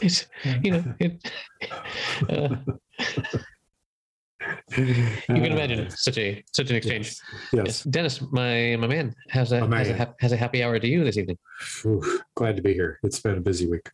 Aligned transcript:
it's, 0.00 0.26
you 0.62 0.70
know, 0.70 0.84
it, 0.98 1.32
uh, 2.28 2.56
you 4.76 4.84
can 5.26 5.52
imagine 5.52 5.90
such 5.96 6.18
a 6.18 6.42
such 6.52 6.70
an 6.70 6.76
exchange. 6.76 7.06
Yes. 7.06 7.22
yes. 7.52 7.66
Yes. 7.66 7.82
Dennis, 7.84 8.20
my 8.32 8.76
my 8.78 8.86
man, 8.86 9.14
has 9.30 9.52
a 9.52 9.66
has 9.66 9.88
a, 9.88 10.14
has 10.20 10.32
a 10.32 10.36
happy 10.36 10.62
hour 10.62 10.78
to 10.78 10.86
you 10.86 11.04
this 11.04 11.16
evening. 11.16 11.38
Ooh, 11.84 12.20
glad 12.34 12.56
to 12.56 12.62
be 12.62 12.74
here. 12.74 12.98
It's 13.02 13.20
been 13.20 13.38
a 13.38 13.40
busy 13.40 13.66
week. 13.66 13.90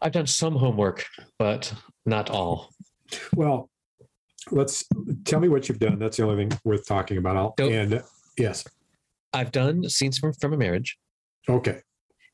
I've 0.00 0.12
done 0.12 0.26
some 0.26 0.56
homework, 0.56 1.04
but 1.38 1.72
not 2.04 2.30
all. 2.30 2.70
Well, 3.34 3.70
let's 4.50 4.84
tell 5.24 5.40
me 5.40 5.48
what 5.48 5.68
you've 5.68 5.78
done. 5.78 5.98
That's 5.98 6.16
the 6.16 6.24
only 6.24 6.46
thing 6.46 6.58
worth 6.64 6.86
talking 6.86 7.18
about. 7.18 7.36
I'll, 7.36 7.54
and 7.68 8.02
yes, 8.38 8.64
I've 9.34 9.52
done 9.52 9.88
scenes 9.88 10.18
from 10.18 10.32
from 10.34 10.52
a 10.52 10.56
marriage, 10.56 10.96
okay. 11.48 11.80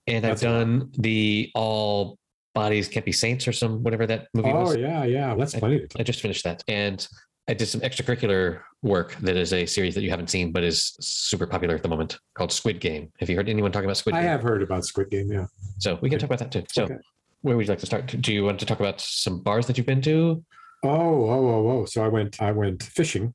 and 0.06 0.24
That's 0.24 0.42
I've 0.42 0.50
done 0.50 0.90
the 0.98 1.50
all 1.54 2.18
bodies 2.54 2.88
can't 2.88 3.04
be 3.06 3.12
saints 3.12 3.46
or 3.48 3.52
some 3.52 3.82
whatever 3.82 4.06
that 4.06 4.26
movie 4.34 4.50
Oh 4.50 4.62
was. 4.64 4.76
yeah, 4.76 5.04
yeah. 5.04 5.34
That's 5.36 5.54
plenty 5.54 5.86
to 5.86 6.00
I 6.00 6.02
just 6.02 6.20
finished 6.20 6.44
that, 6.44 6.62
and 6.68 7.06
I 7.48 7.54
did 7.54 7.66
some 7.66 7.80
extracurricular 7.80 8.60
work 8.82 9.16
that 9.22 9.36
is 9.36 9.52
a 9.52 9.66
series 9.66 9.94
that 9.94 10.02
you 10.02 10.10
haven't 10.10 10.30
seen, 10.30 10.52
but 10.52 10.62
is 10.62 10.96
super 11.00 11.46
popular 11.46 11.74
at 11.74 11.82
the 11.82 11.88
moment 11.88 12.18
called 12.34 12.52
Squid 12.52 12.80
Game. 12.80 13.10
Have 13.18 13.28
you 13.28 13.36
heard 13.36 13.48
anyone 13.48 13.72
talking 13.72 13.86
about 13.86 13.96
Squid 13.96 14.14
Game? 14.14 14.22
I 14.24 14.26
have 14.26 14.42
heard 14.42 14.62
about 14.62 14.84
Squid 14.84 15.10
Game. 15.10 15.30
Yeah. 15.32 15.46
So 15.78 15.98
we 16.02 16.08
can 16.10 16.18
talk 16.18 16.28
about 16.28 16.38
that 16.40 16.52
too. 16.52 16.64
So 16.70 16.84
Okay. 16.84 16.96
where 17.42 17.56
would 17.56 17.66
you 17.66 17.70
like 17.72 17.80
to 17.80 17.86
start? 17.86 18.06
Do 18.20 18.32
you 18.32 18.44
want 18.44 18.60
to 18.60 18.66
talk 18.66 18.78
about 18.80 19.00
some 19.00 19.42
bars 19.42 19.66
that 19.66 19.76
you've 19.78 19.86
been 19.86 20.02
to? 20.02 20.44
Oh, 20.84 20.88
oh, 20.88 21.48
oh, 21.48 21.68
oh. 21.70 21.84
So 21.86 22.04
I 22.04 22.08
went. 22.08 22.40
I 22.40 22.52
went 22.52 22.82
fishing 22.82 23.34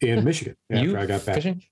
in 0.00 0.24
Michigan 0.30 0.56
after 0.70 0.84
you 0.84 0.96
I 0.96 1.06
got 1.06 1.24
back, 1.26 1.34
fishing? 1.36 1.62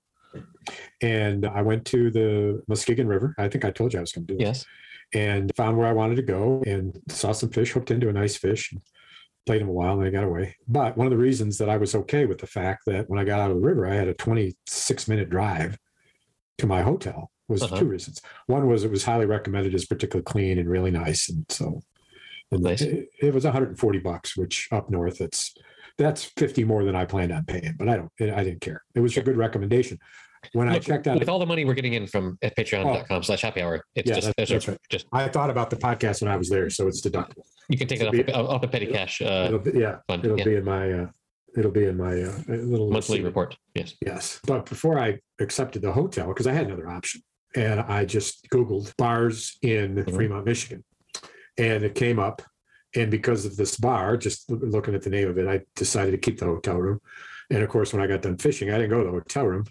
And 1.01 1.45
I 1.45 1.61
went 1.61 1.85
to 1.87 2.09
the 2.11 2.61
Muskegon 2.67 3.07
River. 3.07 3.35
I 3.37 3.47
think 3.49 3.65
I 3.65 3.71
told 3.71 3.93
you 3.93 3.99
I 3.99 4.01
was 4.01 4.11
going 4.11 4.27
to 4.27 4.33
do 4.33 4.37
this. 4.39 4.47
Yes. 4.47 4.65
and 5.13 5.51
found 5.55 5.77
where 5.77 5.87
I 5.87 5.93
wanted 5.93 6.15
to 6.15 6.21
go 6.23 6.63
and 6.65 6.99
saw 7.09 7.31
some 7.31 7.49
fish, 7.49 7.71
hooked 7.71 7.91
into 7.91 8.09
a 8.09 8.13
nice 8.13 8.35
fish, 8.35 8.71
and 8.71 8.81
played 9.45 9.61
him 9.61 9.69
a 9.69 9.71
while, 9.73 9.99
and 9.99 10.07
I 10.07 10.09
got 10.09 10.23
away. 10.23 10.55
But 10.67 10.97
one 10.97 11.05
of 11.07 11.11
the 11.11 11.17
reasons 11.17 11.57
that 11.59 11.69
I 11.69 11.77
was 11.77 11.93
okay 11.93 12.25
with 12.25 12.39
the 12.39 12.47
fact 12.47 12.83
that 12.87 13.07
when 13.09 13.19
I 13.19 13.23
got 13.23 13.39
out 13.39 13.51
of 13.51 13.57
the 13.57 13.67
river, 13.67 13.87
I 13.87 13.93
had 13.95 14.07
a 14.07 14.13
26 14.15 15.07
minute 15.07 15.29
drive 15.29 15.77
to 16.57 16.65
my 16.67 16.81
hotel 16.81 17.31
was 17.47 17.61
Uh-huh. 17.61 17.77
two 17.77 17.85
reasons. 17.85 18.21
One 18.47 18.67
was 18.67 18.83
it 18.83 18.89
was 18.89 19.03
highly 19.05 19.27
recommended 19.27 19.75
as 19.75 19.85
particularly 19.85 20.23
clean 20.23 20.57
and 20.57 20.67
really 20.67 20.89
nice, 20.91 21.29
and 21.29 21.45
so 21.49 21.83
and 22.51 22.63
Nice. 22.63 22.81
it, 22.81 23.09
it 23.21 23.33
was 23.33 23.43
140 23.43 23.99
bucks, 23.99 24.35
which 24.35 24.67
up 24.71 24.89
north 24.89 25.21
it's 25.21 25.53
that's 25.97 26.23
50 26.37 26.63
more 26.65 26.83
than 26.83 26.95
I 26.95 27.05
planned 27.05 27.31
on 27.31 27.45
paying, 27.45 27.75
but 27.77 27.87
I 27.89 27.95
don't 27.97 28.11
I 28.19 28.43
didn't 28.43 28.61
care. 28.61 28.83
It 28.95 28.99
was 28.99 29.15
a 29.17 29.21
good 29.21 29.37
recommendation. 29.37 29.97
When 30.53 30.69
I 30.69 30.77
checked 30.77 31.07
out 31.07 31.17
with 31.17 31.27
all 31.27 31.39
the 31.39 31.45
money 31.47 31.65
we're 31.65 31.73
getting 31.73 31.93
in 31.93 32.05
from 32.05 32.37
at 32.43 32.55
patreon.com 32.55 33.23
slash 33.23 33.41
happy 33.41 33.61
hour, 33.63 33.83
it's 33.95 34.07
Yeah, 34.07 34.15
just, 34.15 34.27
that's- 34.27 34.49
that's 34.49 34.65
just, 34.65 34.67
right. 34.67 34.77
just 34.91 35.07
I 35.11 35.27
thought 35.27 35.49
about 35.49 35.69
the 35.71 35.75
podcast 35.75 36.21
when 36.21 36.31
I 36.31 36.37
was 36.37 36.49
there, 36.49 36.69
so 36.69 36.87
it's 36.87 37.01
deductible. 37.01 37.43
you 37.67 37.77
can 37.79 37.87
take 37.87 37.99
it 37.99 38.03
It'll 38.03 38.09
off, 38.19 38.25
be- 38.25 38.31
the- 38.31 38.37
off 38.37 38.61
the 38.61 38.67
petty 38.67 38.85
cash 38.87 39.21
uh, 39.21 39.45
It'll 39.47 39.59
be, 39.59 39.71
yeah, 39.79 39.97
fund. 40.07 40.23
it'll 40.23 40.37
Yeah. 40.37 40.43
be 40.45 40.55
in 40.55 40.63
my 40.65 40.91
uh, 40.91 41.07
it'll 41.57 41.71
be 41.71 41.85
in 41.85 41.97
my 41.97 42.21
uh, 42.21 42.37
little 42.47 42.91
monthly 42.91 43.17
receipt. 43.19 43.23
report. 43.25 43.57
Yes. 43.73 43.95
Yes, 44.05 44.39
but 44.45 44.67
before 44.69 44.99
I 44.99 45.17
accepted 45.39 45.81
the 45.81 45.91
hotel, 45.93 46.27
because 46.27 46.45
I 46.47 46.51
had 46.53 46.67
another 46.67 46.89
option, 46.89 47.21
and 47.55 47.79
I 47.79 48.05
just 48.05 48.47
Googled 48.53 48.95
bars 48.97 49.57
in 49.63 49.95
Mhm. 49.95 50.13
Fremont, 50.13 50.45
Michigan, 50.45 50.83
and 51.57 51.83
it 51.83 51.95
came 51.95 52.19
up. 52.19 52.41
And 52.95 53.11
because 53.11 53.45
of 53.45 53.57
this 53.57 53.77
bar, 53.77 54.17
just 54.17 54.49
looking 54.49 54.95
at 54.95 55.01
the 55.01 55.09
name 55.09 55.27
of 55.29 55.37
it, 55.37 55.47
I 55.47 55.61
decided 55.75 56.11
to 56.11 56.17
keep 56.17 56.39
the 56.39 56.45
hotel 56.45 56.77
room. 56.77 56.99
And 57.49 57.61
of 57.61 57.69
course, 57.69 57.93
when 57.93 58.01
I 58.01 58.07
got 58.07 58.21
done 58.21 58.37
fishing, 58.37 58.69
I 58.71 58.77
didn't 58.77 58.89
go 58.89 58.99
to 58.99 59.05
the 59.05 59.11
hotel 59.11 59.45
room. 59.45 59.65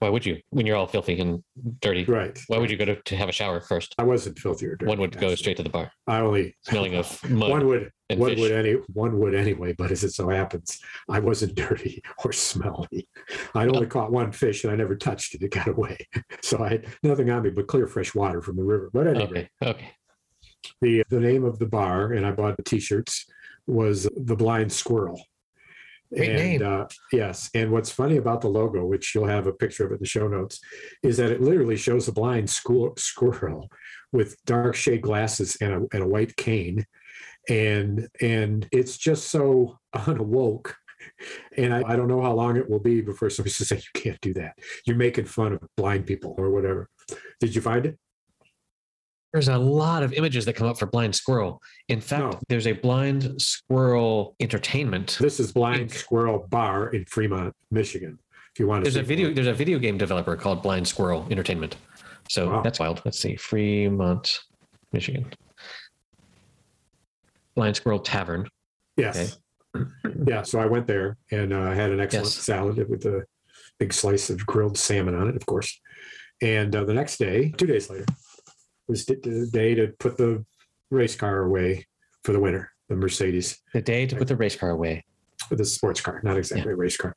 Why 0.00 0.08
would 0.08 0.26
you? 0.26 0.40
When 0.50 0.66
you're 0.66 0.74
all 0.74 0.88
filthy 0.88 1.20
and 1.20 1.44
dirty, 1.80 2.02
Right. 2.04 2.36
why 2.48 2.58
would 2.58 2.72
you 2.72 2.76
go 2.76 2.84
to, 2.86 2.96
to 3.00 3.16
have 3.16 3.28
a 3.28 3.32
shower 3.32 3.60
first? 3.60 3.94
I 3.98 4.02
wasn't 4.02 4.36
filthy 4.36 4.66
or 4.66 4.74
dirty. 4.74 4.88
One 4.88 4.98
would 4.98 5.16
go 5.16 5.32
straight 5.36 5.58
to 5.58 5.62
the 5.62 5.68
bar, 5.68 5.92
I 6.08 6.18
only 6.18 6.56
smelling 6.62 6.96
of 6.96 7.22
mud 7.30 7.50
one 7.50 7.66
would 7.68 7.92
and 8.10 8.18
one 8.18 8.30
fish. 8.30 8.40
would 8.40 8.50
any 8.50 8.72
one 8.94 9.20
would 9.20 9.32
anyway, 9.32 9.74
but 9.74 9.92
as 9.92 10.02
it 10.02 10.10
so 10.10 10.28
happens, 10.28 10.80
I 11.08 11.20
wasn't 11.20 11.54
dirty 11.68 12.02
or 12.24 12.32
smelly. 12.32 13.08
I'd 13.54 13.68
only 13.68 13.86
caught 13.86 14.10
one 14.10 14.32
fish 14.32 14.64
and 14.64 14.72
I 14.72 14.76
never 14.76 14.96
touched 14.96 15.36
it. 15.36 15.42
It 15.44 15.52
got 15.52 15.68
away. 15.68 15.98
So 16.42 16.64
I 16.64 16.68
had 16.70 16.86
nothing 17.04 17.30
on 17.30 17.44
me 17.44 17.50
but 17.50 17.68
clear 17.68 17.86
fresh 17.86 18.12
water 18.12 18.42
from 18.42 18.56
the 18.56 18.64
river. 18.64 18.90
But 18.92 19.06
anyway, 19.06 19.48
Okay. 19.62 19.70
Okay. 19.70 19.90
The 20.80 21.04
the 21.08 21.20
name 21.20 21.44
of 21.44 21.58
the 21.58 21.66
bar, 21.66 22.12
and 22.12 22.26
I 22.26 22.32
bought 22.32 22.56
the 22.56 22.62
t-shirts, 22.62 23.26
was 23.66 24.08
the 24.16 24.36
Blind 24.36 24.72
Squirrel. 24.72 25.20
Great 26.14 26.28
and 26.28 26.38
name. 26.38 26.62
Uh, 26.62 26.84
yes, 27.12 27.50
and 27.54 27.70
what's 27.70 27.90
funny 27.90 28.18
about 28.18 28.42
the 28.42 28.48
logo, 28.48 28.84
which 28.84 29.14
you'll 29.14 29.26
have 29.26 29.46
a 29.46 29.52
picture 29.52 29.86
of 29.86 29.92
it 29.92 29.94
in 29.94 30.00
the 30.00 30.06
show 30.06 30.28
notes, 30.28 30.60
is 31.02 31.16
that 31.16 31.30
it 31.30 31.40
literally 31.40 31.76
shows 31.76 32.06
a 32.06 32.12
blind 32.12 32.50
squirrel, 32.50 32.94
squirrel 32.98 33.70
with 34.12 34.36
dark 34.44 34.74
shade 34.74 35.00
glasses 35.00 35.56
and 35.60 35.72
a, 35.72 35.76
and 35.92 36.02
a 36.02 36.06
white 36.06 36.36
cane, 36.36 36.84
and 37.48 38.08
and 38.20 38.68
it's 38.72 38.98
just 38.98 39.30
so 39.30 39.78
unawoke. 39.96 40.74
And 41.56 41.74
I, 41.74 41.82
I 41.84 41.96
don't 41.96 42.08
know 42.08 42.22
how 42.22 42.32
long 42.32 42.56
it 42.56 42.68
will 42.68 42.78
be 42.78 43.00
before 43.00 43.30
somebody 43.30 43.52
says, 43.52 43.70
"Hey, 43.70 43.76
"You 43.76 44.00
can't 44.00 44.20
do 44.20 44.34
that. 44.34 44.58
You're 44.86 44.96
making 44.96 45.24
fun 45.24 45.54
of 45.54 45.60
blind 45.76 46.06
people 46.06 46.34
or 46.36 46.50
whatever." 46.50 46.88
Did 47.40 47.54
you 47.54 47.62
find 47.62 47.86
it? 47.86 47.98
There's 49.32 49.48
a 49.48 49.56
lot 49.56 50.02
of 50.02 50.12
images 50.12 50.44
that 50.44 50.54
come 50.54 50.66
up 50.68 50.78
for 50.78 50.84
blind 50.86 51.14
squirrel. 51.14 51.62
In 51.88 52.00
fact, 52.02 52.34
No. 52.34 52.40
there's 52.48 52.66
a 52.66 52.72
blind 52.72 53.40
squirrel 53.40 54.36
entertainment. 54.40 55.16
This 55.20 55.40
is 55.40 55.52
Blind 55.52 55.88
Inc. 55.90 55.94
Squirrel 55.94 56.46
Bar 56.50 56.90
in 56.90 57.06
Fremont, 57.06 57.54
Michigan. 57.70 58.18
If 58.54 58.60
you 58.60 58.66
want 58.66 58.84
to 58.84 58.90
There's 58.90 58.94
see 58.94 59.00
a 59.00 59.16
video. 59.16 59.32
There's 59.32 59.46
a 59.46 59.54
video 59.54 59.78
game 59.78 59.96
developer 59.96 60.36
called 60.36 60.62
Blind 60.62 60.86
Squirrel 60.86 61.26
Entertainment. 61.30 61.76
So 62.28 62.50
Wow. 62.50 62.60
that's 62.62 62.78
wild. 62.78 63.00
Let's 63.06 63.18
see, 63.18 63.36
Fremont, 63.36 64.40
Michigan. 64.92 65.32
Blind 67.54 67.76
Squirrel 67.76 68.00
Tavern. 68.00 68.48
Yes. 68.96 69.38
Yeah. 70.26 70.42
So 70.42 70.60
I 70.60 70.66
went 70.66 70.86
there 70.86 71.16
and 71.30 71.50
uh, 71.52 71.72
had 71.72 71.90
an 71.90 71.98
excellent 71.98 72.26
Yes. 72.26 72.34
salad 72.34 72.76
with 72.90 73.06
a 73.06 73.24
big 73.78 73.94
slice 73.94 74.28
of 74.28 74.44
grilled 74.46 74.76
salmon 74.76 75.14
on 75.14 75.28
it, 75.28 75.34
of 75.34 75.46
course. 75.46 75.80
And 76.42 76.76
uh, 76.76 76.84
the 76.84 76.92
next 76.92 77.16
day, 77.16 77.54
two 77.56 77.66
days 77.66 77.88
later, 77.88 78.04
was 78.92 79.06
the- 79.06 79.48
day 79.52 79.74
to 79.74 79.88
put 79.98 80.16
the 80.16 80.44
race 80.90 81.16
car 81.16 81.42
away 81.44 81.86
for 82.24 82.32
the 82.32 82.40
winter, 82.40 82.70
the 82.88 82.96
Mercedes, 82.96 83.58
The 83.72 83.80
day 83.82 84.06
to 84.06 84.16
put 84.16 84.28
the 84.28 84.36
race 84.36 84.54
car 84.56 84.70
away. 84.70 85.04
the 85.50 85.64
sports 85.64 86.00
car, 86.00 86.20
not 86.22 86.36
exactly 86.36 86.72
a 86.72 86.76
race 86.76 86.96
car. 86.96 87.14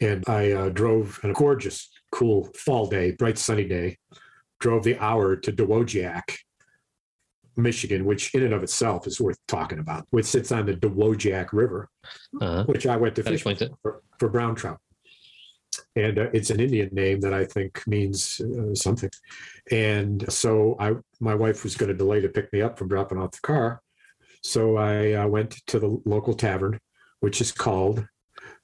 And 0.00 0.24
I 0.28 0.52
uh, 0.52 0.68
drove 0.70 1.20
on 1.22 1.30
a 1.30 1.34
gorgeous, 1.34 1.90
cool 2.10 2.44
fall 2.56 2.86
day, 2.88 3.12
bright 3.12 3.38
sunny 3.38 3.64
day, 3.64 3.98
drove 4.60 4.82
the 4.84 4.96
hour 4.98 5.36
to 5.36 5.52
Dowagiac, 5.52 6.22
Michigan, 7.56 8.04
which 8.04 8.34
in 8.34 8.42
and 8.42 8.52
of 8.54 8.62
itself 8.62 9.06
is 9.06 9.20
worth 9.20 9.38
talking 9.46 9.78
about, 9.78 10.06
which 10.10 10.26
sits 10.26 10.52
on 10.52 10.66
the 10.66 10.74
Dowagiac 10.74 11.52
River, 11.52 11.88
Uh-huh. 12.40 12.64
which 12.64 12.86
I 12.86 12.96
went 12.96 13.14
to 13.16 13.22
That 13.22 13.30
fish 13.40 13.42
for, 13.82 14.02
for 14.18 14.28
brown 14.28 14.54
trout. 14.54 14.80
And 15.96 16.18
uh, 16.18 16.28
it's 16.32 16.50
an 16.50 16.60
Indian 16.60 16.90
name 16.92 17.20
that 17.20 17.32
I 17.32 17.44
think 17.44 17.82
means 17.86 18.40
uh, 18.40 18.74
something. 18.74 19.10
And 19.72 20.30
so 20.30 20.76
I, 20.78 20.92
my 21.20 21.34
wife 21.34 21.64
was 21.64 21.74
going 21.74 21.88
to 21.88 21.96
delay 21.96 22.20
to 22.20 22.28
pick 22.28 22.52
me 22.52 22.60
up 22.60 22.78
from 22.78 22.88
dropping 22.88 23.18
off 23.18 23.32
the 23.32 23.40
car. 23.40 23.82
So 24.42 24.76
I 24.76 25.14
uh, 25.14 25.26
went 25.26 25.52
to 25.66 25.80
the 25.80 26.00
local 26.04 26.34
tavern, 26.34 26.78
which 27.20 27.40
is 27.40 27.50
called 27.50 28.06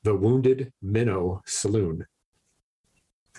the 0.05 0.15
Wounded 0.15 0.73
Minnow 0.83 1.43
Saloon. 1.47 2.07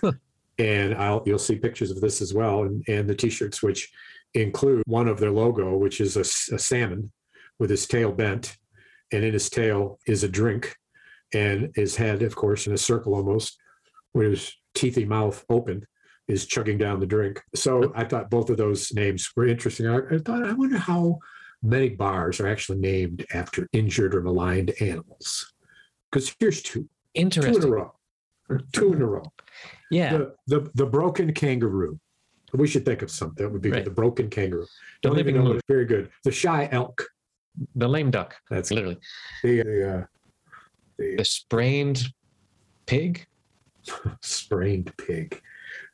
Huh. 0.00 0.12
And 0.58 0.94
I'll, 0.94 1.22
you'll 1.24 1.38
see 1.38 1.56
pictures 1.56 1.90
of 1.90 2.00
this 2.00 2.20
as 2.20 2.34
well, 2.34 2.64
and, 2.64 2.84
and 2.88 3.08
the 3.08 3.14
T-shirts, 3.14 3.62
which 3.62 3.92
include 4.34 4.82
one 4.86 5.08
of 5.08 5.20
their 5.20 5.30
logo, 5.30 5.76
which 5.76 6.00
is 6.00 6.16
a 6.16 6.24
salmon 6.24 7.12
with 7.58 7.70
his 7.70 7.86
tail 7.86 8.10
bent, 8.12 8.56
and 9.12 9.24
in 9.24 9.32
his 9.32 9.48
tail 9.48 9.98
is 10.06 10.24
a 10.24 10.28
drink, 10.28 10.76
and 11.32 11.70
his 11.76 11.96
head, 11.96 12.22
of 12.22 12.34
course, 12.34 12.66
in 12.66 12.72
a 12.72 12.78
circle 12.78 13.14
almost, 13.14 13.58
with 14.14 14.30
his 14.30 14.52
teethy 14.74 15.06
mouth 15.06 15.44
open, 15.48 15.86
is 16.28 16.46
chugging 16.46 16.78
down 16.78 17.00
the 17.00 17.06
drink. 17.06 17.42
So 17.54 17.92
I 17.94 18.04
thought 18.04 18.30
both 18.30 18.48
of 18.48 18.56
those 18.56 18.92
names 18.92 19.30
were 19.36 19.46
interesting. 19.46 19.86
I, 19.86 19.98
I 20.10 20.18
thought, 20.18 20.44
I 20.44 20.52
wonder 20.52 20.78
how 20.78 21.18
many 21.62 21.90
bars 21.90 22.40
are 22.40 22.48
actually 22.48 22.78
named 22.78 23.26
after 23.34 23.68
injured 23.72 24.14
or 24.14 24.22
maligned 24.22 24.72
animals. 24.80 25.52
Because 26.10 26.34
here's 26.38 26.62
two, 26.62 26.88
two 27.14 27.42
in 27.42 27.62
a 27.62 27.66
row, 27.66 27.94
two 28.72 28.92
in 28.92 29.02
a 29.02 29.06
row. 29.06 29.24
Yeah. 29.90 30.16
The, 30.16 30.34
the 30.46 30.70
the 30.74 30.86
broken 30.86 31.32
kangaroo. 31.32 31.98
We 32.52 32.68
should 32.68 32.84
think 32.84 33.02
of 33.02 33.10
something 33.10 33.44
that 33.44 33.50
would 33.50 33.62
be 33.62 33.70
Right. 33.70 33.84
The 33.84 33.90
broken 33.90 34.30
kangaroo. 34.30 34.66
The 35.02 35.08
Don't 35.08 35.18
even 35.18 35.34
living 35.34 35.54
know 35.54 35.60
Very 35.66 35.86
good. 35.86 36.10
The 36.22 36.30
shy 36.30 36.68
elk. 36.70 37.02
The 37.74 37.88
lame 37.88 38.10
duck. 38.10 38.36
That's 38.48 38.70
Literally. 38.70 38.98
the, 39.42 39.62
the, 39.62 39.94
uh, 39.94 40.04
the 40.98 41.16
The 41.16 41.24
sprained 41.24 42.04
pig. 42.86 43.26
sprained 44.22 44.92
pig. 44.98 45.40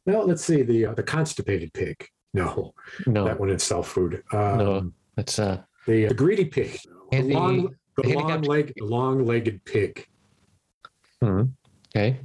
No, 0.06 0.22
let's 0.22 0.44
see 0.44 0.62
the 0.62 0.87
uh, 0.87 0.94
the 0.94 1.02
constipated 1.02 1.72
pig. 1.72 2.06
No, 2.32 2.75
No. 3.06 3.25
that 3.25 3.38
one 3.40 3.50
in 3.50 3.58
self 3.58 3.88
food. 3.88 4.22
Um, 4.32 4.58
No. 4.58 4.92
That's 5.16 5.38
uh. 5.38 5.62
The, 5.87 6.06
the 6.06 6.14
greedy 6.14 6.44
pig. 6.44 6.78
And 7.12 7.26
the 7.28 7.34
the- 7.34 7.40
long, 7.40 7.75
the 7.96 8.14
long 8.14 8.42
leg, 8.42 8.72
long 8.81 9.26
legged 9.26 9.64
pig, 9.64 10.06
hmm. 11.20 11.42
Okay. 11.94 12.19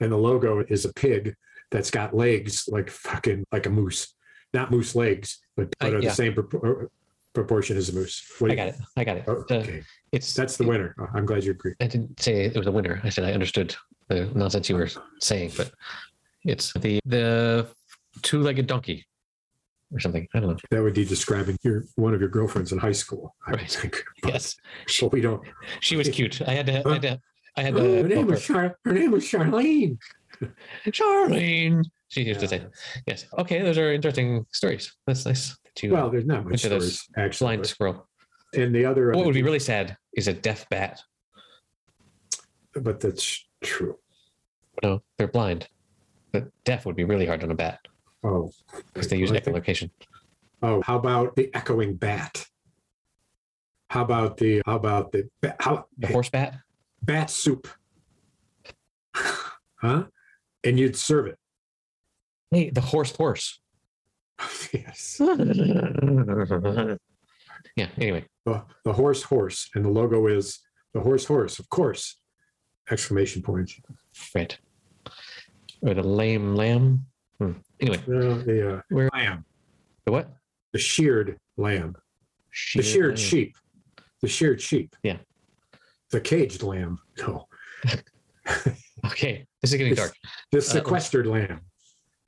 and 0.00 0.12
the 0.12 0.16
logo 0.16 0.60
is 0.68 0.84
a 0.84 0.92
pig 0.92 1.34
that's 1.70 1.90
got 1.90 2.14
legs 2.14 2.68
like 2.70 2.90
fucking 2.90 3.44
like 3.50 3.66
a 3.66 3.70
moose, 3.70 4.14
not 4.52 4.70
moose 4.70 4.94
legs, 4.94 5.40
but, 5.56 5.68
I- 5.80 5.86
but 5.86 5.94
are 5.94 6.00
yeah. 6.02 6.08
the 6.10 6.14
same 6.14 6.34
propor- 6.34 6.88
proportion 7.32 7.76
as 7.76 7.88
a 7.88 7.94
moose. 7.94 8.22
I 8.42 8.54
got 8.54 8.68
it. 8.68 8.74
I 8.96 9.04
got 9.04 9.16
it. 9.16 9.24
Oh, 9.26 9.44
okay, 9.50 9.82
it's 10.12 10.34
that's 10.34 10.56
the 10.58 10.66
winner. 10.66 10.94
Oh, 11.00 11.08
I'm 11.14 11.24
glad 11.24 11.44
you 11.44 11.52
agree. 11.52 11.74
I 11.80 11.86
didn't 11.86 12.20
say 12.20 12.44
it 12.44 12.56
was 12.56 12.66
a 12.66 12.72
winner. 12.72 13.00
I 13.02 13.08
said 13.08 13.24
I 13.24 13.32
understood 13.32 13.74
Uh, 14.10 14.14
the 14.14 14.26
nonsense 14.34 14.68
you 14.68 14.76
were 14.76 14.88
saying, 15.20 15.52
but 15.56 15.70
it's 16.44 16.72
the 16.74 16.98
the 17.06 17.66
two-legged 18.22 18.66
donkey 18.66 19.06
or 19.92 20.00
something. 20.00 20.26
I 20.34 20.40
don't 20.40 20.50
know. 20.50 20.56
That 20.70 20.82
would 20.82 20.94
be 20.94 21.04
describing 21.04 21.56
your 21.62 21.84
one 21.96 22.14
of 22.14 22.20
your 22.20 22.28
girlfriends 22.28 22.72
in 22.72 22.78
high 22.78 22.92
school. 22.92 23.34
I 23.46 23.52
would 23.52 23.60
Right. 23.60 23.70
think. 23.70 24.02
But- 24.22 24.32
Yes, 24.32 24.56
But 25.00 25.12
we 25.12 25.20
don't. 25.20 25.42
she 25.80 25.96
was 25.96 26.08
cute. 26.08 26.42
I 26.42 26.52
had 26.54 26.66
to. 26.66 26.86
I 26.88 26.92
had 26.94 27.02
to. 27.02 27.20
I 27.56 27.62
had 27.62 27.76
Oh, 27.76 28.02
her 28.02 28.08
name 28.08 28.26
was 28.26 28.44
Char- 28.44 28.76
her 28.84 28.92
name 28.92 29.10
was 29.12 29.24
Charlene. 29.24 29.98
Charlene. 30.86 31.84
She 32.08 32.22
used 32.22 32.40
to 32.40 32.48
say, 32.48 32.66
"Yes." 33.06 33.26
Okay, 33.38 33.62
those 33.62 33.78
are 33.78 33.92
interesting 33.92 34.44
stories. 34.52 34.92
That's 35.06 35.24
nice. 35.26 35.56
that 35.64 35.82
you 35.82 35.92
Well, 35.92 36.10
there's 36.10 36.26
not 36.26 36.44
much 36.44 36.52
Which 36.52 36.64
of 36.64 36.70
those 36.70 36.98
stories 37.00 37.16
actually. 37.16 37.46
blind 37.46 37.62
but- 37.62 37.68
squirrel. 37.68 38.08
And 38.54 38.74
the 38.74 38.84
other, 38.84 39.12
What 39.12 39.24
would 39.26 39.34
be 39.34 39.44
really 39.44 39.60
sad 39.60 39.96
is 40.16 40.26
a 40.26 40.32
deaf 40.32 40.68
bat. 40.70 41.00
but 42.74 42.98
that's 43.00 43.44
true. 43.62 43.96
No, 44.82 45.02
they're 45.18 45.28
blind. 45.28 45.68
But 46.32 46.48
deaf 46.64 46.86
would 46.86 46.96
be 46.96 47.04
really 47.04 47.26
hard 47.26 47.42
on 47.42 47.50
a 47.50 47.54
bat 47.54 47.80
Oh, 48.22 48.50
because 48.92 49.08
they 49.08 49.16
use 49.18 49.30
Well, 49.30 49.38
I 49.38 49.42
think- 49.42 49.56
echolocation. 49.56 49.90
Oh, 50.62 50.82
how 50.82 50.96
about 50.98 51.36
the 51.36 51.50
echoing 51.54 51.96
bat? 51.96 52.46
How 53.88 54.02
about 54.02 54.36
the 54.36 54.60
how 54.66 54.76
about 54.76 55.10
the 55.12 55.28
how 55.58 55.86
The 55.98 56.08
horse 56.08 56.28
bat. 56.30 56.58
bat 57.02 57.30
soup? 57.30 57.66
huh? 59.14 60.04
And 60.62 60.78
you'd 60.78 60.96
serve 60.96 61.26
it. 61.28 61.38
Hey, 62.50 62.68
the 62.70 62.82
horse 62.82 63.16
horse. 63.16 63.58
yes. 64.72 65.16
yeah. 67.76 67.88
Anyway, 67.98 68.26
The, 68.44 68.62
the 68.84 68.92
horse 68.92 69.22
horse, 69.22 69.70
and 69.74 69.84
the 69.84 69.88
logo 69.90 70.26
is 70.26 70.60
the 70.92 71.00
horse 71.00 71.24
horse, 71.24 71.58
of 71.58 71.68
course. 71.70 72.19
Exclamation 72.90 73.42
point. 73.42 73.72
right. 74.34 74.58
Or 75.82 75.94
the 75.94 76.02
lame 76.02 76.54
lamb. 76.54 77.06
Hmm. 77.38 77.52
Anyway, 77.80 78.02
No, 78.06 78.34
the 78.42 78.76
uh, 78.78 78.82
Where- 78.90 79.10
lamb, 79.14 79.44
the 80.04 80.12
what? 80.12 80.28
the 80.72 80.78
sheared 80.78 81.38
lamb, 81.56 81.96
the 82.74 82.82
sheared 82.82 83.18
sheep, 83.18 83.56
the 84.20 84.28
sheared 84.28 84.60
sheep. 84.60 84.94
Yeah. 85.02 85.18
The 86.10 86.20
caged 86.20 86.62
lamb. 86.62 86.98
No, 87.18 87.46
Okay, 89.06 89.46
this 89.62 89.72
is 89.72 89.78
getting 89.78 89.94
dark. 89.94 90.14
the 90.52 90.60
sequestered 90.60 91.26
lamb. 91.26 91.60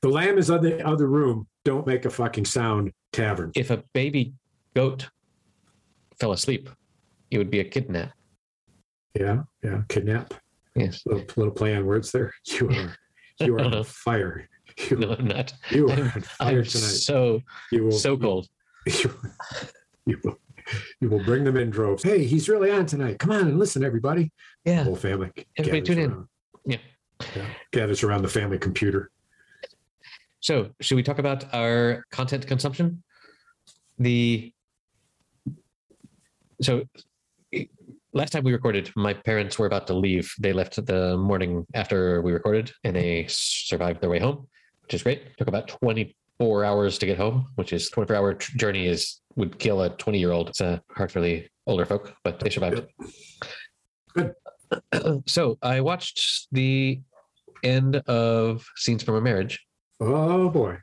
The 0.01 0.09
lamb 0.09 0.39
is 0.39 0.51
on 0.51 0.63
the 0.63 0.85
other 0.87 1.07
room. 1.07 1.47
Don't 1.65 1.87
make 1.87 2.05
a 2.07 2.11
fucking 2.11 2.45
sound. 2.47 2.93
Tavern. 3.13 3.53
If 3.55 3.71
a 3.71 3.85
baby 3.93 4.33
goat 4.75 5.11
fell 6.19 6.33
asleep, 6.33 6.71
it 7.31 7.37
would 7.39 7.51
be 7.51 7.61
a 7.61 7.65
kidnap. 7.65 8.13
Yeah, 9.15 9.43
yeah. 9.63 9.83
Kidnap. 9.89 10.33
Yes. 10.75 11.03
Little, 11.07 11.25
little 11.37 11.53
play 11.53 11.75
on 11.75 11.85
words 11.87 12.11
there. 12.13 12.33
You 12.47 12.69
are, 12.69 13.47
you 13.47 13.55
are 13.55 13.61
I 13.61 13.63
don't 13.63 13.71
know. 13.73 13.79
on 13.79 13.85
fire. 14.05 14.49
You, 14.91 14.97
No, 14.97 15.13
I'm 15.19 15.27
not. 15.27 15.53
you 15.71 15.89
are 15.89 15.93
I'm- 15.93 16.13
on 16.15 16.23
fire 16.23 16.59
I'm 16.59 16.65
tonight. 16.65 16.87
so 16.89 17.41
You 17.71 17.85
will, 17.85 17.93
so 17.93 18.17
cold. 18.17 18.49
You, 18.87 19.15
you 20.07 20.19
will, 20.25 20.39
you 21.01 21.09
will 21.09 21.23
bring 21.25 21.45
them 21.45 21.57
in 21.57 21.71
droves. 21.71 22.03
Hey, 22.03 22.25
he's 22.25 22.49
really 22.49 22.71
on 22.71 22.87
tonight. 22.87 23.19
Come 23.19 23.31
on 23.33 23.41
and 23.49 23.59
listen, 23.59 23.85
everybody. 23.85 24.31
Yeah. 24.65 24.85
Whole 24.85 24.97
family. 24.97 25.31
Everybody 25.57 25.83
tune 25.83 25.99
in. 25.99 26.27
Yeah. 26.65 26.77
yeah. 27.37 27.47
Gathers 27.73 28.03
around 28.03 28.23
the 28.23 28.29
family 28.29 28.59
computer. 28.59 29.11
So, 30.41 30.71
should 30.81 30.97
we 30.97 31.03
talk 31.05 31.19
about 31.21 31.53
our 31.55 32.05
content 32.11 32.47
consumption? 32.47 33.03
The 33.99 34.53
so 36.61 36.85
last 38.13 38.31
time 38.31 38.45
we 38.45 38.53
recorded, 38.53 38.91
my 38.97 39.15
parents 39.15 39.59
were 39.59 39.67
about 39.67 39.87
to 39.89 39.95
leave. 39.95 40.33
They 40.39 40.53
left 40.53 40.85
the 40.85 41.17
morning 41.17 41.67
after 41.75 42.23
we 42.23 42.33
recorded, 42.33 42.73
and 42.85 42.97
they 42.97 43.27
survived 43.29 44.01
their 44.01 44.11
way 44.11 44.19
home, 44.19 44.47
which 44.83 44.95
is 44.95 45.03
great. 45.03 45.37
Took 45.39 45.49
about 45.49 45.69
twenty 45.69 46.17
four 46.39 46.65
hours 46.65 46.99
to 46.99 47.07
get 47.07 47.19
home, 47.19 47.49
which 47.57 47.73
is 47.73 47.91
twenty 47.91 48.07
four 48.07 48.17
hour 48.17 48.35
journey 48.35 48.87
is 48.87 49.21
would 49.37 49.59
kill 49.59 49.83
a 49.83 49.91
twenty 49.91 50.19
year 50.19 50.33
old. 50.33 50.51
It's 50.51 50.61
uh, 50.61 50.79
hard 50.91 51.13
for 51.13 51.21
the 51.21 51.47
older 51.67 51.85
folk, 51.85 52.15
but 52.25 52.41
they 52.41 52.51
survived. 52.51 52.83
Good. 54.15 54.35
so 55.27 55.59
I 55.63 55.81
watched 55.81 56.49
the 56.53 57.01
end 57.63 57.97
of 57.97 58.67
Scenes 58.77 59.03
from 59.03 59.15
a 59.17 59.21
Marriage. 59.21 59.65
Oh 60.01 60.49
boy. 60.51 60.79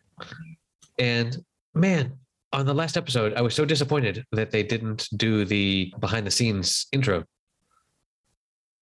And 0.98 1.38
man, 1.74 2.14
on 2.52 2.66
the 2.66 2.74
last 2.74 2.98
episode, 2.98 3.34
I 3.36 3.42
was 3.42 3.54
so 3.54 3.64
disappointed 3.66 4.26
that 4.32 4.52
they 4.52 4.64
didn't 4.64 5.08
do 5.18 5.46
the 5.46 5.94
behind 6.00 6.26
the 6.26 6.32
scenes 6.32 6.88
intro 6.92 7.24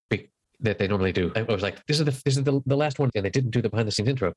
be- 0.09 0.29
that 0.61 0.77
they 0.79 0.87
normally 0.87 1.11
do. 1.11 1.31
I 1.35 1.41
was 1.43 1.61
like, 1.61 1.85
this 1.85 1.99
is 1.99 2.05
the 2.05 2.11
this 2.25 2.37
is 2.37 2.43
the, 2.43 2.61
the 2.65 2.77
last 2.77 2.97
one, 2.99 3.09
and 3.15 3.25
they 3.25 3.29
didn't 3.29 3.51
do 3.51 3.61
the 3.61 3.69
behind 3.69 3.87
the 3.87 3.91
scenes 3.91 4.09
intro 4.09 4.33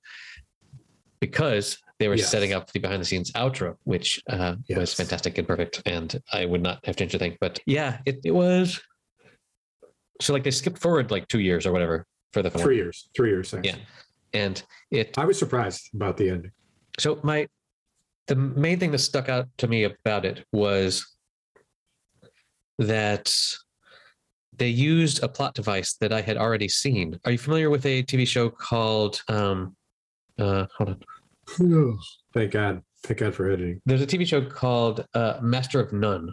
because 1.21 1.79
they 1.99 2.09
were 2.09 2.15
Yes. 2.17 2.31
setting 2.31 2.53
up 2.55 2.73
the 2.73 2.79
behind 2.81 3.00
the 3.00 3.05
scenes 3.05 3.31
outro, 3.32 3.77
which 3.85 4.21
uh, 4.31 4.56
was 4.75 4.94
fantastic 4.94 5.37
and 5.38 5.47
perfect. 5.47 5.83
And 5.87 6.19
I 6.33 6.47
would 6.47 6.62
not 6.62 6.85
have 6.87 6.97
changed 6.97 7.15
a 7.15 7.19
thing. 7.19 7.37
But 7.41 7.61
yeah, 7.67 7.99
it, 8.06 8.21
it 8.25 8.31
was. 8.33 8.81
So 10.21 10.33
like 10.33 10.44
they 10.44 10.50
skipped 10.50 10.79
forward 10.79 11.11
like 11.11 11.29
two 11.29 11.41
years 11.41 11.67
or 11.67 11.73
whatever 11.73 12.06
for 12.33 12.43
the 12.43 12.50
film, 12.50 12.65
Three 12.65 12.76
years. 12.76 13.09
Three 13.17 13.31
years. 13.31 13.53
Actually. 13.55 13.71
Yeah. 13.71 13.76
and 14.35 14.62
it 14.91 15.17
I 15.19 15.25
was 15.25 15.38
surprised 15.38 15.88
about 15.94 16.17
the 16.17 16.31
ending. 16.31 16.53
so 16.99 17.19
my 17.23 17.47
the 18.31 18.37
main 18.37 18.79
thing 18.79 18.93
that 18.93 18.99
stuck 18.99 19.29
out 19.29 19.49
to 19.59 19.67
me 19.67 19.82
about 19.82 20.25
it 20.25 20.47
was 20.53 21.05
that 22.79 23.35
they 24.56 24.69
used 24.69 25.21
a 25.25 25.29
plot 25.29 25.53
device 25.55 25.94
that 25.94 26.12
I 26.12 26.21
had 26.21 26.37
already 26.37 26.69
seen. 26.69 27.19
Are 27.25 27.32
you 27.32 27.38
familiar 27.38 27.71
with 27.71 27.85
a 27.87 28.05
TV 28.05 28.27
show 28.27 28.49
called 28.49 29.21
um 29.27 29.77
uh 30.38 30.67
hold 30.79 30.91
on. 30.91 31.99
Thank 32.32 32.53
God. 32.53 32.82
Thank 33.03 33.19
God 33.19 33.35
for 33.35 33.50
editing. 33.50 33.82
There's 33.85 34.00
a 34.00 34.06
TV 34.06 34.25
show 34.25 34.41
called 34.43 35.05
uh 35.15 35.38
Master 35.43 35.81
of 35.81 35.93
None. 35.93 36.33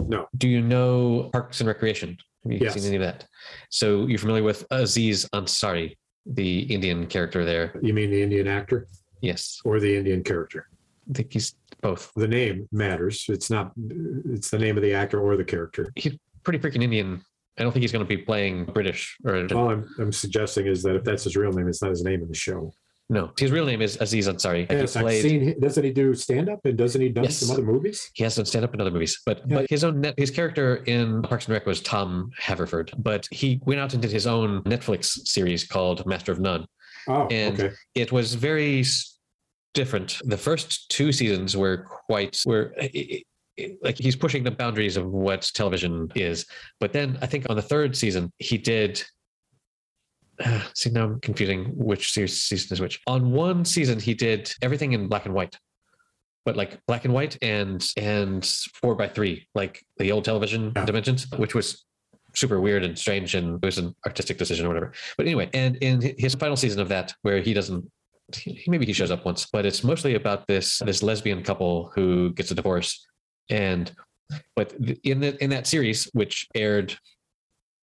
No. 0.00 0.26
Do 0.36 0.48
you 0.48 0.60
know 0.60 1.30
Parks 1.32 1.60
and 1.60 1.68
Recreation? 1.68 2.16
Have 2.42 2.52
you 2.52 2.58
Yes. 2.60 2.74
seen 2.74 2.84
any 2.84 2.96
of 2.96 3.02
that? 3.02 3.26
So 3.70 4.06
you're 4.08 4.18
familiar 4.18 4.42
with 4.42 4.66
Aziz 4.72 5.24
Ansari, 5.32 5.96
the 6.26 6.60
Indian 6.62 7.06
character 7.06 7.44
there? 7.44 7.78
You 7.80 7.94
mean 7.94 8.10
the 8.10 8.22
Indian 8.22 8.48
actor 8.48 8.88
Yes. 9.20 9.60
or 9.64 9.78
the 9.78 9.96
Indian 9.96 10.24
character? 10.24 10.66
I 11.08 11.12
think 11.14 11.32
he's 11.32 11.54
both. 11.80 12.12
The 12.16 12.28
name 12.28 12.68
matters. 12.72 13.24
It's 13.28 13.50
not. 13.50 13.72
It's 14.30 14.50
the 14.50 14.58
name 14.58 14.76
of 14.76 14.82
the 14.82 14.92
actor 14.94 15.20
or 15.20 15.36
the 15.36 15.44
character. 15.44 15.92
He's 15.94 16.16
pretty 16.42 16.58
freaking 16.58 16.82
Indian. 16.82 17.22
I 17.58 17.62
don't 17.62 17.72
think 17.72 17.82
he's 17.82 17.92
going 17.92 18.04
to 18.04 18.08
be 18.08 18.18
playing 18.18 18.66
British 18.66 19.16
or 19.24 19.46
All 19.54 19.70
I'm, 19.70 19.88
I'm 19.98 20.12
suggesting 20.12 20.66
is 20.66 20.82
that 20.82 20.94
if 20.96 21.04
that's 21.04 21.24
his 21.24 21.36
real 21.36 21.52
name, 21.52 21.68
it's 21.68 21.80
not 21.80 21.90
his 21.90 22.04
name 22.04 22.20
in 22.22 22.28
the 22.28 22.34
show. 22.34 22.74
No, 23.08 23.30
his 23.38 23.52
real 23.52 23.64
name 23.64 23.80
is 23.80 23.96
Aziz 24.00 24.26
Ansari. 24.26 24.68
Yes, 24.70 24.94
he 24.94 24.98
I've 24.98 25.04
played. 25.04 25.22
seen. 25.22 25.60
Doesn't 25.60 25.84
he 25.84 25.90
do 25.92 26.12
stand 26.12 26.48
up 26.50 26.58
and 26.64 26.76
doesn't 26.76 27.00
he 27.00 27.08
done 27.08 27.24
Yes. 27.24 27.36
some 27.36 27.52
other 27.52 27.62
movies? 27.62 28.10
He 28.14 28.24
has 28.24 28.34
done 28.34 28.44
stand 28.46 28.64
up 28.64 28.74
in 28.74 28.80
other 28.80 28.90
movies, 28.90 29.22
but 29.24 29.42
Yeah. 29.48 29.58
but 29.58 29.70
his 29.70 29.84
own 29.84 30.00
net, 30.00 30.14
his 30.18 30.30
character 30.32 30.76
in 30.86 31.22
Parks 31.22 31.46
and 31.46 31.54
Rec 31.54 31.66
was 31.66 31.80
Tom 31.80 32.30
Haverford. 32.36 32.92
But 32.98 33.28
he 33.30 33.60
went 33.64 33.80
out 33.80 33.92
and 33.92 34.02
did 34.02 34.10
his 34.10 34.26
own 34.26 34.62
Netflix 34.64 35.04
series 35.26 35.62
called 35.64 36.04
Master 36.04 36.32
of 36.32 36.40
None. 36.40 36.66
Oh, 37.08 37.28
And- 37.30 37.58
okay. 37.60 37.74
It 37.94 38.10
was 38.10 38.34
very 38.34 38.84
different. 39.76 40.18
The 40.24 40.36
first 40.48 40.88
two 40.90 41.12
seasons 41.12 41.56
were 41.56 41.76
quite 42.08 42.34
were. 42.46 42.74
like 43.82 43.96
he's 43.98 44.16
pushing 44.16 44.42
the 44.44 44.50
boundaries 44.50 44.96
of 44.96 45.06
what 45.06 45.42
television 45.54 46.08
is, 46.14 46.46
but 46.80 46.92
then 46.92 47.18
I 47.22 47.26
think 47.26 47.46
on 47.48 47.56
the 47.56 47.62
third 47.72 47.96
season 47.96 48.32
he 48.38 48.58
did 48.58 49.02
Ah, 50.44 50.68
see 50.74 50.90
now 50.90 51.04
I'm 51.04 51.20
confusing 51.20 51.60
which 51.90 52.12
series 52.12 52.42
season 52.42 52.74
is 52.74 52.80
which. 52.80 53.00
On 53.06 53.32
one 53.32 53.64
season 53.64 53.98
he 53.98 54.12
did 54.14 54.52
everything 54.60 54.92
in 54.92 55.08
black 55.08 55.24
and 55.26 55.34
white, 55.34 55.56
but 56.44 56.56
like 56.56 56.78
black 56.86 57.04
and 57.06 57.14
white 57.14 57.38
and 57.42 57.80
and 57.96 58.44
four 58.80 58.94
by 58.96 59.08
three, 59.08 59.46
like 59.54 59.82
the 59.98 60.12
old 60.12 60.24
television 60.24 60.72
Yeah. 60.76 60.84
dimensions, 60.84 61.26
which 61.38 61.54
was 61.54 61.86
super 62.34 62.60
weird 62.60 62.84
and 62.84 62.98
strange 62.98 63.34
and 63.34 63.46
it 63.62 63.64
was 63.70 63.78
an 63.78 63.94
artistic 64.04 64.36
decision 64.36 64.66
or 64.66 64.68
whatever. 64.68 64.92
But 65.16 65.24
anyway, 65.26 65.48
and 65.54 65.76
in 65.88 65.94
his 66.18 66.34
final 66.34 66.56
season 66.56 66.80
of 66.82 66.88
that, 66.90 67.14
where 67.22 67.40
he 67.40 67.54
doesn't. 67.54 67.82
He, 68.34 68.64
maybe 68.66 68.86
he 68.86 68.92
shows 68.92 69.10
up 69.10 69.24
once, 69.24 69.46
but 69.46 69.64
it's 69.64 69.84
mostly 69.84 70.14
about 70.14 70.46
this 70.46 70.78
this 70.80 71.02
lesbian 71.02 71.42
couple 71.42 71.92
who 71.94 72.32
gets 72.32 72.50
a 72.50 72.54
divorce, 72.54 73.06
and 73.50 73.92
but 74.54 74.72
in 75.04 75.20
the 75.20 75.42
in 75.42 75.50
that 75.50 75.66
series, 75.66 76.04
which 76.12 76.48
aired 76.54 76.96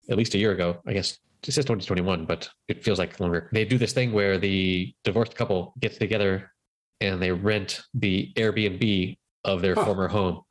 at 0.10 0.18
least 0.18 0.36
a 0.36 0.38
year 0.38 0.52
ago, 0.52 0.82
I 0.86 0.94
guess 0.94 1.18
it 1.48 1.54
says 1.54 1.66
2021, 1.66 2.26
but 2.26 2.50
it 2.68 2.84
feels 2.84 3.00
like 3.00 3.20
longer. 3.20 3.50
They 3.54 3.66
do 3.66 3.78
this 3.78 3.94
thing 3.94 4.12
where 4.12 4.38
the 4.38 4.94
divorced 5.04 5.36
couple 5.36 5.74
gets 5.80 5.98
together 5.98 6.52
and 7.02 7.22
they 7.22 7.32
rent 7.32 7.82
the 7.94 8.32
Airbnb 8.36 9.18
of 9.44 9.62
their 9.62 9.76
former 9.76 10.08
home. 10.08 10.42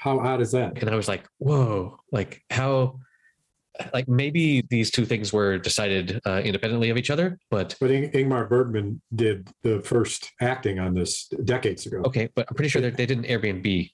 How 0.00 0.20
odd 0.20 0.40
is 0.40 0.52
that? 0.52 0.80
And 0.80 0.90
I 0.90 0.94
was 0.94 1.08
like, 1.08 1.26
whoa, 1.38 1.98
like 2.12 2.42
how 2.50 3.00
like 3.92 4.08
maybe 4.08 4.64
these 4.70 4.90
two 4.90 5.04
things 5.04 5.32
were 5.32 5.58
decided 5.58 6.20
uh, 6.26 6.40
independently 6.44 6.90
of 6.90 6.96
each 6.96 7.10
other, 7.10 7.38
but 7.50 7.76
But 7.80 7.90
Ing- 7.90 8.10
Ingmar 8.12 8.48
Bergman 8.48 9.00
did 9.14 9.48
the 9.62 9.80
first 9.80 10.32
acting 10.40 10.78
on 10.78 10.94
this 10.94 11.28
decades 11.44 11.86
ago. 11.86 12.02
okay, 12.06 12.28
but 12.34 12.46
I'm 12.48 12.54
pretty 12.56 12.68
sure 12.70 12.82
that 12.82 12.96
they 12.96 13.06
didn't 13.06 13.24
Airbnb. 13.26 13.90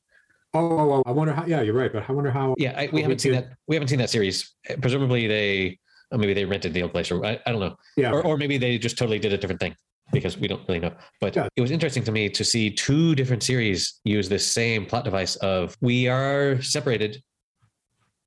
Oh, 0.54 0.60
oh, 0.78 0.92
oh, 0.94 1.02
I 1.06 1.10
wonder 1.10 1.32
how. 1.34 1.44
Yeah, 1.46 1.62
you're 1.62 1.74
right. 1.74 1.92
But 1.92 2.08
I 2.08 2.12
wonder 2.12 2.30
how. 2.30 2.54
Yeah, 2.58 2.74
I, 2.78 2.86
we 2.86 2.92
we 2.92 3.02
haven't 3.02 3.20
seen 3.20 3.32
did. 3.32 3.44
that. 3.44 3.56
We 3.66 3.74
haven't 3.76 3.88
seen 3.88 3.98
that 3.98 4.10
series. 4.10 4.54
Presumably 4.80 5.26
they, 5.26 5.78
or 6.12 6.18
maybe 6.18 6.32
they 6.32 6.44
rented 6.44 6.72
the 6.74 6.82
old 6.82 6.92
place, 6.92 7.10
or 7.10 7.24
I, 7.26 7.40
I 7.44 7.50
don't 7.50 7.60
know, 7.60 7.74
Yeah, 7.96 8.12
or, 8.12 8.24
or 8.24 8.36
maybe 8.36 8.56
they 8.56 8.78
just 8.78 8.96
totally 8.96 9.18
did 9.18 9.32
a 9.32 9.38
different 9.38 9.60
thing 9.60 9.74
because 10.12 10.38
we 10.38 10.46
don't 10.46 10.62
really 10.68 10.78
know. 10.80 10.92
But 11.20 11.34
Yeah. 11.34 11.48
it 11.56 11.60
was 11.60 11.70
interesting 11.72 12.04
to 12.04 12.12
me 12.12 12.28
to 12.30 12.44
see 12.44 12.70
two 12.70 13.14
different 13.16 13.42
series 13.42 14.00
use 14.04 14.28
this 14.28 14.46
same 14.46 14.86
plot 14.86 15.04
device 15.04 15.34
of 15.36 15.76
we 15.80 16.06
are 16.08 16.60
separated, 16.62 17.20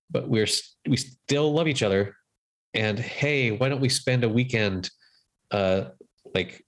but 0.10 0.28
we're 0.30 0.48
we 0.88 0.98
still 0.98 1.54
love 1.54 1.68
each 1.68 1.84
other, 1.84 2.16
and 2.74 2.98
hey, 3.00 3.52
why 3.52 3.70
don't 3.70 3.82
we 3.82 3.90
spend 3.90 4.24
a 4.24 4.30
weekend, 4.30 4.90
uh, 5.52 5.86
like 6.34 6.64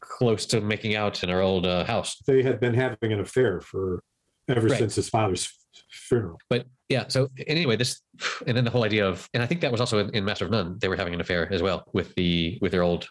close 0.00 0.46
to 0.46 0.60
making 0.60 0.94
out 0.96 1.22
in 1.22 1.30
our 1.30 1.40
old 1.40 1.66
uh, 1.66 1.84
house? 1.84 2.16
they 2.26 2.42
had 2.42 2.60
been 2.60 2.74
having 2.74 3.12
an 3.12 3.20
affair 3.20 3.60
for 3.60 4.02
ever 4.48 4.66
Right. 4.68 4.78
since 4.78 4.94
his 4.96 5.08
father's 5.08 5.48
funeral. 5.90 6.38
but 6.50 6.66
yeah 6.90 7.04
so 7.08 7.28
anyway 7.46 7.76
this 7.76 8.00
and 8.46 8.54
then 8.56 8.64
the 8.64 8.70
whole 8.70 8.84
idea 8.84 9.06
of 9.08 9.26
and 9.32 9.42
i 9.42 9.46
think 9.46 9.60
that 9.62 9.72
was 9.72 9.80
also 9.80 9.98
in, 9.98 10.10
in 10.10 10.24
master 10.24 10.44
of 10.44 10.50
none 10.50 10.76
they 10.80 10.88
were 10.88 10.96
having 10.96 11.14
an 11.14 11.20
affair 11.20 11.50
as 11.52 11.62
well 11.62 11.84
with 11.94 12.14
the 12.16 12.58
with 12.60 12.72
their 12.72 12.82
old 12.82 13.08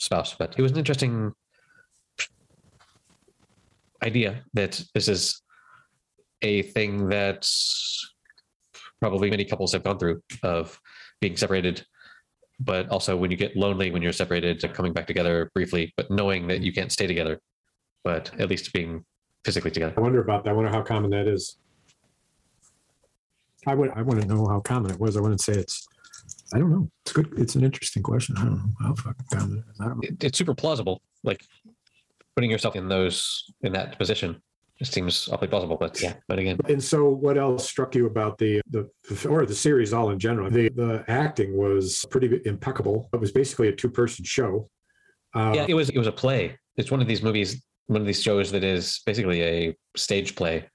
spouse 0.00 0.34
but 0.34 0.54
it 0.58 0.62
was 0.62 0.72
an 0.72 0.78
interesting 0.78 1.32
idea 4.02 4.42
that 4.54 4.82
this 4.94 5.06
is 5.08 5.42
a 6.42 6.62
thing 6.62 7.08
that 7.08 7.48
probably 9.02 9.28
many 9.28 9.44
couples 9.44 9.72
have 9.72 9.82
gone 9.82 9.98
through 9.98 10.22
of 10.44 10.80
being 11.20 11.36
separated 11.36 11.84
but 12.60 12.88
also 12.88 13.16
when 13.16 13.32
you 13.32 13.36
get 13.36 13.56
lonely 13.56 13.90
when 13.90 14.00
you're 14.00 14.12
separated 14.12 14.62
coming 14.74 14.92
back 14.92 15.08
together 15.08 15.50
briefly 15.54 15.92
but 15.96 16.08
knowing 16.08 16.46
that 16.46 16.60
you 16.60 16.72
can't 16.72 16.92
stay 16.92 17.08
together 17.08 17.40
but 18.04 18.30
at 18.38 18.48
least 18.48 18.72
being 18.72 19.04
physically 19.44 19.72
together 19.72 19.92
I 19.96 20.00
wonder 20.00 20.20
about 20.20 20.44
that. 20.44 20.50
I 20.50 20.52
wonder 20.52 20.70
how 20.70 20.82
common 20.82 21.10
that 21.10 21.26
is. 21.26 21.56
I 23.66 23.74
would. 23.74 23.90
I 23.94 24.02
want 24.02 24.20
to 24.20 24.26
know 24.26 24.46
how 24.46 24.60
common 24.60 24.90
it 24.90 24.98
was. 24.98 25.16
I 25.16 25.20
wouldn't 25.20 25.40
say 25.40 25.52
it's. 25.52 25.86
I 26.54 26.58
don't 26.58 26.70
know. 26.70 26.88
It's 27.04 27.12
good. 27.12 27.32
It's 27.36 27.54
an 27.54 27.64
interesting 27.64 28.02
question. 28.02 28.36
I 28.36 28.44
don't 28.44 28.56
know 28.56 28.72
how 28.80 28.94
fucking 28.94 29.26
common 29.32 29.58
it 29.58 29.64
is. 29.72 29.80
I 29.80 29.84
don't 29.84 29.96
know. 29.98 30.08
it, 30.08 30.24
it's 30.24 30.38
super 30.38 30.54
plausible. 30.54 31.00
Like 31.22 31.44
putting 32.34 32.50
yourself 32.50 32.74
in 32.76 32.88
those 32.88 33.44
in 33.62 33.72
that 33.72 33.98
position 33.98 34.42
just 34.82 34.94
seems 34.94 35.28
awfully 35.28 35.48
plausible. 35.48 35.76
But 35.76 36.02
yeah, 36.02 36.14
but 36.26 36.38
again, 36.38 36.58
And 36.68 36.82
so, 36.82 37.08
what 37.08 37.38
else 37.38 37.68
struck 37.68 37.94
you 37.94 38.06
about 38.06 38.36
the 38.38 38.60
the 38.68 38.90
or 39.28 39.46
the 39.46 39.54
series 39.54 39.92
all 39.92 40.10
in 40.10 40.18
general? 40.18 40.50
The 40.50 40.70
the 40.70 41.04
acting 41.08 41.56
was 41.56 42.04
pretty 42.10 42.40
impeccable. 42.44 43.08
It 43.12 43.20
was 43.20 43.30
basically 43.30 43.68
a 43.68 43.72
two 43.72 43.90
person 43.90 44.24
show. 44.24 44.68
Uh, 45.34 45.52
yeah, 45.54 45.66
it 45.68 45.74
was 45.74 45.88
it 45.90 45.98
was 45.98 46.08
a 46.08 46.12
play. 46.12 46.58
It's 46.76 46.90
one 46.90 47.00
of 47.00 47.06
these 47.06 47.22
movies, 47.22 47.62
one 47.86 48.00
of 48.00 48.06
these 48.06 48.20
shows 48.20 48.50
that 48.50 48.64
is 48.64 49.00
basically 49.06 49.42
a 49.42 49.76
stage 49.96 50.34
play, 50.34 50.68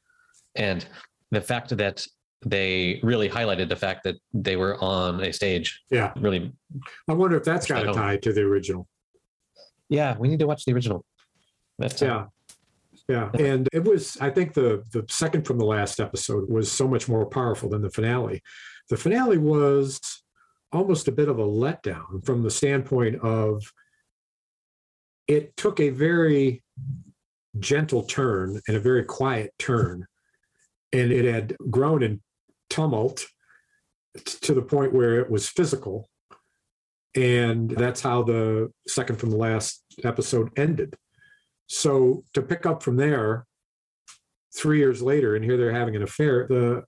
and 0.55 0.85
the 1.31 1.41
fact 1.41 1.75
that 1.75 2.07
they 2.45 2.99
really 3.03 3.27
highlighted 3.27 3.67
the 3.67 3.75
fact 3.75 4.03
that 4.03 4.15
they 4.31 4.55
were 4.55 4.81
on 4.81 5.19
a 5.21 5.33
stage 5.33 5.81
yeah. 5.89 6.13
really. 6.17 6.53
I 7.09 7.13
wonder 7.13 7.35
if 7.35 7.43
that's 7.43 7.65
got 7.65 7.89
a 7.89 7.91
tie 7.91 8.17
to 8.17 8.31
the 8.31 8.41
original. 8.41 8.87
Yeah, 9.89 10.15
we 10.17 10.27
need 10.27 10.39
to 10.39 10.47
watch 10.47 10.63
the 10.63 10.73
original. 10.73 11.03
That's 11.79 12.01
uh, 12.01 12.05
Yeah. 12.05 12.25
Yeah. 13.07 13.29
And 13.39 13.67
it 13.71 13.83
was, 13.83 14.17
I 14.19 14.29
think 14.29 14.53
the 14.53 14.83
the 14.91 15.05
second 15.09 15.45
from 15.45 15.57
the 15.57 15.65
last 15.65 15.99
episode 15.99 16.49
was 16.49 16.71
so 16.71 16.87
much 16.87 17.07
more 17.07 17.25
powerful 17.25 17.69
than 17.69 17.81
the 17.81 17.89
finale. 17.89 18.41
The 18.89 18.97
finale 18.97 19.37
was 19.37 19.99
almost 20.71 21.07
a 21.07 21.11
bit 21.11 21.29
of 21.29 21.39
a 21.39 21.45
letdown 21.45 22.25
from 22.25 22.43
the 22.43 22.51
standpoint 22.51 23.21
of 23.21 23.63
it 25.27 25.55
took 25.57 25.79
a 25.79 25.89
very 25.89 26.63
gentle 27.59 28.03
turn 28.03 28.61
and 28.67 28.77
a 28.77 28.79
very 28.79 29.03
quiet 29.03 29.53
turn. 29.59 30.05
And 30.93 31.11
it 31.11 31.25
had 31.25 31.55
grown 31.69 32.01
in 32.03 32.21
tumult 32.69 33.25
to 34.41 34.53
the 34.53 34.61
point 34.61 34.93
where 34.93 35.19
it 35.19 35.29
was 35.29 35.49
physical. 35.49 36.09
And 37.15 37.69
that's 37.69 38.01
how 38.01 38.23
the 38.23 38.71
second 38.87 39.19
from 39.19 39.31
the 39.31 39.37
last 39.37 39.83
episode 40.03 40.49
ended. 40.57 40.95
So 41.67 42.23
to 42.33 42.41
pick 42.41 42.65
up 42.65 42.81
from 42.81 42.95
there, 42.95 43.45
three 44.55 44.79
years 44.79 45.01
later, 45.01 45.35
and 45.35 45.45
here 45.45 45.57
they're 45.57 45.71
having 45.71 45.95
an 45.95 46.03
affair. 46.03 46.47
The 46.47 46.83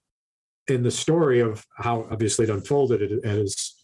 in 0.67 0.83
the 0.83 0.91
story 0.91 1.39
of 1.39 1.65
how 1.77 2.07
obviously 2.11 2.45
it 2.45 2.51
unfolded 2.51 3.01
at 3.01 3.37
his 3.37 3.75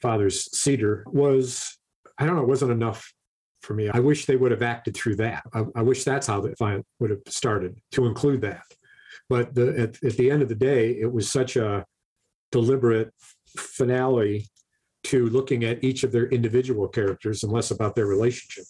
father's 0.00 0.50
cedar 0.56 1.04
was, 1.06 1.78
I 2.18 2.24
don't 2.24 2.36
know, 2.36 2.42
it 2.42 2.48
wasn't 2.48 2.72
enough 2.72 3.12
for 3.60 3.74
me. 3.74 3.90
I 3.90 4.00
wish 4.00 4.24
they 4.24 4.36
would 4.36 4.50
have 4.50 4.62
acted 4.62 4.96
through 4.96 5.16
that. 5.16 5.42
I, 5.52 5.64
I 5.76 5.82
wish 5.82 6.04
that's 6.04 6.26
how 6.26 6.40
the 6.40 6.56
final 6.56 6.84
would 7.00 7.10
have 7.10 7.20
started 7.26 7.78
to 7.92 8.06
include 8.06 8.40
that. 8.40 8.62
But 9.28 9.54
the, 9.54 9.78
at, 9.78 10.02
at 10.02 10.16
the 10.16 10.30
end 10.30 10.40
of 10.40 10.48
the 10.48 10.54
day, 10.54 10.92
it 10.92 11.12
was 11.12 11.30
such 11.30 11.56
a 11.56 11.84
deliberate 12.50 13.12
finale 13.58 14.48
to 15.04 15.28
looking 15.28 15.64
at 15.64 15.84
each 15.84 16.02
of 16.02 16.12
their 16.12 16.28
individual 16.28 16.88
characters 16.88 17.42
and 17.42 17.52
less 17.52 17.70
about 17.70 17.94
their 17.94 18.06
relationship 18.06 18.64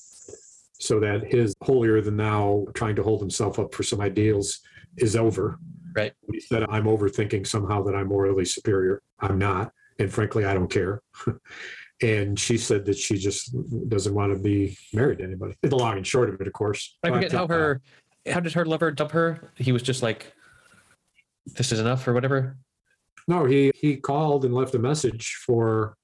so 0.80 0.98
that 1.00 1.30
his 1.32 1.54
holier 1.62 2.00
than 2.00 2.16
thou 2.16 2.66
trying 2.74 2.96
to 2.96 3.02
hold 3.02 3.20
himself 3.20 3.58
up 3.58 3.74
for 3.74 3.82
some 3.82 4.00
ideals 4.00 4.60
is 4.96 5.14
over. 5.14 5.58
Right. 5.94 6.12
He 6.32 6.40
said, 6.40 6.64
I'm 6.68 6.84
overthinking 6.84 7.46
somehow 7.46 7.82
that 7.84 7.94
I'm 7.94 8.08
morally 8.08 8.44
superior. 8.44 9.02
I'm 9.20 9.38
not. 9.38 9.72
And 9.98 10.12
frankly, 10.12 10.44
I 10.44 10.54
don't 10.54 10.70
care. 10.70 11.02
and 12.02 12.38
she 12.38 12.56
said 12.56 12.86
that 12.86 12.96
she 12.96 13.16
just 13.16 13.54
doesn't 13.88 14.14
want 14.14 14.32
to 14.32 14.38
be 14.38 14.76
married 14.92 15.18
to 15.18 15.24
anybody. 15.24 15.54
The 15.62 15.76
long 15.76 15.98
and 15.98 16.06
short 16.06 16.30
of 16.30 16.40
it, 16.40 16.46
of 16.46 16.52
course. 16.52 16.96
I 17.04 17.10
forget 17.10 17.30
But, 17.30 17.36
how 17.36 17.44
uh, 17.44 17.48
her 17.48 17.80
how 18.26 18.40
did 18.40 18.52
her 18.52 18.64
lover 18.64 18.90
dump 18.90 19.12
her? 19.12 19.52
He 19.56 19.72
was 19.72 19.82
just 19.82 20.02
like, 20.02 20.32
"This 21.46 21.72
is 21.72 21.80
enough" 21.80 22.06
or 22.06 22.12
whatever. 22.12 22.56
No, 23.28 23.44
he 23.44 23.72
he 23.74 23.96
called 23.96 24.44
and 24.44 24.54
left 24.54 24.74
a 24.74 24.78
message 24.78 25.38
for 25.46 25.96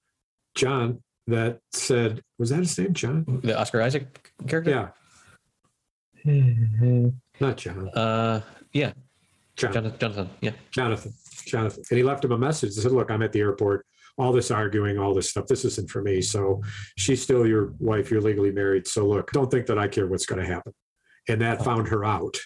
John 0.54 1.02
that 1.26 1.60
said, 1.72 2.22
was 2.38 2.50
that 2.50 2.60
his 2.60 2.78
name, 2.78 2.92
John? 2.92 3.40
The 3.42 3.58
Oscar 3.58 3.82
Isaac 3.82 4.32
character. 4.46 4.92
Yeah, 6.24 7.10
not 7.40 7.56
John. 7.56 7.88
Uh, 7.90 8.40
yeah, 8.72 8.92
John. 9.56 9.72
Jonathan. 9.72 9.98
Jonathan. 9.98 10.30
Yeah. 10.40 10.50
Jonathan. 10.70 11.12
Jonathan. 11.46 11.82
And 11.90 11.96
he 11.96 12.02
left 12.04 12.24
him 12.24 12.32
a 12.32 12.38
message 12.38 12.74
that 12.74 12.82
said, 12.82 12.92
Look, 12.92 13.10
I'm 13.10 13.22
at 13.22 13.32
the 13.32 13.40
airport. 13.40 13.86
All 14.18 14.32
this 14.32 14.50
arguing, 14.50 14.98
all 14.98 15.14
this 15.14 15.30
stuff, 15.30 15.46
this 15.46 15.64
isn't 15.64 15.90
for 15.90 16.02
me. 16.02 16.22
So 16.22 16.62
she's 16.96 17.22
still 17.22 17.46
your 17.46 17.74
wife. 17.78 18.10
You're 18.10 18.22
legally 18.22 18.50
married. 18.50 18.86
So 18.86 19.06
look, 19.06 19.30
don't 19.32 19.50
think 19.50 19.66
that 19.66 19.78
I 19.78 19.88
care 19.88 20.06
what's 20.06 20.24
going 20.24 20.40
to 20.40 20.46
happen. 20.46 20.72
And 21.28 21.40
that 21.42 21.62
found 21.62 21.88
her 21.88 22.04
out. 22.04 22.36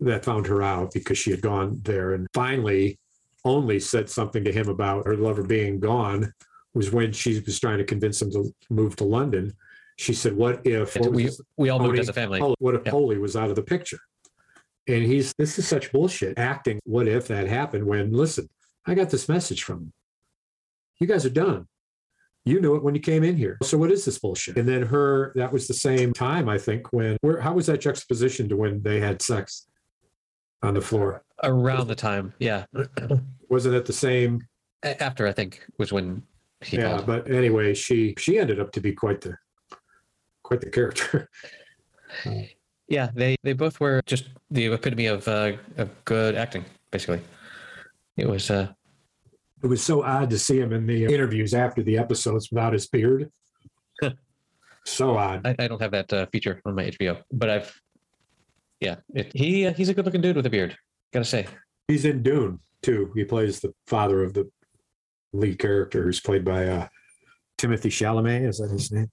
That 0.00 0.24
found 0.24 0.46
her 0.46 0.62
out 0.62 0.92
because 0.94 1.18
she 1.18 1.30
had 1.30 1.42
gone 1.42 1.80
there 1.82 2.14
and 2.14 2.26
finally 2.32 2.98
only 3.44 3.78
said 3.78 4.08
something 4.08 4.42
to 4.44 4.52
him 4.52 4.68
about 4.68 5.06
her 5.06 5.16
lover 5.16 5.42
being 5.42 5.80
gone 5.80 6.32
was 6.76 6.92
when 6.92 7.10
she 7.10 7.40
was 7.40 7.58
trying 7.58 7.78
to 7.78 7.84
convince 7.84 8.20
him 8.20 8.30
to 8.32 8.54
move 8.70 8.94
to 8.96 9.04
London. 9.04 9.52
She 9.96 10.12
said, 10.12 10.36
What 10.36 10.64
if 10.66 10.94
what 10.96 11.10
we 11.12 11.30
we 11.56 11.70
all 11.70 11.78
moved 11.78 11.92
Pony- 11.92 12.00
as 12.00 12.08
a 12.10 12.12
family. 12.12 12.40
What 12.58 12.74
if 12.74 12.82
Yeah. 12.84 12.90
Polly 12.92 13.18
was 13.18 13.34
out 13.34 13.48
of 13.48 13.56
the 13.56 13.62
picture? 13.62 13.98
And 14.86 15.02
he's 15.02 15.32
this 15.38 15.58
is 15.58 15.66
such 15.66 15.90
bullshit 15.90 16.38
acting. 16.38 16.78
What 16.84 17.08
if 17.08 17.26
that 17.28 17.48
happened? 17.48 17.84
When 17.86 18.12
listen, 18.12 18.48
I 18.86 18.94
got 18.94 19.08
this 19.10 19.28
message 19.28 19.64
from 19.64 19.78
him. 19.78 19.92
You 21.00 21.06
guys 21.06 21.24
are 21.26 21.30
done. 21.30 21.66
You 22.44 22.60
knew 22.60 22.76
it 22.76 22.84
when 22.84 22.94
you 22.94 23.00
came 23.00 23.24
in 23.24 23.36
here. 23.36 23.58
So 23.64 23.76
what 23.78 23.90
is 23.90 24.04
this 24.04 24.18
bullshit? 24.20 24.56
And 24.56 24.68
then 24.68 24.82
her, 24.82 25.32
that 25.34 25.52
was 25.52 25.66
the 25.66 25.74
same 25.74 26.12
time, 26.12 26.48
I 26.48 26.58
think, 26.58 26.92
when 26.92 27.16
where 27.22 27.40
how 27.40 27.54
was 27.54 27.66
that 27.66 27.80
juxtaposition 27.80 28.48
to 28.50 28.56
when 28.56 28.82
they 28.82 29.00
had 29.00 29.20
sex 29.22 29.66
on 30.62 30.74
the 30.74 30.80
floor? 30.82 31.24
Around 31.42 31.88
the 31.88 31.96
time, 31.96 32.34
yeah. 32.38 32.66
Wasn't 33.48 33.74
it 33.74 33.86
the 33.86 33.92
same? 33.92 34.46
After 34.82 35.26
I 35.26 35.32
think 35.32 35.66
was 35.78 35.92
when 35.92 36.16
he 36.16 36.22
yeah, 36.70 37.02
but 37.04 37.30
anyway, 37.30 37.74
she 37.74 38.14
she 38.18 38.38
ended 38.38 38.60
up 38.60 38.72
to 38.72 38.80
be 38.80 38.92
quite 38.92 39.20
the 39.20 39.36
quite 40.42 40.60
the 40.60 40.70
character. 40.70 41.28
Yeah, 42.88 43.10
they 43.14 43.36
they 43.42 43.52
both 43.52 43.80
were 43.80 44.00
just 44.06 44.28
the 44.50 44.66
epitome 44.66 45.06
of 45.06 45.26
uh, 45.26 45.52
of 45.76 45.90
good 46.04 46.36
acting. 46.36 46.64
Basically, 46.90 47.20
it 48.16 48.28
was. 48.28 48.50
uh 48.50 48.72
It 49.62 49.66
was 49.66 49.82
so 49.82 50.04
odd 50.04 50.30
to 50.30 50.38
see 50.38 50.60
him 50.60 50.72
in 50.72 50.86
the 50.86 51.04
interviews 51.04 51.52
after 51.52 51.82
the 51.82 51.98
episodes 51.98 52.50
without 52.50 52.72
his 52.72 52.86
beard. 52.86 53.30
so 54.84 55.16
odd. 55.16 55.46
I, 55.46 55.56
I 55.58 55.68
don't 55.68 55.82
have 55.82 55.90
that 55.90 56.12
uh, 56.12 56.26
feature 56.26 56.60
on 56.64 56.74
my 56.74 56.84
HBO, 56.84 57.22
but 57.32 57.50
I've. 57.50 57.80
Yeah, 58.80 58.96
it, 59.14 59.32
he 59.34 59.66
uh, 59.66 59.72
he's 59.74 59.88
a 59.88 59.94
good 59.94 60.04
looking 60.04 60.20
dude 60.20 60.36
with 60.36 60.46
a 60.46 60.50
beard. 60.50 60.76
Gotta 61.12 61.24
say. 61.24 61.46
He's 61.88 62.04
in 62.04 62.22
Dune 62.22 62.60
too. 62.82 63.10
He 63.16 63.24
plays 63.24 63.58
the 63.58 63.72
father 63.86 64.22
of 64.22 64.32
the 64.32 64.48
lead 65.38 65.58
character, 65.58 66.02
who's 66.02 66.20
played 66.20 66.44
by 66.44 66.66
uh, 66.66 66.88
Timothée 67.58 67.90
Chalamet. 67.90 68.48
Is 68.48 68.58
that 68.58 68.70
his 68.70 68.92
name? 68.92 69.10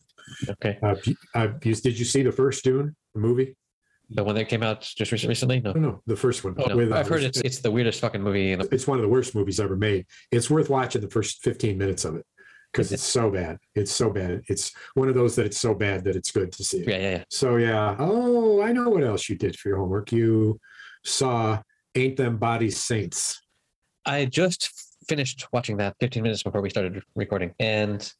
Okay. 0.49 0.77
Uh, 0.81 0.95
uh, 1.35 1.47
did 1.59 1.97
you 1.97 2.05
see 2.05 2.23
the 2.23 2.31
first 2.31 2.63
Dune 2.63 2.95
movie? 3.13 3.55
The 4.09 4.23
one 4.23 4.35
that 4.35 4.49
came 4.49 4.63
out 4.63 4.81
just 4.81 5.11
recently? 5.11 5.59
No. 5.59 5.71
No, 5.73 5.79
no, 5.79 6.01
the 6.05 6.15
first 6.15 6.43
one. 6.43 6.55
Oh, 6.57 6.65
no. 6.65 6.75
with, 6.75 6.91
uh, 6.91 6.97
I've 6.97 7.07
heard 7.07 7.23
it's 7.23 7.39
it's 7.41 7.59
the 7.59 7.71
weirdest 7.71 7.99
fucking 8.01 8.21
movie. 8.21 8.51
In 8.51 8.59
the, 8.59 8.73
it's 8.73 8.85
one 8.85 8.97
of 8.97 9.01
the 9.01 9.09
worst 9.09 9.33
movies 9.33 9.59
ever 9.59 9.75
made. 9.75 10.05
It's 10.31 10.49
worth 10.49 10.69
watching 10.69 11.01
the 11.01 11.09
first 11.09 11.43
15 11.43 11.77
minutes 11.77 12.05
of 12.05 12.15
it 12.15 12.25
because 12.71 12.91
it's 12.91 13.03
so 13.03 13.31
bad. 13.31 13.57
It's 13.75 13.91
so 13.91 14.09
bad. 14.09 14.41
It's 14.47 14.73
one 14.93 15.07
of 15.07 15.15
those 15.15 15.35
that 15.35 15.45
it's 15.45 15.59
so 15.59 15.73
bad 15.73 16.03
that 16.03 16.15
it's 16.15 16.31
good 16.31 16.51
to 16.51 16.63
see. 16.63 16.79
it. 16.79 16.87
yeah, 16.87 16.97
yeah, 16.97 17.11
yeah. 17.11 17.23
So 17.29 17.55
yeah. 17.57 17.95
Oh, 17.97 18.61
I 18.61 18.71
know 18.71 18.89
what 18.89 19.03
else 19.03 19.29
you 19.29 19.37
did 19.37 19.57
for 19.57 19.69
your 19.69 19.77
homework. 19.77 20.11
You 20.11 20.59
saw 21.03 21.61
Ain't 21.95 22.17
Them 22.17 22.37
Body 22.37 22.69
Saints. 22.69 23.41
I 24.05 24.25
just 24.25 24.92
finished 25.07 25.47
watching 25.51 25.77
that 25.77 25.95
15 25.99 26.23
minutes 26.23 26.43
before 26.43 26.61
we 26.61 26.69
started 26.69 27.01
recording, 27.15 27.53
and 27.59 28.11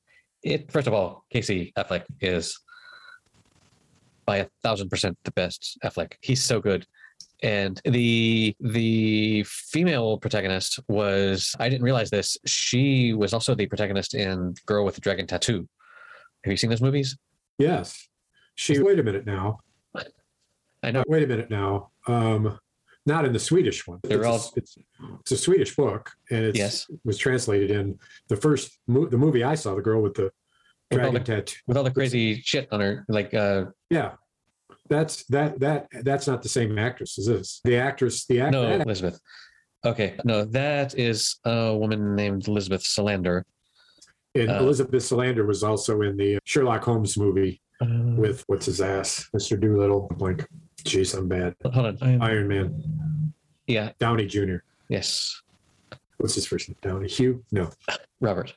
it. 0.44 0.72
First 0.72 0.88
of 0.88 0.94
all, 0.94 1.26
Casey 1.32 1.74
Affleck 1.78 2.04
is 2.22 2.60
by 4.26 4.38
a 4.38 4.48
thousand 4.64 4.90
percent 4.90 5.18
the 5.24 5.32
best 5.32 5.78
Affleck. 5.84 6.14
He's 6.22 6.44
so 6.44 6.60
good. 6.62 6.86
And 7.42 7.80
the 7.84 8.56
the 8.60 9.44
female 9.48 10.18
protagonist 10.18 10.80
was 10.88 11.56
I 11.60 11.68
didn't 11.70 11.84
realize 11.84 12.10
this. 12.10 12.38
She 12.46 13.14
was 13.14 13.34
also 13.34 13.54
the 13.54 13.68
protagonist 13.68 14.14
in 14.14 14.54
Girl 14.66 14.86
with 14.86 14.96
the 14.96 15.02
Dragon 15.02 15.28
Tattoo. 15.28 15.68
Have 16.44 16.52
you 16.52 16.58
seen 16.58 16.70
those 16.70 16.82
movies? 16.82 17.18
Yes. 17.58 18.08
She 18.56 18.80
wait 18.80 19.00
a 19.00 19.04
minute 19.04 19.26
now. 19.26 19.60
I 20.84 20.92
know. 20.92 21.04
Wait 21.08 21.24
a 21.24 21.28
minute 21.28 21.50
now. 21.50 21.92
Um 22.08 22.60
not 23.06 23.26
in 23.26 23.34
the 23.34 23.40
Swedish 23.40 23.86
one. 23.88 24.00
They're 24.04 24.20
it's, 24.20 24.28
all- 24.28 24.36
a, 24.56 24.60
it's, 24.60 24.78
it's 25.22 25.32
a 25.32 25.38
Swedish 25.38 25.76
book, 25.76 26.12
and 26.32 26.44
it 26.46 26.56
Yes. 26.56 26.88
was 27.04 27.18
translated 27.18 27.72
in 27.72 28.00
the 28.30 28.36
first 28.38 28.78
mo- 28.88 29.08
the 29.08 29.18
movie 29.18 29.44
I 29.44 29.56
saw, 29.56 29.76
the 29.76 29.82
girl 29.82 30.02
with 30.02 30.14
the 30.16 30.24
With 30.24 30.32
all 30.92 30.98
dragon 31.12 31.14
the, 31.16 31.20
tattoo. 31.20 31.58
with 31.68 31.78
all 31.78 31.84
the 31.84 31.92
crazy 31.92 32.42
shit 32.42 32.68
on 32.72 32.80
her, 32.80 33.06
like 33.10 33.34
uh 33.34 33.66
Yeah, 33.90 34.14
that's 34.90 35.26
that 35.26 35.60
that 35.60 35.88
that's 36.04 36.28
not 36.28 36.42
the 36.42 36.50
same 36.50 36.78
actress 36.80 37.18
as 37.20 37.26
this. 37.28 37.62
The 37.64 37.78
actress, 37.78 38.26
the 38.26 38.42
actor, 38.42 38.52
no 38.62 38.64
Elizabeth. 38.82 39.20
Okay, 39.86 40.16
no, 40.24 40.46
that 40.46 40.98
is 40.98 41.40
a 41.44 41.76
woman 41.76 42.16
named 42.16 42.48
Elizabeth 42.48 42.84
Salander. 42.84 43.44
and 44.34 44.50
uh, 44.50 44.60
Elizabeth 44.60 45.04
Salander 45.04 45.46
was 45.46 45.62
also 45.62 46.02
in 46.04 46.16
the 46.16 46.40
Sherlock 46.46 46.84
Holmes 46.86 47.18
movie 47.18 47.62
Uh, 47.82 47.88
with 48.16 48.46
what's 48.48 48.68
his 48.68 48.80
ass, 48.80 49.28
Mister 49.34 49.58
Dolittle. 49.58 50.10
Like, 50.20 50.48
jeez, 50.84 51.18
I'm 51.18 51.28
bad. 51.28 51.56
hold 51.74 52.02
on. 52.02 52.22
Iron 52.22 52.48
Man, 52.48 53.34
yeah, 53.68 53.92
Downey 54.00 54.26
Jr. 54.28 54.58
yes, 54.90 55.42
What's 56.18 56.36
his 56.36 56.46
first 56.46 56.70
name? 56.70 56.78
Downey 56.82 57.08
Hugh? 57.10 57.44
No, 57.52 57.70
Robert. 58.22 58.54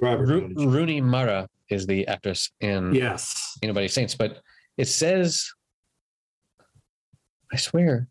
Robert. 0.00 0.26
Jr. 0.54 0.68
Rooney 0.68 1.00
Mara 1.00 1.48
is 1.68 1.86
the 1.86 2.06
actress 2.08 2.50
in 2.60 2.94
Yes. 2.94 3.58
Anybody 3.62 3.88
Saints, 3.88 4.14
but 4.14 4.40
it 4.76 4.86
says, 4.88 5.52
I 7.52 7.56
swear, 7.56 8.08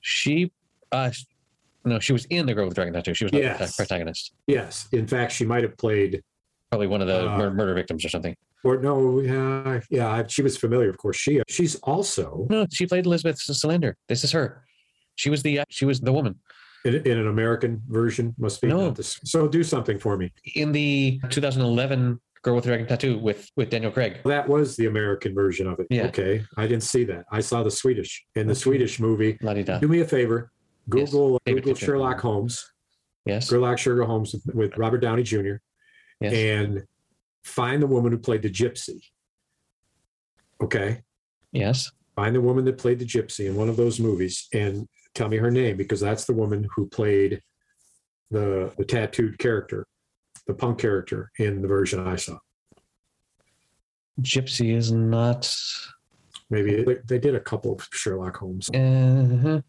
she, 0.00 0.52
uh, 0.92 1.10
no, 1.84 1.98
she 1.98 2.12
was 2.12 2.26
in 2.26 2.46
the 2.46 2.54
Girl 2.54 2.64
with 2.66 2.72
the 2.72 2.74
Dragon 2.76 2.94
Tattoo. 2.94 3.14
She 3.14 3.24
was 3.24 3.32
not 3.32 3.42
Yes. 3.42 3.76
the 3.76 3.82
protagonist. 3.82 4.32
Yes. 4.46 4.88
In 4.92 5.06
fact, 5.06 5.32
she 5.32 5.44
might 5.44 5.62
have 5.62 5.76
played, 5.76 6.22
Probably 6.70 6.86
one 6.86 7.00
of 7.00 7.08
the 7.08 7.28
Uh, 7.28 7.36
mur- 7.38 7.52
murder 7.54 7.74
victims 7.74 8.04
or 8.04 8.08
something. 8.08 8.36
Or 8.64 8.78
no, 8.78 9.20
yeah, 9.20 9.80
yeah. 9.90 10.26
She 10.26 10.42
was 10.42 10.56
familiar, 10.56 10.90
of 10.90 10.98
course. 10.98 11.16
She 11.16 11.40
she's 11.48 11.76
also 11.76 12.46
No, 12.50 12.66
she 12.72 12.86
played 12.86 13.06
Elizabeth 13.06 13.38
Salander. 13.38 13.94
This 14.08 14.24
is 14.24 14.32
her. 14.32 14.64
She 15.16 15.30
was 15.30 15.42
the 15.42 15.60
uh, 15.60 15.64
she 15.68 15.84
was 15.84 16.00
the 16.00 16.12
woman 16.12 16.36
in, 16.84 16.94
in 17.06 17.18
an 17.18 17.28
American 17.28 17.82
version. 17.88 18.34
Must 18.38 18.60
be 18.60 18.68
No. 18.68 18.94
So 18.98 19.48
do 19.48 19.62
something 19.62 19.98
for 19.98 20.16
me. 20.16 20.32
in 20.54 20.72
the 20.72 21.20
2011 21.30 22.20
Girl 22.42 22.54
with 22.54 22.64
the 22.64 22.70
Dragon 22.70 22.86
Tattoo 22.86 23.18
with 23.18 23.50
with 23.56 23.68
Daniel 23.68 23.92
Craig. 23.92 24.18
That 24.24 24.48
was 24.48 24.74
the 24.76 24.86
American 24.86 25.34
version 25.34 25.66
of 25.66 25.78
it. 25.78 25.86
Yeah. 25.90 26.06
Okay, 26.06 26.42
I 26.56 26.66
didn't 26.66 26.84
see 26.84 27.04
that. 27.04 27.26
I 27.30 27.40
saw 27.40 27.62
the 27.62 27.70
Swedish. 27.70 28.24
In 28.34 28.46
the 28.46 28.52
Okay. 28.52 28.60
Swedish 28.60 28.98
movie, 28.98 29.36
La 29.42 29.52
di 29.52 29.62
da. 29.62 29.78
do 29.78 29.88
me 29.88 30.00
a 30.00 30.06
favor. 30.06 30.50
Google 30.88 31.38
David 31.44 31.64
Google. 31.64 31.76
Sherlock 31.78 32.18
Holmes, 32.20 32.66
Yes. 33.26 33.48
Sherlock 33.48 33.78
Sherlock 33.78 34.08
Holmes 34.08 34.32
with, 34.32 34.54
with 34.54 34.78
Robert 34.78 34.98
Downey 35.02 35.22
Jr. 35.22 35.56
Yes. 36.22 36.32
and 36.32 36.82
find 37.44 37.82
the 37.82 37.86
woman 37.86 38.12
who 38.12 38.18
played 38.18 38.42
the 38.42 38.50
gypsy. 38.50 39.00
Okay, 40.62 41.02
yes. 41.52 41.90
find 42.14 42.34
the 42.34 42.40
woman 42.40 42.64
that 42.66 42.78
played 42.78 42.98
the 42.98 43.06
gypsy 43.06 43.46
in 43.46 43.54
one 43.54 43.68
of 43.68 43.76
those 43.76 43.98
movies 43.98 44.46
and 44.52 44.86
tell 45.14 45.28
me 45.28 45.38
her 45.38 45.50
name 45.50 45.76
because 45.76 46.00
that's 46.00 46.24
the 46.26 46.34
woman 46.34 46.66
who 46.74 46.86
played 46.86 47.40
the 48.30 48.72
the 48.76 48.84
tattooed 48.84 49.38
character, 49.38 49.86
the 50.46 50.54
punk 50.54 50.78
character 50.78 51.30
in 51.38 51.62
the 51.62 51.68
version 51.68 52.06
I 52.06 52.16
saw. 52.16 52.38
Gypsy 54.20 54.74
is 54.74 54.92
not. 54.92 55.52
Maybe 56.50 56.82
they, 56.82 56.96
they 57.06 57.18
did 57.18 57.34
a 57.34 57.40
couple 57.40 57.72
of 57.72 57.88
Sherlock 57.92 58.36
Holmes. 58.36 58.68
Uh, 58.70 59.60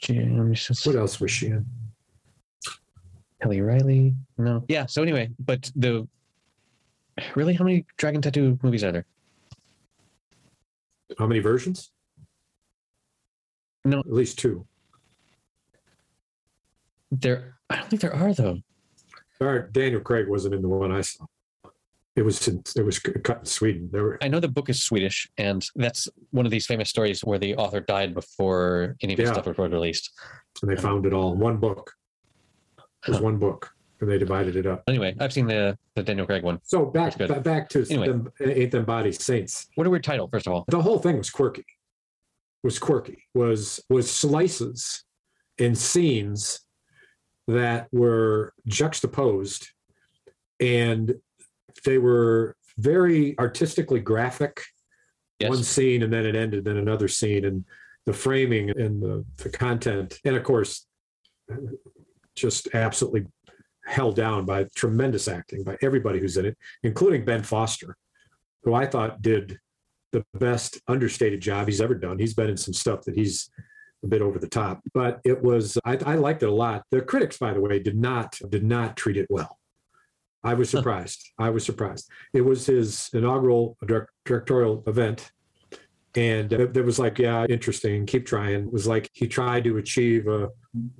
James. 0.00 0.84
What 0.84 0.96
else 0.96 1.20
was 1.20 1.30
she 1.30 1.48
in? 1.48 1.66
Kelly 3.42 3.60
Reilly. 3.60 4.14
No. 4.38 4.64
Yeah. 4.68 4.86
So 4.86 5.02
anyway, 5.02 5.30
but 5.38 5.70
the 5.76 6.08
really, 7.34 7.54
how 7.54 7.64
many 7.64 7.86
Dragon 7.96 8.22
Tattoo 8.22 8.58
movies 8.62 8.84
are 8.84 8.92
there? 8.92 9.06
How 11.18 11.26
many 11.26 11.40
versions? 11.40 11.90
No. 13.84 13.98
at 14.00 14.12
least 14.12 14.38
two. 14.38 14.66
There, 17.12 17.58
I 17.68 17.76
don't 17.76 17.88
think 17.90 18.00
there 18.02 18.14
are 18.14 18.32
though. 18.32 18.58
All 19.40 19.48
right, 19.48 19.70
Daniel 19.72 20.00
Craig 20.00 20.26
wasn't 20.28 20.54
in 20.54 20.62
the 20.62 20.68
one 20.68 20.90
I 20.90 21.02
saw. 21.02 21.26
It 22.16 22.22
was 22.22 22.46
in, 22.48 22.62
it 22.76 22.82
was 22.84 22.98
cut 23.00 23.40
in 23.40 23.44
Sweden. 23.44 23.88
There 23.92 24.02
were 24.04 24.18
I 24.22 24.28
know 24.28 24.40
the 24.40 24.48
book 24.48 24.70
is 24.70 24.82
Swedish, 24.82 25.28
and 25.36 25.68
that's 25.76 26.08
one 26.30 26.46
of 26.46 26.52
these 26.52 26.64
famous 26.66 26.88
stories 26.88 27.22
where 27.24 27.38
the 27.38 27.56
author 27.56 27.80
died 27.80 28.14
before 28.14 28.96
any 29.02 29.12
of 29.12 29.18
his 29.18 29.28
Yeah. 29.28 29.32
stuff 29.34 29.46
was 29.46 29.58
released. 29.58 30.10
and 30.62 30.70
they 30.70 30.76
found 30.80 31.04
it 31.04 31.12
all 31.12 31.32
in 31.32 31.38
one 31.40 31.56
book. 31.58 31.92
It 32.78 33.08
was 33.08 33.18
Huh. 33.18 33.24
one 33.24 33.38
book, 33.38 33.70
and 34.04 34.12
they 34.12 34.18
divided 34.18 34.54
it 34.54 34.66
up. 34.66 34.82
Anyway, 34.86 35.16
I've 35.18 35.32
seen 35.32 35.46
the 35.46 35.76
the 35.94 36.02
Daniel 36.02 36.26
Craig 36.26 36.42
one. 36.42 36.60
So 36.62 36.84
back 36.86 37.16
back 37.42 37.68
to 37.70 37.86
Anyway. 37.90 38.08
them, 38.08 38.30
Ain't 38.40 38.70
Them 38.70 38.84
Bodies 38.84 39.22
Saints. 39.24 39.66
What 39.76 39.86
a 39.86 39.90
weird 39.90 40.04
title, 40.04 40.28
first 40.30 40.46
of 40.46 40.52
all. 40.52 40.64
The 40.68 40.82
whole 40.82 40.98
thing 40.98 41.16
was 41.18 41.30
quirky. 41.30 41.64
Was 42.62 42.78
quirky. 42.78 43.24
Was 43.34 43.80
was 43.88 44.10
slices 44.10 45.04
and 45.58 45.76
scenes 45.76 46.60
that 47.48 47.88
were 47.92 48.52
juxtaposed, 48.66 49.68
and 50.60 51.14
they 51.84 51.98
were 51.98 52.56
very 52.78 53.38
artistically 53.38 54.00
graphic. 54.00 54.62
Yes. 55.40 55.50
one 55.50 55.64
scene 55.64 56.04
and 56.04 56.12
then 56.12 56.24
it 56.24 56.36
ended 56.36 56.64
then 56.64 56.76
another 56.76 57.08
scene 57.08 57.44
and 57.44 57.64
the 58.06 58.12
framing 58.12 58.70
and 58.70 59.02
the, 59.02 59.24
the 59.38 59.48
content 59.48 60.20
and 60.24 60.36
of 60.36 60.44
course 60.44 60.86
just 62.36 62.68
absolutely 62.72 63.26
held 63.86 64.16
down 64.16 64.44
by 64.44 64.64
tremendous 64.74 65.28
acting 65.28 65.62
by 65.62 65.76
everybody 65.82 66.18
who's 66.18 66.36
in 66.36 66.46
it 66.46 66.56
including 66.82 67.24
ben 67.24 67.42
foster 67.42 67.96
who 68.62 68.74
i 68.74 68.86
thought 68.86 69.20
did 69.20 69.58
the 70.14 70.24
best 70.32 70.80
understated 70.86 71.40
job 71.40 71.66
he's 71.66 71.80
ever 71.80 71.94
done. 71.94 72.20
He's 72.20 72.34
been 72.34 72.48
in 72.48 72.56
some 72.56 72.72
stuff 72.72 73.02
that 73.02 73.16
he's 73.16 73.50
a 74.04 74.06
bit 74.06 74.22
over 74.22 74.38
the 74.38 74.48
top 74.48 74.80
but 74.94 75.20
it 75.24 75.42
was 75.42 75.76
i, 75.84 75.98
I 76.06 76.14
liked 76.14 76.42
it 76.42 76.48
a 76.48 76.54
lot. 76.54 76.84
The 76.90 77.02
critics 77.02 77.36
by 77.36 77.52
the 77.52 77.60
way 77.60 77.80
did 77.80 77.98
not 77.98 78.38
did 78.48 78.64
not 78.64 78.96
treat 78.96 79.16
it 79.16 79.26
well. 79.28 79.58
I 80.44 80.54
was 80.54 80.70
surprised. 80.70 81.32
I 81.38 81.50
was 81.50 81.64
surprised. 81.64 82.10
It 82.34 82.42
was 82.42 82.66
his 82.66 83.08
inaugural 83.14 83.76
direct, 83.84 84.10
directorial 84.24 84.84
event 84.86 85.32
and 86.14 86.52
it, 86.52 86.76
it 86.76 86.84
was 86.84 86.98
like 87.00 87.18
yeah 87.18 87.44
interesting 87.46 88.06
keep 88.06 88.24
trying. 88.24 88.66
It 88.66 88.72
was 88.72 88.86
like 88.86 89.10
he 89.14 89.26
tried 89.26 89.64
to 89.64 89.78
achieve 89.78 90.28
a, 90.28 90.48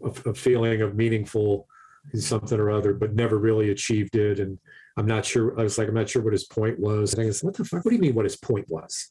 a, 0.02 0.30
a 0.30 0.34
feeling 0.34 0.82
of 0.82 0.96
meaningful 0.96 1.68
something 2.12 2.58
or 2.60 2.70
other 2.70 2.92
but 2.94 3.14
never 3.14 3.38
really 3.38 3.70
achieved 3.70 4.16
it. 4.16 4.38
And 4.40 4.58
i'm 4.96 5.06
not 5.06 5.24
sure 5.24 5.58
i 5.58 5.62
was 5.62 5.78
like 5.78 5.88
i'm 5.88 5.94
not 5.94 6.08
sure 6.08 6.22
what 6.22 6.32
his 6.32 6.44
point 6.44 6.78
was. 6.78 7.14
And 7.14 7.22
i 7.22 7.26
guess 7.26 7.42
what 7.42 7.54
the 7.54 7.64
fuck? 7.64 7.84
What 7.84 7.90
do 7.90 7.96
you 7.96 8.02
mean 8.02 8.14
what 8.14 8.24
his 8.24 8.36
point 8.36 8.66
was? 8.68 9.10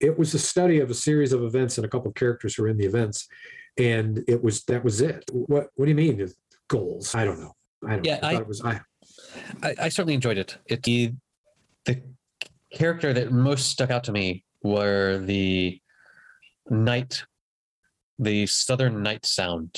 It 0.00 0.18
was 0.18 0.34
a 0.34 0.38
study 0.38 0.80
of 0.80 0.90
a 0.90 0.94
series 0.94 1.32
of 1.32 1.42
events 1.44 1.78
and 1.78 1.84
a 1.84 1.88
couple 1.88 2.08
of 2.08 2.14
characters 2.16 2.54
who 2.54 2.62
were 2.64 2.68
in 2.68 2.76
the 2.76 2.86
events. 2.86 3.28
And 3.78 4.22
it 4.26 4.42
was 4.42 4.64
that 4.64 4.82
was 4.84 5.00
it. 5.00 5.24
What 5.32 5.68
what 5.76 5.84
do 5.86 5.90
you 5.90 5.94
mean 5.94 6.28
goals? 6.68 7.14
I 7.14 7.24
don't 7.24 7.40
know. 7.40 7.52
I 7.86 7.94
don't 7.96 8.04
Yeah, 8.04 8.18
know. 8.20 8.28
I, 8.28 8.32
I- 8.34 8.40
it 8.40 8.48
was 8.48 8.62
i 8.64 8.80
I, 9.62 9.74
I 9.82 9.88
certainly 9.88 10.14
enjoyed 10.14 10.38
it. 10.38 10.58
It 10.66 10.82
the, 10.82 11.12
the 11.84 12.02
character 12.72 13.12
that 13.12 13.32
most 13.32 13.66
stuck 13.70 13.90
out 13.90 14.04
to 14.04 14.12
me 14.12 14.44
were 14.62 15.18
the 15.18 15.80
night, 16.70 17.24
the 18.18 18.46
southern 18.46 19.02
night 19.02 19.26
sound, 19.26 19.76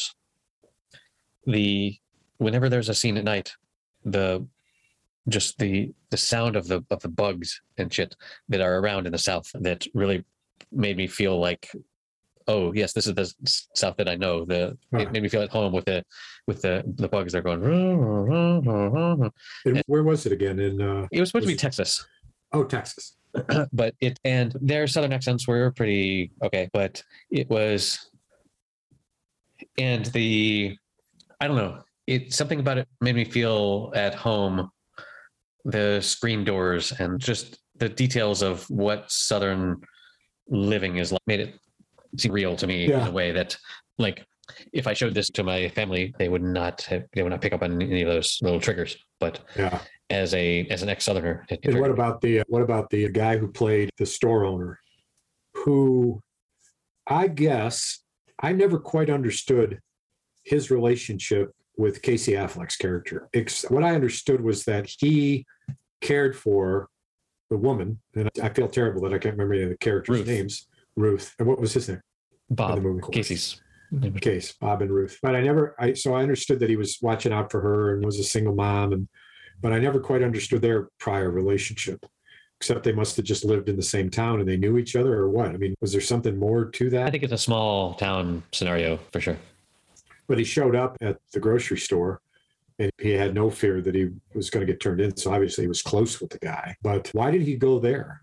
The 1.47 1.97
whenever 2.45 2.69
there's 2.69 2.91
a 2.91 2.95
scene 2.95 3.17
at 3.17 3.25
night, 3.25 3.53
the 4.05 4.47
just 5.29 5.59
the 5.59 5.91
the 6.11 6.17
sound 6.17 6.55
of 6.55 6.69
the 6.69 6.85
of 6.91 7.01
the 7.01 7.09
bugs 7.09 7.63
and 7.79 7.93
shit 7.93 8.15
that 8.51 8.61
are 8.61 8.79
around 8.81 9.07
in 9.07 9.13
the 9.13 9.19
south 9.19 9.51
that 9.55 9.87
really 9.95 10.23
made 10.71 10.99
me 10.99 11.07
feel 11.07 11.41
like 11.41 11.71
oh 12.47 12.73
yes 12.75 12.93
this 12.93 13.07
is 13.07 13.15
the 13.15 13.27
south 13.75 13.97
that 13.97 14.09
i 14.09 14.17
know. 14.17 14.45
The 14.45 14.77
Huh. 14.93 15.01
it 15.01 15.13
made 15.13 15.23
me 15.23 15.31
feel 15.31 15.41
at 15.41 15.49
home 15.49 15.73
with 15.73 15.87
the 15.87 16.05
with 16.47 16.61
the 16.61 16.85
the 17.03 17.09
bugs 17.09 17.33
they're 17.33 17.41
going 17.51 17.63
"Rah, 17.63 17.95
rah, 17.95 18.61
rah, 18.63 18.89
rah, 18.89 19.15
rah." 19.15 19.31
and 19.65 19.83
where 19.87 20.03
was 20.03 20.27
it 20.27 20.33
again? 20.33 20.59
In 20.59 20.83
uh 20.83 21.09
it 21.11 21.21
was 21.21 21.31
supposed 21.31 21.47
to 21.47 21.53
be 21.53 21.57
texas. 21.57 22.07
Oh 22.53 22.65
texas. 22.65 23.17
But 23.73 23.95
it 24.01 24.21
and 24.25 24.55
their 24.61 24.87
southern 24.87 25.15
accents 25.15 25.49
were 25.49 25.71
pretty 25.73 26.31
okay, 26.43 26.69
but 26.75 27.03
it 27.31 27.49
was 27.49 28.11
and 29.79 30.05
the 30.07 30.77
I 31.41 31.49
don't 31.49 31.57
know, 31.57 31.83
it 32.07 32.33
something 32.33 32.61
about 32.61 32.79
it 32.79 32.89
made 33.01 33.15
me 33.15 33.25
feel 33.25 33.93
at 33.95 34.15
home. 34.15 34.71
The 35.65 36.01
screen 36.03 36.45
doors 36.45 36.93
and 36.93 37.19
just 37.19 37.59
the 37.77 37.89
details 37.89 38.43
of 38.43 38.69
what 38.69 39.11
southern 39.11 39.81
living 40.49 40.99
is 40.99 41.11
like 41.11 41.23
made 41.27 41.41
it 41.41 41.55
seem 42.19 42.33
real 42.33 42.55
to 42.57 42.67
me 42.67 42.85
in 42.85 43.01
a 43.01 43.11
way 43.11 43.33
that 43.33 43.57
like 43.99 44.27
if 44.75 44.87
I 44.87 44.93
showed 44.93 45.15
this 45.15 45.31
to 45.31 45.43
my 45.43 45.71
family, 45.71 46.15
they 46.19 46.29
would 46.29 46.43
not 46.43 46.83
have, 46.83 47.05
they 47.15 47.23
would 47.23 47.31
not 47.31 47.41
pick 47.41 47.55
up 47.55 47.63
on 47.63 47.81
any 47.81 48.03
of 48.03 48.09
those 48.09 48.39
little 48.43 48.61
triggers. 48.61 48.97
But 49.21 49.41
Yeah. 49.57 49.81
as 50.11 50.35
a 50.35 50.67
as 50.67 50.83
an 50.83 50.91
ex 50.91 51.05
southerner, 51.05 51.47
And 51.63 51.81
what 51.81 51.91
about 51.91 52.21
the 52.21 52.41
uh, 52.41 52.45
what 52.49 52.61
about 52.63 52.91
the 52.91 53.09
guy 53.09 53.39
who 53.39 53.49
played 53.49 53.91
the 53.97 54.05
store 54.05 54.45
owner, 54.45 54.79
who 55.55 56.21
I 57.07 57.29
guess 57.29 58.01
I 58.39 58.53
never 58.53 58.79
quite 58.79 59.09
understood 59.09 59.81
his 60.45 60.71
relationship 60.71 61.53
with 61.77 62.03
Casey 62.03 62.33
Affleck's 62.33 62.77
character. 62.77 63.29
What 63.69 63.83
I 63.83 63.95
understood 63.95 64.41
was 64.41 64.65
that 64.65 64.89
he 64.99 65.45
cared 66.01 66.37
for 66.37 66.89
the 67.51 67.57
woman, 67.57 68.01
and 68.15 68.31
I 68.43 68.49
feel 68.51 68.69
terrible 68.69 69.03
that 69.03 69.13
I 69.13 69.19
can't 69.19 69.35
remember 69.35 69.55
any 69.55 69.65
of 69.65 69.71
the 69.71 69.79
characters' 69.79 70.19
Ruth. 70.19 70.27
names. 70.27 70.67
Ruth, 70.97 71.35
and 71.39 71.49
what 71.49 71.61
was 71.61 71.73
his 71.73 71.89
name? 71.89 72.01
Bob 72.51 72.77
the 72.77 72.81
movie. 72.81 73.03
Casey's 73.11 73.61
case, 74.21 74.53
Bob 74.53 74.83
and 74.83 74.91
Ruth. 74.91 75.19
But 75.23 75.35
I 75.35 75.41
never, 75.41 75.75
I 75.79 75.95
so 75.95 76.15
I 76.15 76.23
understood 76.23 76.61
that 76.61 76.71
he 76.71 76.77
was 76.77 76.99
watching 77.03 77.33
out 77.33 77.51
for 77.51 77.61
her 77.61 77.95
and 77.95 78.05
was 78.05 78.19
a 78.19 78.25
single 78.25 78.55
mom, 78.55 78.93
and 78.93 79.09
but 79.61 79.73
I 79.73 79.79
never 79.79 80.01
quite 80.01 80.23
understood 80.23 80.63
their 80.63 80.89
prior 80.99 81.31
relationship. 81.31 82.05
Except 82.61 82.85
they 82.85 82.93
must 82.93 83.17
have 83.17 83.25
just 83.25 83.45
lived 83.45 83.69
in 83.69 83.77
the 83.77 83.83
same 83.83 84.09
town 84.09 84.41
and 84.41 84.49
they 84.49 84.57
knew 84.57 84.79
each 84.79 84.97
other, 84.97 85.15
or 85.15 85.29
what? 85.29 85.49
I 85.49 85.57
mean, 85.57 85.75
was 85.81 85.93
there 85.93 86.01
something 86.01 86.39
more 86.39 86.65
to 86.67 86.91
that 86.91 87.07
I 87.07 87.11
think 87.11 87.25
it's 87.25 87.33
a 87.33 87.39
small 87.39 87.95
town 87.95 88.43
scenario 88.53 88.99
for 89.13 89.21
sure. 89.21 89.37
But 90.27 90.39
he 90.39 90.45
showed 90.45 90.75
up 90.75 90.97
at 91.01 91.19
the 91.33 91.41
grocery 91.41 91.79
store, 91.79 92.21
and 92.79 92.91
he 92.99 93.11
had 93.11 93.35
no 93.35 93.51
fear 93.51 93.81
that 93.83 93.95
he 93.95 94.09
was 94.35 94.51
going 94.51 94.67
to 94.67 94.73
get 94.73 94.81
turned 94.81 95.01
in. 95.01 95.17
So 95.17 95.33
obviously, 95.33 95.65
he 95.65 95.69
was 95.69 95.83
close 95.83 96.21
with 96.21 96.31
the 96.31 96.39
guy. 96.39 96.77
But 96.83 97.11
why 97.13 97.31
did 97.31 97.43
he 97.43 97.57
go 97.57 97.79
there? 97.79 98.23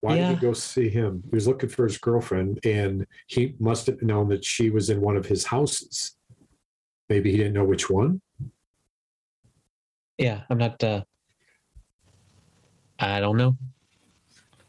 Why 0.00 0.16
did 0.16 0.28
he 0.30 0.34
go 0.36 0.52
see 0.52 0.88
him? 0.88 1.22
He 1.28 1.34
was 1.34 1.48
looking 1.48 1.68
for 1.68 1.84
his 1.84 1.98
girlfriend, 1.98 2.60
and 2.64 3.06
he 3.26 3.54
must 3.58 3.86
have 3.86 4.00
known 4.00 4.28
that 4.28 4.44
she 4.44 4.70
was 4.70 4.90
in 4.90 5.00
one 5.00 5.16
of 5.16 5.26
his 5.26 5.44
houses. 5.44 6.16
Maybe 7.08 7.30
he 7.32 7.36
didn't 7.38 7.54
know 7.54 7.64
which 7.64 7.90
one. 7.90 8.20
Yeah, 10.18 10.42
I'm 10.50 10.58
not. 10.58 10.82
uh 10.82 11.02
I 13.00 13.20
don't 13.20 13.36
know. 13.36 13.56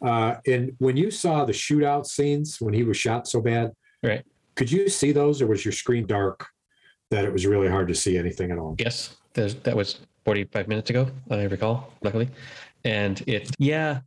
Uh, 0.01 0.35
and 0.47 0.75
when 0.77 0.95
you 0.95 1.11
saw 1.11 1.45
the 1.45 1.51
shootout 1.53 2.05
scenes 2.05 2.61
when 2.61 2.73
he 2.73 2.83
was 2.83 2.95
shot 2.97 3.27
so 3.27 3.41
bad, 3.41 3.71
Right. 4.01 4.23
Could 4.59 4.69
you 4.69 4.89
see 4.89 5.13
those, 5.13 5.41
or 5.41 5.47
was 5.47 5.63
your 5.63 5.71
screen 5.71 6.05
dark 6.05 6.45
that 7.11 7.23
it 7.23 7.31
was 7.31 7.45
really 7.45 7.69
hard 7.69 7.87
to 7.87 7.95
see 7.95 8.17
anything 8.17 8.51
at 8.51 8.57
all? 8.57 8.75
Yes, 8.77 9.15
that 9.33 9.73
was 9.73 10.01
45 10.25 10.67
minutes 10.67 10.89
ago. 10.89 11.09
I 11.31 11.43
recall, 11.43 11.93
luckily, 12.01 12.27
and 12.83 13.23
it. 13.25 13.51
Yeah, 13.57 14.01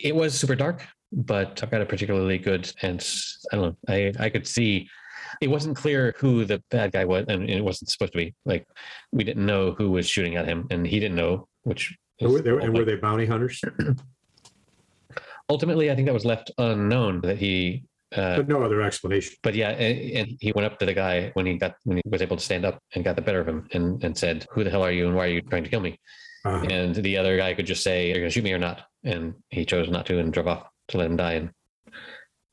it 0.00 0.16
was 0.16 0.34
super 0.36 0.56
dark, 0.56 0.84
but 1.12 1.62
I've 1.62 1.70
got 1.70 1.80
a 1.80 1.86
particularly 1.86 2.38
good 2.38 2.72
and 2.82 3.00
I 3.52 3.56
don't 3.56 3.64
know. 3.66 3.76
I 3.94 4.12
I 4.18 4.30
could 4.30 4.48
see. 4.48 4.88
It 5.40 5.46
wasn't 5.48 5.76
clear 5.76 6.12
who 6.18 6.44
the 6.44 6.60
bad 6.72 6.90
guy 6.90 7.04
was, 7.04 7.26
and 7.28 7.48
it 7.48 7.62
wasn't 7.62 7.90
supposed 7.90 8.14
to 8.14 8.18
be. 8.18 8.34
Like 8.44 8.66
we 9.12 9.22
didn't 9.22 9.46
know 9.46 9.70
who 9.78 9.92
was 9.92 10.08
shooting 10.08 10.34
at 10.34 10.48
him, 10.48 10.66
and 10.72 10.84
he 10.84 10.98
didn't 10.98 11.14
know. 11.14 11.46
Which 11.62 11.96
And 12.18 12.32
were, 12.32 12.42
they, 12.42 12.50
and 12.50 12.76
were 12.76 12.84
they 12.84 12.96
bounty 12.96 13.26
hunters? 13.26 13.62
ultimately, 15.48 15.88
I 15.88 15.94
think 15.94 16.06
that 16.06 16.14
was 16.14 16.24
left 16.24 16.50
unknown 16.58 17.20
that 17.20 17.38
he. 17.38 17.84
Uh, 18.14 18.38
But 18.38 18.48
no 18.48 18.62
other 18.62 18.82
explanation. 18.82 19.36
but 19.42 19.54
yeah, 19.54 19.70
and, 19.70 20.10
and 20.18 20.38
he 20.40 20.52
went 20.52 20.66
up 20.66 20.78
to 20.80 20.86
the 20.86 20.94
guy 20.94 21.30
when 21.34 21.46
he 21.46 21.56
got 21.58 21.74
when 21.84 21.98
he 21.98 22.02
was 22.06 22.22
able 22.22 22.36
to 22.36 22.42
stand 22.42 22.64
up 22.64 22.80
and 22.94 23.04
got 23.04 23.16
the 23.16 23.22
better 23.22 23.40
of 23.40 23.46
him, 23.48 23.68
and 23.72 24.02
and 24.04 24.16
said, 24.16 24.46
"Who 24.52 24.64
the 24.64 24.70
hell 24.70 24.82
are 24.82 24.92
you, 24.92 25.06
and 25.06 25.14
why 25.16 25.26
are 25.26 25.34
you 25.36 25.42
trying 25.42 25.64
to 25.64 25.70
kill 25.70 25.80
me?" 25.80 25.98
Uh, 26.44 26.60
And 26.70 26.94
the 26.94 27.16
other 27.18 27.36
guy 27.36 27.54
could 27.54 27.66
just 27.66 27.82
say, 27.82 28.06
"You're 28.08 28.16
going 28.16 28.30
to 28.30 28.30
shoot 28.30 28.44
me 28.44 28.52
or 28.52 28.58
not," 28.58 28.82
and 29.04 29.34
he 29.50 29.64
chose 29.64 29.88
not 29.88 30.06
to 30.06 30.18
and 30.18 30.32
drove 30.32 30.48
off 30.48 30.66
to 30.88 30.98
let 30.98 31.06
him 31.06 31.16
die 31.16 31.34
and 31.34 31.50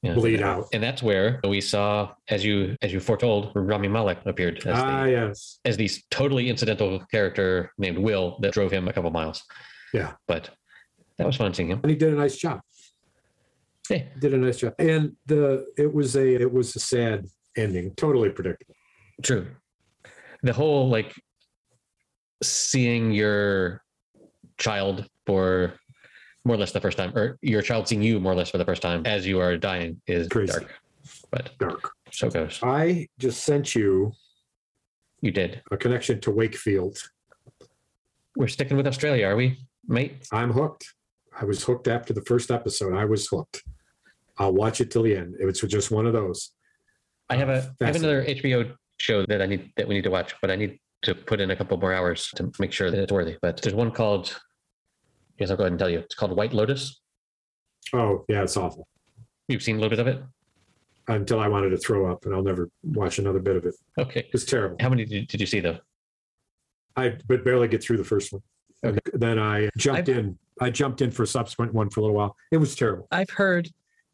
you 0.04 0.10
know, 0.12 0.15
Bleed 0.15 0.41
out. 0.43 0.67
And 0.74 0.84
that's 0.84 1.02
where 1.02 1.39
we 1.43 1.60
saw, 1.60 2.13
as 2.30 2.46
you 2.46 2.76
as 2.84 2.93
you 2.93 3.00
foretold, 3.00 3.52
Rami 3.56 3.88
Malek 3.88 4.20
appeared 4.26 4.58
as 4.60 4.78
ah, 4.78 5.04
the, 5.04 5.12
yes. 5.12 5.60
as 5.65 5.76
the 5.76 5.89
totally 6.12 6.50
incidental 6.50 7.00
character 7.10 7.72
named 7.80 7.98
Will 7.98 8.38
that 8.41 8.54
drove 8.54 8.72
him 8.72 8.88
a 8.88 8.93
couple 8.93 9.10
miles. 9.10 9.43
Yeah. 9.93 10.13
but 10.28 10.52
that 11.17 11.26
was 11.26 11.36
fun 11.36 11.54
seeing 11.54 11.70
him. 11.70 11.80
And 11.82 11.89
he 11.89 11.98
did 11.98 12.13
a 12.13 12.15
nice 12.15 12.38
job. 12.38 12.60
Did 13.89 14.34
a 14.34 14.38
nice 14.38 14.58
job. 14.58 14.73
And 14.80 15.15
the 15.26 15.65
it 15.78 15.93
was 15.93 16.15
a 16.15 16.36
it 16.36 16.52
was 16.52 16.76
a 16.76 16.80
sad 16.80 17.26
ending. 17.56 17.93
Totally 17.95 18.30
predictable. 18.30 18.76
True. 19.23 19.47
The 20.43 20.54
whole 20.54 20.89
like 20.89 21.13
seeing 22.43 23.12
your 23.12 23.82
child 24.58 25.08
for 25.26 25.73
more 26.45 26.56
or 26.56 26.60
less 26.60 26.71
the 26.71 26.80
first 26.82 26.97
time, 26.97 27.15
or 27.17 27.38
your 27.41 27.62
child 27.62 27.88
seeing 27.88 28.02
you 28.02 28.19
more 28.19 28.32
or 28.32 28.36
less 28.36 28.50
for 28.50 28.58
the 28.58 28.65
first 28.65 28.82
time 28.82 29.06
as 29.06 29.26
you 29.28 29.39
are 29.39 29.58
dying 29.58 30.02
is 30.08 30.28
Crazy. 30.30 30.52
dark. 30.54 30.73
But 31.32 31.52
Dark. 31.60 31.91
so 32.12 32.30
goes. 32.30 32.60
I 32.63 33.08
just 33.19 33.43
sent 33.43 33.76
you 33.76 34.13
You 35.21 35.32
did. 35.32 35.62
a 35.71 35.78
connection 35.78 36.19
to 36.21 36.32
Wakefield. 36.32 36.97
We're 38.36 38.47
sticking 38.47 38.78
with 38.78 38.88
Australia, 38.88 39.28
are 39.28 39.36
we, 39.36 39.58
mate? 39.88 40.28
I'm 40.32 40.52
hooked. 40.52 40.86
I 41.39 41.43
was 41.45 41.63
hooked 41.63 41.88
after 41.88 42.13
the 42.13 42.21
first 42.21 42.50
episode. 42.52 42.93
I 42.95 43.06
was 43.06 43.28
hooked. 43.28 43.63
I'll 44.38 44.54
watch 44.54 44.82
it 44.82 44.91
till 44.91 45.04
the 45.04 45.15
end. 45.15 45.36
It 45.39 45.45
was 45.45 45.60
just 45.60 45.91
one 45.91 46.06
of 46.06 46.13
those. 46.13 46.52
I 47.30 47.36
have 47.36 47.50
a 47.50 47.73
I 47.82 47.86
have 47.88 47.95
another 47.95 48.23
HBO 48.23 48.73
show 49.00 49.26
that 49.26 49.41
I 49.41 49.45
need 49.45 49.71
that 49.78 49.88
we 49.88 49.95
need 49.95 50.04
to 50.04 50.12
watch, 50.12 50.36
but 50.41 50.52
I 50.52 50.56
need 50.56 50.80
to 51.04 51.15
put 51.15 51.39
in 51.39 51.52
a 51.52 51.56
couple 51.56 51.78
more 51.78 51.93
hours 51.93 52.30
to 52.36 52.50
make 52.60 52.71
sure 52.71 52.89
that 52.91 53.00
it's 53.00 53.12
worthy. 53.12 53.38
But 53.41 53.62
there's 53.62 53.76
one 53.76 53.91
called 53.91 54.39
yes, 55.39 55.50
I'll 55.52 55.58
go 55.58 55.63
ahead 55.63 55.73
and 55.73 55.80
tell 55.80 55.89
you. 55.89 56.00
It's 56.00 56.15
called 56.15 56.36
White 56.36 56.54
Lotus. 56.54 57.02
Oh, 57.93 58.26
yeah, 58.28 58.43
it's 58.43 58.58
awful. 58.58 58.88
You've 59.47 59.63
seen 59.63 59.78
a 59.78 59.80
little 59.80 59.89
bit 59.89 60.00
of 60.00 60.08
it? 60.08 60.21
Until 61.08 61.39
I 61.39 61.47
wanted 61.47 61.69
to 61.69 61.78
throw 61.78 62.12
up, 62.12 62.26
and 62.26 62.36
I'll 62.36 62.43
never 62.43 62.69
watch 62.84 63.17
another 63.17 63.39
bit 63.39 63.56
of 63.56 63.65
it. 63.65 63.76
Okay. 63.97 64.28
It's 64.34 64.43
terrible. 64.43 64.76
How 64.82 64.89
many 64.89 65.06
did, 65.06 65.28
did 65.28 65.39
you 65.39 65.47
see 65.47 65.62
though? 65.62 65.78
I 66.95 67.17
but 67.28 67.43
barely 67.45 67.67
get 67.67 67.82
through 67.84 67.97
the 67.97 68.04
first 68.04 68.34
one. 68.34 68.41
Okay. 68.86 69.00
Then 69.13 69.39
I 69.39 69.69
jumped 69.78 70.10
I've- 70.10 70.12
in. 70.19 70.38
I 70.60 70.71
jumped 70.71 71.02
in 71.04 71.12
for 71.12 71.21
a 71.21 71.28
subsequent 71.28 71.71
one 71.76 71.89
for 71.91 72.00
a 72.00 72.04
little 72.04 72.15
while. 72.15 72.36
It 72.52 72.58
was 72.58 72.76
terrible. 72.76 73.08
I've 73.12 73.30
heard 73.30 73.69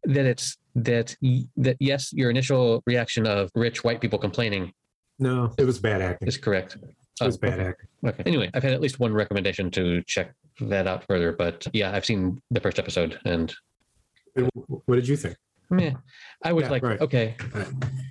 that 0.06 0.26
it's 0.26 0.56
that 0.74 1.16
that 1.56 1.76
yes, 1.80 2.12
your 2.12 2.30
initial 2.30 2.82
reaction 2.86 3.26
of 3.26 3.50
rich 3.54 3.84
white 3.84 4.00
people 4.00 4.18
complaining 4.18 4.72
No, 5.18 5.52
it 5.58 5.64
was 5.64 5.78
bad 5.78 6.02
acting. 6.02 6.28
is 6.28 6.36
correct. 6.36 6.76
It 7.20 7.24
was 7.24 7.36
Oh, 7.36 7.38
bad 7.38 7.60
okay. 7.60 7.68
acting. 7.68 7.88
Okay. 8.06 8.22
Anyway, 8.26 8.50
I've 8.54 8.62
had 8.64 8.72
at 8.72 8.80
least 8.80 8.98
one 8.98 9.12
recommendation 9.14 9.70
to 9.72 10.02
check 10.02 10.32
that 10.60 10.86
out 10.86 11.04
further, 11.06 11.32
but 11.32 11.66
yeah, 11.72 11.92
I've 11.94 12.04
seen 12.04 12.42
the 12.50 12.60
first 12.60 12.78
episode 12.78 13.18
and 13.24 13.54
And 14.36 14.50
what 14.86 14.96
did 14.96 15.06
you 15.08 15.16
think? 15.16 15.36
meh, 15.70 15.92
I 16.42 16.52
was 16.52 16.64
Yeah, 16.64 16.70
like, 16.70 16.82
right. 16.82 17.00
okay, 17.00 17.36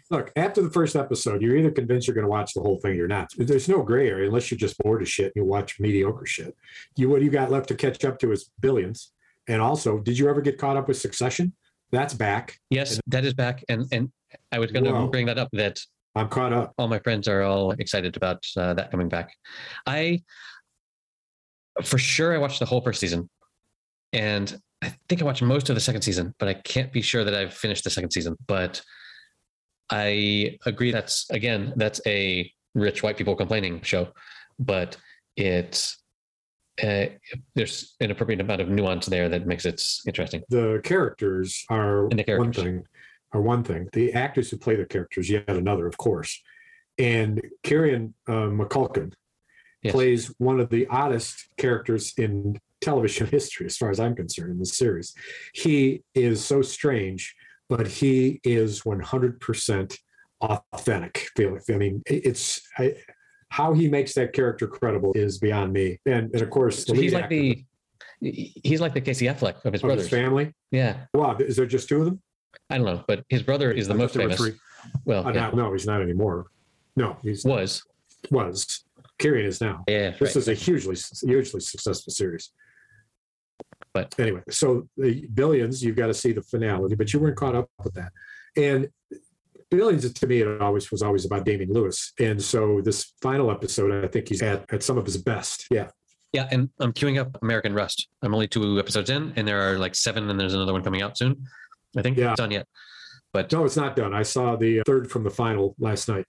Look, 0.10 0.32
after 0.36 0.62
the 0.62 0.70
first 0.72 0.96
episode, 0.96 1.42
you're 1.42 1.56
either 1.56 1.72
convinced 1.72 2.08
you're 2.08 2.16
going 2.16 2.26
to 2.26 2.30
watch 2.30 2.54
the 2.54 2.62
whole 2.62 2.78
thing 2.80 2.92
or 2.92 2.96
you're 2.96 3.08
not. 3.08 3.30
There's 3.38 3.68
no 3.70 3.82
gray 3.84 4.10
area 4.10 4.28
unless 4.28 4.50
you're 4.52 4.58
just 4.58 4.78
bored 4.80 5.02
of 5.02 5.08
shit 5.10 5.28
and 5.36 5.44
you 5.44 5.46
watch 5.46 5.80
mediocre 5.80 6.26
shit. 6.26 6.56
You 6.98 7.10
what 7.10 7.22
you 7.22 7.30
got 7.30 7.52
left 7.52 7.68
to 7.70 7.76
catch 7.76 8.04
up 8.06 8.20
to 8.20 8.32
is 8.32 8.50
billions. 8.60 9.12
And 9.48 9.62
also, 9.62 10.00
did 10.00 10.18
you 10.18 10.30
ever 10.30 10.42
get 10.42 10.58
caught 10.58 10.78
up 10.78 10.88
with 10.88 10.98
Succession? 10.98 11.54
That's 11.94 12.16
back. 12.16 12.58
yes, 12.72 13.00
that 13.08 13.24
is 13.24 13.36
back, 13.36 13.64
and 13.70 13.86
and 13.92 14.12
I 14.52 14.58
was 14.58 14.72
going 14.72 14.86
to 14.86 15.08
bring 15.08 15.28
that 15.28 15.38
up 15.38 15.50
that 15.54 15.80
I'm 16.16 16.28
caught 16.28 16.52
up. 16.52 16.74
all 16.80 16.88
my 16.88 17.00
friends 17.00 17.28
are 17.28 17.44
all 17.44 17.72
excited 17.72 18.18
about 18.18 18.44
uh, 18.58 18.74
that 18.74 18.90
coming 18.90 19.10
back. 19.10 19.32
I, 19.86 20.24
for 21.84 22.00
sure, 22.00 22.34
I 22.34 22.40
watched 22.40 22.60
the 22.60 22.66
whole 22.66 22.82
first 22.82 23.00
season, 23.00 23.30
and 24.12 24.60
I 24.82 24.96
think 25.08 25.22
I 25.22 25.26
watched 25.26 25.44
most 25.44 25.70
of 25.70 25.76
the 25.76 25.80
second 25.82 26.02
season, 26.02 26.34
but 26.40 26.50
I 26.50 26.56
can't 26.56 26.92
be 26.92 27.02
sure 27.02 27.24
that 27.24 27.36
I've 27.36 27.54
finished 27.54 27.84
the 27.84 27.92
second 27.92 28.10
season. 28.10 28.36
But 28.48 28.82
I 29.92 30.58
agree 30.66 30.92
that's 30.92 31.30
again 31.30 31.74
that's 31.76 32.02
a 32.08 32.52
rich 32.74 33.04
white 33.04 33.18
people 33.18 33.36
complaining 33.36 33.82
show, 33.84 34.10
but 34.58 34.98
it's 35.38 36.03
uh, 36.82 37.06
there's 37.56 37.96
an 38.00 38.12
appropriate 38.12 38.42
amount 38.42 38.62
of 38.62 38.70
nuance 38.70 39.06
there 39.06 39.30
that 39.30 39.46
makes 39.46 39.66
it 39.66 39.82
interesting. 40.08 40.42
The 40.50 40.82
characters 40.84 41.66
are 41.70 42.08
the 42.10 42.24
one 42.38 42.54
thing. 42.54 42.84
Are 43.34 43.42
one 43.42 43.64
thing. 43.64 43.90
The 43.94 44.14
actors 44.14 44.50
who 44.50 44.58
play 44.58 44.76
the 44.76 44.86
characters, 44.86 45.30
yet 45.30 45.50
another, 45.50 45.88
of 45.88 45.98
course. 45.98 46.42
And 46.98 47.42
Kieran 47.64 48.14
uh, 48.28 48.50
McCulkin 48.50 49.14
Yes. 49.84 49.92
plays 49.92 50.34
one 50.38 50.62
of 50.62 50.70
the 50.70 50.88
oddest 50.88 51.50
characters 51.58 52.14
in 52.18 52.58
television 52.80 53.28
history, 53.32 53.66
as 53.66 53.76
far 53.76 53.90
as 53.90 54.00
I'm 54.00 54.16
concerned, 54.16 54.52
in 54.52 54.60
this 54.60 54.78
series. 54.78 55.14
He 55.54 56.04
is 56.16 56.44
so 56.44 56.62
strange, 56.62 57.36
but 57.68 57.88
he 57.88 58.40
is 58.46 58.84
100% 58.84 59.98
authentic. 60.42 61.28
Felix. 61.36 61.70
I 61.70 61.74
mean, 61.74 62.02
it's 62.06 62.62
I, 62.78 62.96
how 63.54 63.72
he 63.72 63.88
makes 63.88 64.16
that 64.16 64.34
character 64.34 64.66
credible 64.68 65.12
is 65.14 65.38
beyond 65.38 65.72
me. 65.72 66.00
And, 66.08 66.32
and 66.34 66.42
of 66.42 66.50
course, 66.50 66.86
the 66.86 66.96
So 66.96 67.00
he's 67.00 67.14
like 67.14 67.26
actor- 67.26 67.36
the 67.36 67.64
he's 68.64 68.82
like 68.82 68.96
the 68.96 69.02
Casey 69.02 69.28
Affleck 69.28 69.64
of 69.64 69.74
his 69.74 69.84
Of 69.84 69.88
brothers. 69.90 70.06
his 70.06 70.10
family. 70.10 70.52
Yeah, 70.72 71.06
Wow, 71.14 71.38
is 71.38 71.56
there 71.56 71.68
just 71.68 71.88
two 71.88 72.00
of 72.00 72.06
them? 72.06 72.20
I 72.72 72.78
don't 72.78 72.86
know, 72.88 73.04
but 73.08 73.24
his 73.30 73.44
brother 73.44 73.72
is 73.72 73.88
the 73.88 73.94
I 73.94 73.98
most 73.98 74.16
famous. 74.16 74.38
three. 74.40 74.54
Well, 75.06 75.28
Uh, 75.28 75.34
yeah, 75.34 75.52
no, 75.54 75.72
he's 75.72 75.86
not 75.86 76.02
anymore. 76.02 76.48
No, 76.96 77.16
he's 77.22 77.46
was. 77.46 77.84
was. 78.32 78.84
Kieran 79.20 79.46
is 79.46 79.62
now. 79.62 79.84
Yeah, 79.88 80.12
This 80.12 80.22
right. 80.22 80.36
is 80.38 80.48
a 80.48 80.54
hugely, 80.56 80.96
hugely 81.22 81.60
successful 81.60 82.12
series. 82.12 82.50
But- 83.94 84.16
anyway, 84.18 84.42
so 84.50 84.88
the 84.98 85.28
billions, 85.32 85.84
you've 85.84 85.96
got 85.96 86.08
to 86.08 86.14
see 86.16 86.32
the 86.32 86.42
finality, 86.42 86.96
but 86.96 87.14
you 87.14 87.20
weren't 87.20 87.36
caught 87.38 87.56
up 87.56 87.70
with 87.84 87.94
that. 87.94 88.12
And 88.58 88.90
billions 89.78 90.12
to 90.12 90.28
me, 90.28 90.42
it 90.42 90.62
always 90.62 90.92
was 90.92 91.02
always 91.02 91.26
about 91.26 91.46
Damian 91.46 91.72
Lewis. 91.74 92.14
And 92.20 92.42
so 92.42 92.82
this 92.82 93.14
final 93.22 93.52
episode, 93.52 94.04
I 94.04 94.08
think 94.08 94.30
he's 94.30 94.42
at 94.42 94.66
at 94.74 94.84
some 94.84 94.98
of 94.98 95.06
his 95.06 95.18
best. 95.18 95.66
Yeah. 95.72 95.90
Yeah, 96.32 96.48
and 96.52 96.70
I'm 96.80 96.94
queuing 96.94 97.20
up 97.20 97.38
American 97.44 97.74
Rust. 97.74 98.08
I'm 98.24 98.34
only 98.34 98.48
two 98.48 98.80
episodes 98.80 99.10
in, 99.12 99.34
and 99.36 99.48
there 99.48 99.62
are 99.62 99.78
like 99.78 99.94
seven, 99.94 100.30
and 100.30 100.40
there's 100.40 100.54
another 100.56 100.74
one 100.74 100.84
coming 100.84 101.02
out 101.04 101.18
soon. 101.18 101.46
I 101.96 102.02
think 102.02 102.18
Yeah. 102.18 102.32
it's 102.32 102.40
done 102.40 102.50
yet. 102.52 102.68
But 103.34 103.52
No, 103.52 103.66
it's 103.66 103.78
not 103.78 103.96
done. 103.96 104.14
I 104.14 104.24
saw 104.24 104.56
the 104.56 104.82
third 104.86 105.12
from 105.12 105.24
the 105.24 105.30
final 105.30 105.76
last 105.80 106.08
night. 106.08 106.26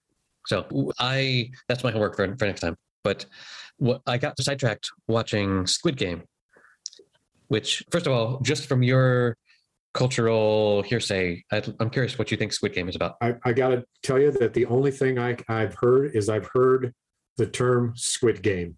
so 0.46 0.66
I 0.98 1.50
that's 1.68 1.82
my 1.84 1.90
homework 1.90 2.16
for, 2.16 2.36
for 2.36 2.44
next 2.46 2.60
time. 2.60 2.76
But 3.02 3.24
what 3.78 4.02
I 4.06 4.18
got 4.18 4.38
sidetracked 4.40 4.90
watching 5.08 5.66
Squid 5.66 5.96
Game, 5.96 6.22
which 7.48 7.82
first 7.90 8.06
of 8.06 8.12
all, 8.12 8.40
just 8.40 8.66
from 8.66 8.82
your 8.82 9.36
cultural 9.94 10.82
hearsay, 10.82 11.42
I'd, 11.50 11.72
I'm 11.80 11.88
curious 11.88 12.18
what 12.18 12.30
you 12.30 12.36
think 12.36 12.52
Squid 12.52 12.74
Game 12.74 12.88
is 12.88 12.96
about. 12.96 13.14
I, 13.22 13.34
I 13.44 13.52
got 13.52 13.68
to 13.68 13.84
tell 14.02 14.18
you 14.18 14.30
that 14.32 14.52
the 14.52 14.66
only 14.66 14.90
thing 14.90 15.18
I, 15.18 15.36
I've 15.48 15.74
heard 15.74 16.14
is 16.14 16.28
I've 16.28 16.48
heard 16.52 16.92
the 17.38 17.46
term 17.46 17.94
Squid 17.96 18.42
Game, 18.42 18.76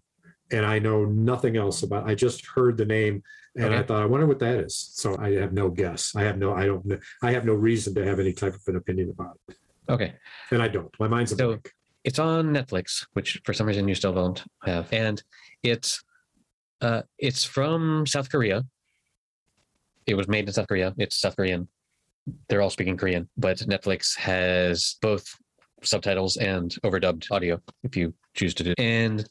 and 0.51 0.65
I 0.65 0.79
know 0.79 1.05
nothing 1.05 1.57
else 1.57 1.83
about. 1.83 2.07
I 2.09 2.15
just 2.15 2.45
heard 2.45 2.77
the 2.77 2.85
name, 2.85 3.23
and 3.57 3.73
I 3.73 3.83
thought, 3.83 4.01
I 4.01 4.05
wonder 4.05 4.27
what 4.27 4.39
that 4.39 4.55
is. 4.59 4.75
So 4.93 5.17
I 5.19 5.31
have 5.33 5.51
no 5.53 5.69
guess. 5.69 6.15
I 6.15 6.21
have 6.23 6.37
no. 6.37 6.53
I 6.53 6.65
don't. 6.67 6.87
kn- 6.87 7.01
I 7.21 7.31
have 7.31 7.45
no 7.45 7.53
reason 7.53 7.93
to 7.95 8.05
have 8.05 8.19
any 8.19 8.31
type 8.33 8.53
of 8.53 8.61
an 8.67 8.75
opinion 8.77 9.09
about 9.09 9.37
it, 9.49 9.57
Okay, 9.89 10.13
and 10.51 10.61
I 10.61 10.67
don't. 10.69 10.93
My 10.99 11.07
mind's 11.07 11.31
a 11.33 11.35
So- 11.35 11.47
blank. 11.47 11.71
it's 12.03 12.19
on 12.19 12.53
Netflix, 12.53 13.05
which 13.13 13.41
for 13.43 13.53
some 13.53 13.67
reason 13.67 13.87
you 13.87 13.95
still 13.95 14.13
don't 14.13 14.43
have, 14.63 14.91
and 14.93 15.21
it's 15.63 16.03
uh, 16.81 17.01
it's 17.17 17.43
from 17.43 18.05
South 18.05 18.29
Korea. 18.29 18.63
It 20.07 20.15
was 20.15 20.27
made 20.27 20.47
in 20.47 20.53
South 20.53 20.67
Korea. 20.67 20.93
It's 20.97 21.17
South 21.17 21.35
Korean. 21.35 21.67
They're 22.49 22.61
all 22.61 22.69
speaking 22.69 22.97
Korean, 22.97 23.29
but 23.37 23.57
Netflix 23.59 24.17
has 24.17 24.95
both 25.01 25.25
subtitles 25.83 26.37
and 26.37 26.71
overdubbed 26.83 27.29
audio 27.31 27.61
if 27.83 27.95
you 27.95 28.13
choose 28.33 28.53
to 28.55 28.63
do. 28.63 28.71
It. 28.71 28.79
And 28.79 29.29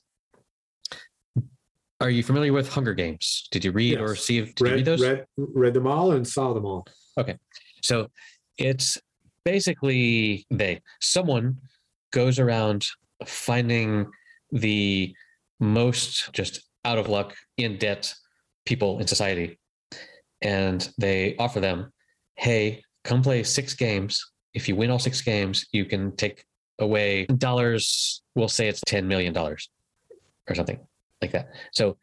are 2.01 2.11
you 2.11 2.23
familiar 2.23 2.53
with 2.53 2.69
Hunger 2.69 2.95
Games? 2.95 3.49
Did 3.51 3.65
you 3.65 3.73
read 3.73 4.01
or 4.01 4.15
see? 4.15 4.43
Did 4.43 4.61
you 4.61 4.67
read 4.67 4.75
Read, 4.75 4.85
those? 4.85 5.01
read 5.03 5.27
read 5.37 5.75
them 5.75 5.87
all 5.87 6.13
and 6.13 6.27
saw 6.27 6.53
them 6.53 6.67
all. 6.67 6.87
Okay, 7.19 7.39
so 7.83 8.11
it's 8.59 8.99
basically 9.45 10.47
they 10.51 10.83
someone 11.01 11.57
goes 12.13 12.39
around 12.39 12.87
finding 13.25 14.11
the 14.53 15.15
most 15.59 16.33
just 16.33 16.61
out 16.85 16.99
of 16.99 17.09
luck, 17.09 17.35
in 17.57 17.79
debt 17.79 18.15
people 18.67 18.99
in 18.99 19.07
society, 19.07 19.59
and 20.43 20.89
they 20.99 21.37
offer 21.39 21.61
them, 21.61 21.93
"Hey, 22.37 22.83
come 23.05 23.23
play 23.23 23.43
six 23.43 23.75
games. 23.75 24.25
If 24.55 24.69
you 24.69 24.77
win 24.77 24.91
all 24.91 24.99
six 24.99 25.21
games, 25.21 25.67
you 25.73 25.85
can 25.85 26.15
take 26.17 26.45
away 26.79 27.27
dollars. 27.27 28.23
We'll 28.35 28.49
say 28.49 28.69
it's 28.69 28.81
ten 28.87 29.07
million 29.09 29.33
dollars, 29.33 29.69
or 30.49 30.55
something 30.55 30.79
like 31.23 31.33
that." 31.33 31.49
So 31.73 31.97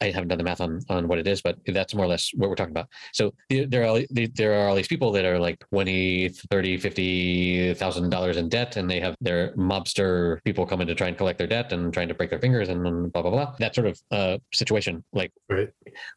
I 0.00 0.10
haven't 0.10 0.28
done 0.28 0.38
the 0.38 0.44
math 0.44 0.60
on 0.60 0.80
on 0.88 1.08
what 1.08 1.18
it 1.18 1.26
is, 1.26 1.42
but 1.42 1.58
that's 1.66 1.94
more 1.94 2.06
or 2.06 2.08
less 2.08 2.30
what 2.34 2.48
we're 2.48 2.56
talking 2.56 2.72
about. 2.72 2.88
So 3.12 3.34
there 3.48 3.84
are 3.86 4.00
there 4.34 4.54
are 4.54 4.68
all 4.68 4.74
these 4.74 4.88
people 4.88 5.12
that 5.12 5.24
are 5.24 5.38
like 5.38 5.62
20, 5.70 6.30
30, 6.50 6.78
50,000 6.78 8.10
dollars 8.10 8.36
in 8.36 8.48
debt 8.48 8.76
and 8.76 8.90
they 8.90 9.00
have 9.00 9.14
their 9.20 9.52
mobster 9.56 10.42
people 10.44 10.66
coming 10.66 10.86
to 10.86 10.94
try 10.94 11.08
and 11.08 11.16
collect 11.16 11.38
their 11.38 11.46
debt 11.46 11.72
and 11.72 11.92
trying 11.92 12.08
to 12.08 12.14
break 12.14 12.30
their 12.30 12.38
fingers 12.38 12.68
and 12.68 12.84
then 12.84 13.08
blah 13.10 13.22
blah 13.22 13.30
blah. 13.30 13.54
That 13.58 13.74
sort 13.74 13.88
of 13.88 14.00
uh 14.10 14.38
situation 14.54 15.04
like 15.12 15.32
Right. 15.48 15.68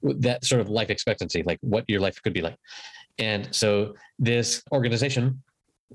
that 0.01 0.45
sort 0.45 0.61
of 0.61 0.69
life 0.69 0.89
expectancy 0.89 1.43
like 1.43 1.59
what 1.61 1.83
your 1.87 1.99
life 1.99 2.21
could 2.23 2.33
be 2.33 2.41
like. 2.41 2.57
And 3.19 3.53
so 3.53 3.95
this 4.17 4.63
organization 4.71 5.43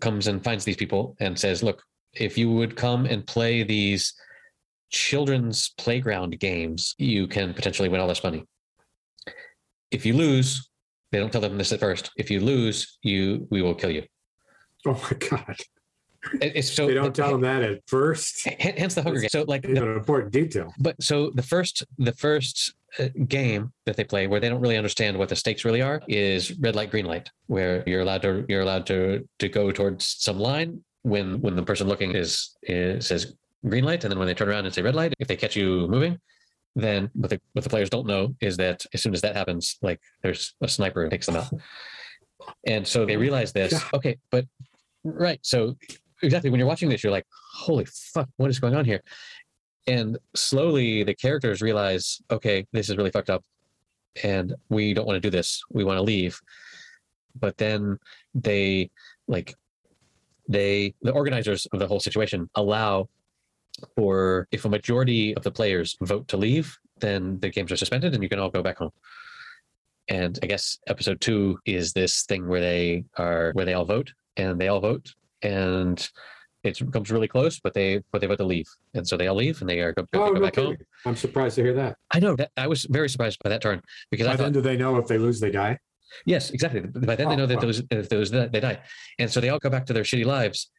comes 0.00 0.26
and 0.26 0.42
finds 0.44 0.64
these 0.64 0.76
people 0.76 1.16
and 1.20 1.38
says, 1.38 1.62
"Look, 1.62 1.82
if 2.14 2.36
you 2.38 2.50
would 2.50 2.76
come 2.76 3.06
and 3.06 3.26
play 3.26 3.62
these 3.62 4.12
children's 4.90 5.70
playground 5.78 6.38
games, 6.38 6.94
you 6.98 7.26
can 7.26 7.54
potentially 7.54 7.88
win 7.88 8.00
all 8.00 8.08
this 8.08 8.22
money. 8.22 8.44
If 9.90 10.04
you 10.04 10.14
lose, 10.14 10.68
they 11.12 11.18
don't 11.18 11.32
tell 11.32 11.40
them 11.40 11.58
this 11.58 11.72
at 11.72 11.80
first. 11.80 12.10
If 12.16 12.30
you 12.30 12.40
lose, 12.40 12.98
you 13.02 13.46
we 13.50 13.62
will 13.62 13.74
kill 13.74 13.90
you. 13.90 14.04
Oh 14.86 15.00
my 15.10 15.16
God! 15.28 15.56
It's 16.40 16.70
so 16.70 16.86
They 16.86 16.94
don't 16.94 17.14
tell 17.14 17.32
them 17.32 17.40
that 17.42 17.62
at 17.62 17.80
first. 17.86 18.46
Hence 18.58 18.94
the 18.94 19.02
Hunger 19.02 19.20
game. 19.20 19.28
So 19.30 19.44
like, 19.46 19.62
the, 19.62 19.82
an 19.82 19.96
important 19.96 20.32
detail. 20.32 20.72
but 20.78 21.00
so 21.02 21.30
the 21.34 21.42
first 21.42 21.84
the 21.98 22.12
first 22.12 22.74
uh, 22.98 23.08
game 23.26 23.72
that 23.86 23.96
they 23.96 24.04
play 24.04 24.26
where 24.26 24.40
they 24.40 24.48
don't 24.48 24.60
really 24.60 24.76
understand 24.76 25.16
what 25.16 25.28
the 25.28 25.36
stakes 25.36 25.64
really 25.64 25.82
are 25.82 26.02
is 26.08 26.58
red 26.58 26.76
light 26.76 26.90
green 26.90 27.06
light, 27.06 27.30
where 27.46 27.82
you're 27.86 28.02
allowed 28.02 28.22
to 28.22 28.44
you're 28.48 28.62
allowed 28.62 28.86
to 28.86 29.26
to 29.38 29.48
go 29.48 29.70
towards 29.72 30.04
some 30.04 30.38
line 30.38 30.82
when 31.02 31.40
when 31.40 31.56
the 31.56 31.62
person 31.62 31.88
looking 31.88 32.14
is, 32.14 32.56
is 32.62 33.06
says 33.06 33.34
green 33.66 33.84
light, 33.84 34.04
and 34.04 34.10
then 34.10 34.18
when 34.18 34.28
they 34.28 34.34
turn 34.34 34.48
around 34.48 34.66
and 34.66 34.74
say 34.74 34.82
red 34.82 34.94
light, 34.94 35.14
if 35.18 35.28
they 35.28 35.36
catch 35.36 35.56
you 35.56 35.88
moving, 35.88 36.18
then 36.76 37.10
what 37.14 37.30
the 37.30 37.40
what 37.52 37.64
the 37.64 37.70
players 37.70 37.90
don't 37.90 38.06
know 38.06 38.34
is 38.40 38.56
that 38.56 38.84
as 38.94 39.02
soon 39.02 39.14
as 39.14 39.20
that 39.22 39.36
happens, 39.36 39.78
like 39.82 40.00
there's 40.22 40.54
a 40.60 40.68
sniper 40.68 41.04
who 41.04 41.10
takes 41.10 41.26
them 41.26 41.36
out. 41.36 41.50
And 42.66 42.86
so 42.86 43.04
they 43.04 43.16
realize 43.16 43.52
this. 43.52 43.82
Okay, 43.92 44.16
but 44.30 44.44
right. 45.04 45.40
So 45.42 45.76
exactly 46.22 46.50
when 46.50 46.58
you're 46.58 46.68
watching 46.68 46.88
this, 46.88 47.02
you're 47.02 47.12
like, 47.12 47.26
holy 47.52 47.84
fuck, 47.84 48.28
what 48.36 48.50
is 48.50 48.58
going 48.60 48.74
on 48.74 48.84
here? 48.84 49.02
And 49.86 50.18
slowly 50.34 51.02
the 51.02 51.14
characters 51.14 51.62
realize, 51.62 52.20
okay, 52.30 52.66
this 52.72 52.88
is 52.90 52.96
really 52.96 53.10
fucked 53.10 53.30
up. 53.30 53.42
And 54.22 54.54
we 54.68 54.94
don't 54.94 55.06
want 55.06 55.16
to 55.16 55.20
do 55.20 55.30
this. 55.30 55.62
We 55.70 55.84
want 55.84 55.98
to 55.98 56.02
leave. 56.02 56.40
But 57.38 57.56
then 57.56 57.98
they 58.34 58.90
like 59.26 59.54
they 60.48 60.94
the 61.02 61.12
organizers 61.12 61.66
of 61.66 61.78
the 61.78 61.86
whole 61.86 62.00
situation 62.00 62.48
allow 62.54 63.08
for 63.96 64.46
if 64.52 64.64
a 64.64 64.68
majority 64.68 65.34
of 65.36 65.42
the 65.42 65.50
players 65.50 65.96
vote 66.02 66.28
to 66.28 66.36
leave, 66.36 66.76
then 67.00 67.38
the 67.40 67.50
games 67.50 67.70
are 67.72 67.76
suspended 67.76 68.14
and 68.14 68.22
you 68.22 68.28
can 68.28 68.38
all 68.38 68.50
go 68.50 68.62
back 68.62 68.78
home. 68.78 68.90
And 70.08 70.38
I 70.42 70.46
guess 70.46 70.78
episode 70.86 71.20
two 71.20 71.58
is 71.66 71.92
this 71.92 72.22
thing 72.24 72.48
where 72.48 72.60
they 72.60 73.04
are 73.16 73.50
where 73.52 73.64
they 73.66 73.74
all 73.74 73.84
vote 73.84 74.12
and 74.36 74.58
they 74.60 74.68
all 74.68 74.80
vote 74.80 75.12
and 75.42 76.08
it 76.64 76.80
comes 76.92 77.10
really 77.10 77.28
close, 77.28 77.60
but 77.60 77.72
they 77.74 78.02
but 78.10 78.20
they 78.20 78.26
vote 78.26 78.38
to 78.38 78.44
leave, 78.44 78.66
and 78.94 79.06
so 79.06 79.16
they 79.16 79.28
all 79.28 79.36
leave 79.36 79.60
and 79.60 79.70
they 79.70 79.80
are 79.80 79.92
go, 79.92 80.02
go, 80.12 80.24
Oh, 80.24 80.28
go 80.28 80.34
no 80.34 80.40
back 80.40 80.56
home. 80.56 80.76
I'm 81.06 81.14
surprised 81.14 81.54
to 81.56 81.62
hear 81.62 81.74
that. 81.74 81.96
I 82.10 82.18
know 82.18 82.34
that 82.36 82.50
I 82.56 82.66
was 82.66 82.84
very 82.90 83.08
surprised 83.08 83.38
by 83.44 83.50
that 83.50 83.62
turn 83.62 83.80
because 84.10 84.26
I 84.26 84.30
By 84.32 84.36
thought 84.38 84.42
then, 84.44 84.52
do 84.54 84.60
they 84.60 84.76
know 84.76 84.96
if 84.96 85.06
they 85.06 85.18
lose, 85.18 85.38
they 85.40 85.50
die? 85.52 85.78
yes, 86.26 86.50
exactly. 86.50 86.80
By 86.80 87.14
then 87.16 87.28
they 87.28 87.34
Oh, 87.34 87.38
know 87.38 87.46
that 87.46 87.56
wow. 87.56 87.60
those 87.60 87.82
if 87.90 88.08
those 88.08 88.30
they 88.30 88.48
die, 88.60 88.80
and 89.20 89.30
so 89.30 89.40
they 89.40 89.50
all 89.50 89.58
go 89.60 89.70
back 89.70 89.86
to 89.86 89.92
their 89.92 90.02
shitty 90.02 90.24
lives, 90.24 90.70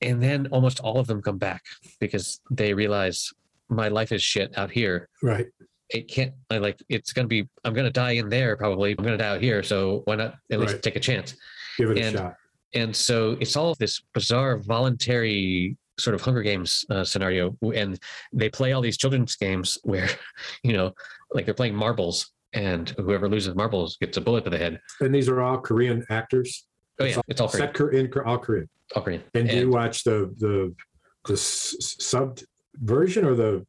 and 0.00 0.22
then 0.22 0.46
almost 0.48 0.80
all 0.80 0.98
of 0.98 1.06
them 1.06 1.22
come 1.22 1.38
back 1.38 1.62
because 2.00 2.40
they 2.50 2.74
realize 2.74 3.32
my 3.68 3.88
life 3.88 4.12
is 4.12 4.22
shit 4.22 4.56
out 4.58 4.70
here. 4.70 5.08
Right. 5.22 5.46
It 5.90 6.08
can't. 6.08 6.32
I 6.50 6.58
like 6.58 6.80
it's 6.88 7.12
gonna 7.12 7.28
be. 7.28 7.48
I'm 7.64 7.72
gonna 7.74 7.90
die 7.90 8.12
in 8.12 8.28
there 8.28 8.56
probably. 8.56 8.94
I'm 8.98 9.04
gonna 9.04 9.16
die 9.18 9.28
out 9.28 9.40
here. 9.40 9.62
So 9.62 10.02
why 10.04 10.16
not 10.16 10.34
at 10.50 10.60
least 10.60 10.74
Right. 10.74 10.82
take 10.82 10.96
a 10.96 11.00
chance? 11.00 11.34
Give 11.78 11.90
it 11.90 11.98
a 11.98 12.02
And- 12.02 12.16
shot. 12.16 12.34
and 12.74 12.94
so 12.96 13.36
it's 13.40 13.56
all 13.56 13.74
this 13.76 14.02
bizarre 14.12 14.58
voluntary 14.58 15.76
sort 15.98 16.14
of 16.14 16.20
hunger 16.20 16.42
games 16.42 16.84
uh, 16.90 17.02
scenario 17.04 17.56
and 17.74 17.98
they 18.32 18.50
play 18.50 18.72
all 18.72 18.82
these 18.82 18.98
children's 18.98 19.34
games 19.36 19.78
where 19.82 20.08
you 20.62 20.72
know 20.74 20.92
like 21.32 21.44
they're 21.46 21.54
playing 21.54 21.74
marbles 21.74 22.32
and 22.52 22.90
whoever 22.98 23.28
loses 23.30 23.54
marbles 23.54 23.96
gets 23.98 24.16
a 24.18 24.20
bullet 24.20 24.44
to 24.44 24.50
the 24.50 24.58
head 24.58 24.78
And 25.00 25.14
these 25.14 25.26
are 25.28 25.40
all 25.40 25.58
Korean 25.58 26.04
actors. 26.10 26.66
Oh 27.00 27.04
yeah 27.04 27.20
it's 27.28 27.40
all 27.40 27.48
Korean, 27.48 27.66
Set 27.68 27.74
Kor- 27.74 27.90
in 27.92 28.08
Kor- 28.10 28.26
all 28.26 28.38
Korean. 28.38 28.68
all 28.94 29.02
Korean. 29.02 29.22
And, 29.34 29.48
do 29.48 29.56
you 29.56 29.70
watch 29.70 30.04
the 30.04 30.32
the 30.38 30.74
the 31.26 31.32
s- 31.34 31.74
subbed 32.00 32.44
version 32.76 33.24
or 33.24 33.34
the? 33.34 33.66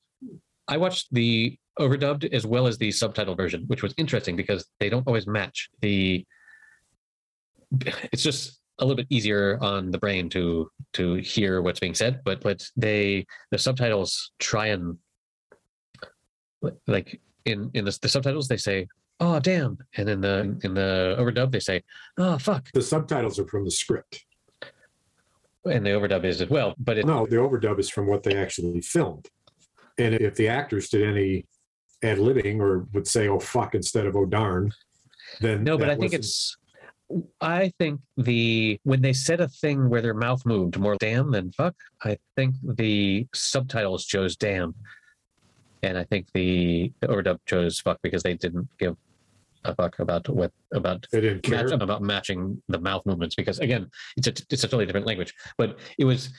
i 0.68 0.78
watched 0.78 1.08
the 1.14 1.58
overdubbed 1.80 2.32
as 2.34 2.46
well 2.46 2.68
as 2.68 2.78
the 2.78 2.92
subtitle 2.92 3.36
version 3.36 3.64
which 3.68 3.82
was 3.84 3.94
interesting 3.98 4.36
because 4.36 4.68
they 4.80 4.90
don't 4.90 5.08
always 5.08 5.28
match 5.28 5.70
the 5.82 6.26
it's 8.12 8.24
just 8.24 8.60
a 8.80 8.86
little 8.86 8.96
bit 8.96 9.08
easier 9.10 9.58
on 9.62 9.92
the 9.92 9.98
brain 9.98 10.30
to 10.30 10.70
to 10.94 11.16
hear 11.16 11.62
what's 11.62 11.80
being 11.80 11.94
said 11.96 12.22
but 12.26 12.42
but 12.42 12.64
they 12.76 13.26
the 13.52 13.58
subtitles 13.58 14.32
try 14.40 14.68
and 14.68 14.98
like 16.88 17.20
in 17.46 17.70
in 17.74 17.86
the, 17.86 17.98
the 18.02 18.10
subtitles 18.10 18.48
they 18.48 18.58
say 18.58 18.88
oh 19.20 19.40
damn 19.40 19.78
and 19.96 20.10
in 20.10 20.22
the 20.22 20.58
in 20.64 20.74
the 20.74 21.16
overdub 21.20 21.52
they 21.52 21.60
say 21.60 21.84
oh 22.18 22.38
fuck 22.38 22.70
The 22.74 22.82
subtitles 22.82 23.40
are 23.40 23.48
from 23.48 23.66
the 23.66 23.72
script. 23.72 24.24
and 25.66 25.86
the 25.86 25.90
overdub 25.92 26.24
is 26.24 26.42
as 26.42 26.50
well 26.50 26.76
but 26.78 26.98
it, 26.98 27.06
No, 27.06 27.26
the 27.26 27.38
overdub 27.38 27.80
is 27.80 27.90
from 27.90 28.08
what 28.08 28.24
they 28.24 28.36
actually 28.36 28.82
filmed. 28.82 29.28
And 29.98 30.14
if 30.14 30.36
the 30.36 30.48
actors 30.48 30.90
did 30.90 31.08
any 31.08 31.46
ad 32.04 32.20
libbing 32.20 32.60
or 32.60 32.86
would 32.94 33.08
say 33.08 33.28
"oh 33.28 33.40
fuck" 33.40 33.74
instead 33.74 34.06
of 34.06 34.16
"oh 34.16 34.26
darn," 34.26 34.72
then 35.42 35.64
No, 35.64 35.78
but 35.78 35.90
I 35.90 35.96
think 35.96 36.14
it's. 36.14 36.56
I 37.42 37.72
think 37.80 38.02
the 38.18 38.80
when 38.84 39.02
they 39.02 39.14
said 39.14 39.40
a 39.42 39.48
thing 39.48 39.90
where 39.90 40.02
their 40.02 40.14
mouth 40.14 40.46
moved 40.46 40.78
more 40.78 40.98
damn 41.00 41.32
than 41.32 41.52
fuck, 41.54 41.74
I 42.04 42.18
think 42.36 42.54
the 42.64 43.26
subtitles 43.34 44.06
chose 44.06 44.36
damn, 44.36 44.76
and 45.82 45.98
I 45.98 46.04
think 46.04 46.28
the 46.34 46.92
overdub 47.04 47.40
chose 47.48 47.80
fuck 47.80 48.00
because 48.04 48.22
they 48.24 48.36
didn't 48.36 48.68
give 48.78 48.96
a 49.68 49.76
fuck 49.76 50.00
about 50.00 50.28
what 50.30 50.52
about 50.74 51.06
they 51.12 51.22
didn't 51.22 51.44
care. 51.44 51.64
match, 51.64 51.72
about 51.72 52.02
matching 52.02 52.62
the 52.68 52.80
mouth 52.80 53.02
movements 53.06 53.36
because 53.36 53.60
again 53.60 53.88
it's 54.16 54.28
a 54.28 54.34
it's 54.50 54.64
a 54.64 54.68
totally 54.68 54.86
different 54.86 55.06
language 55.06 55.34
but 55.58 55.78
it 55.98 56.06
was 56.06 56.30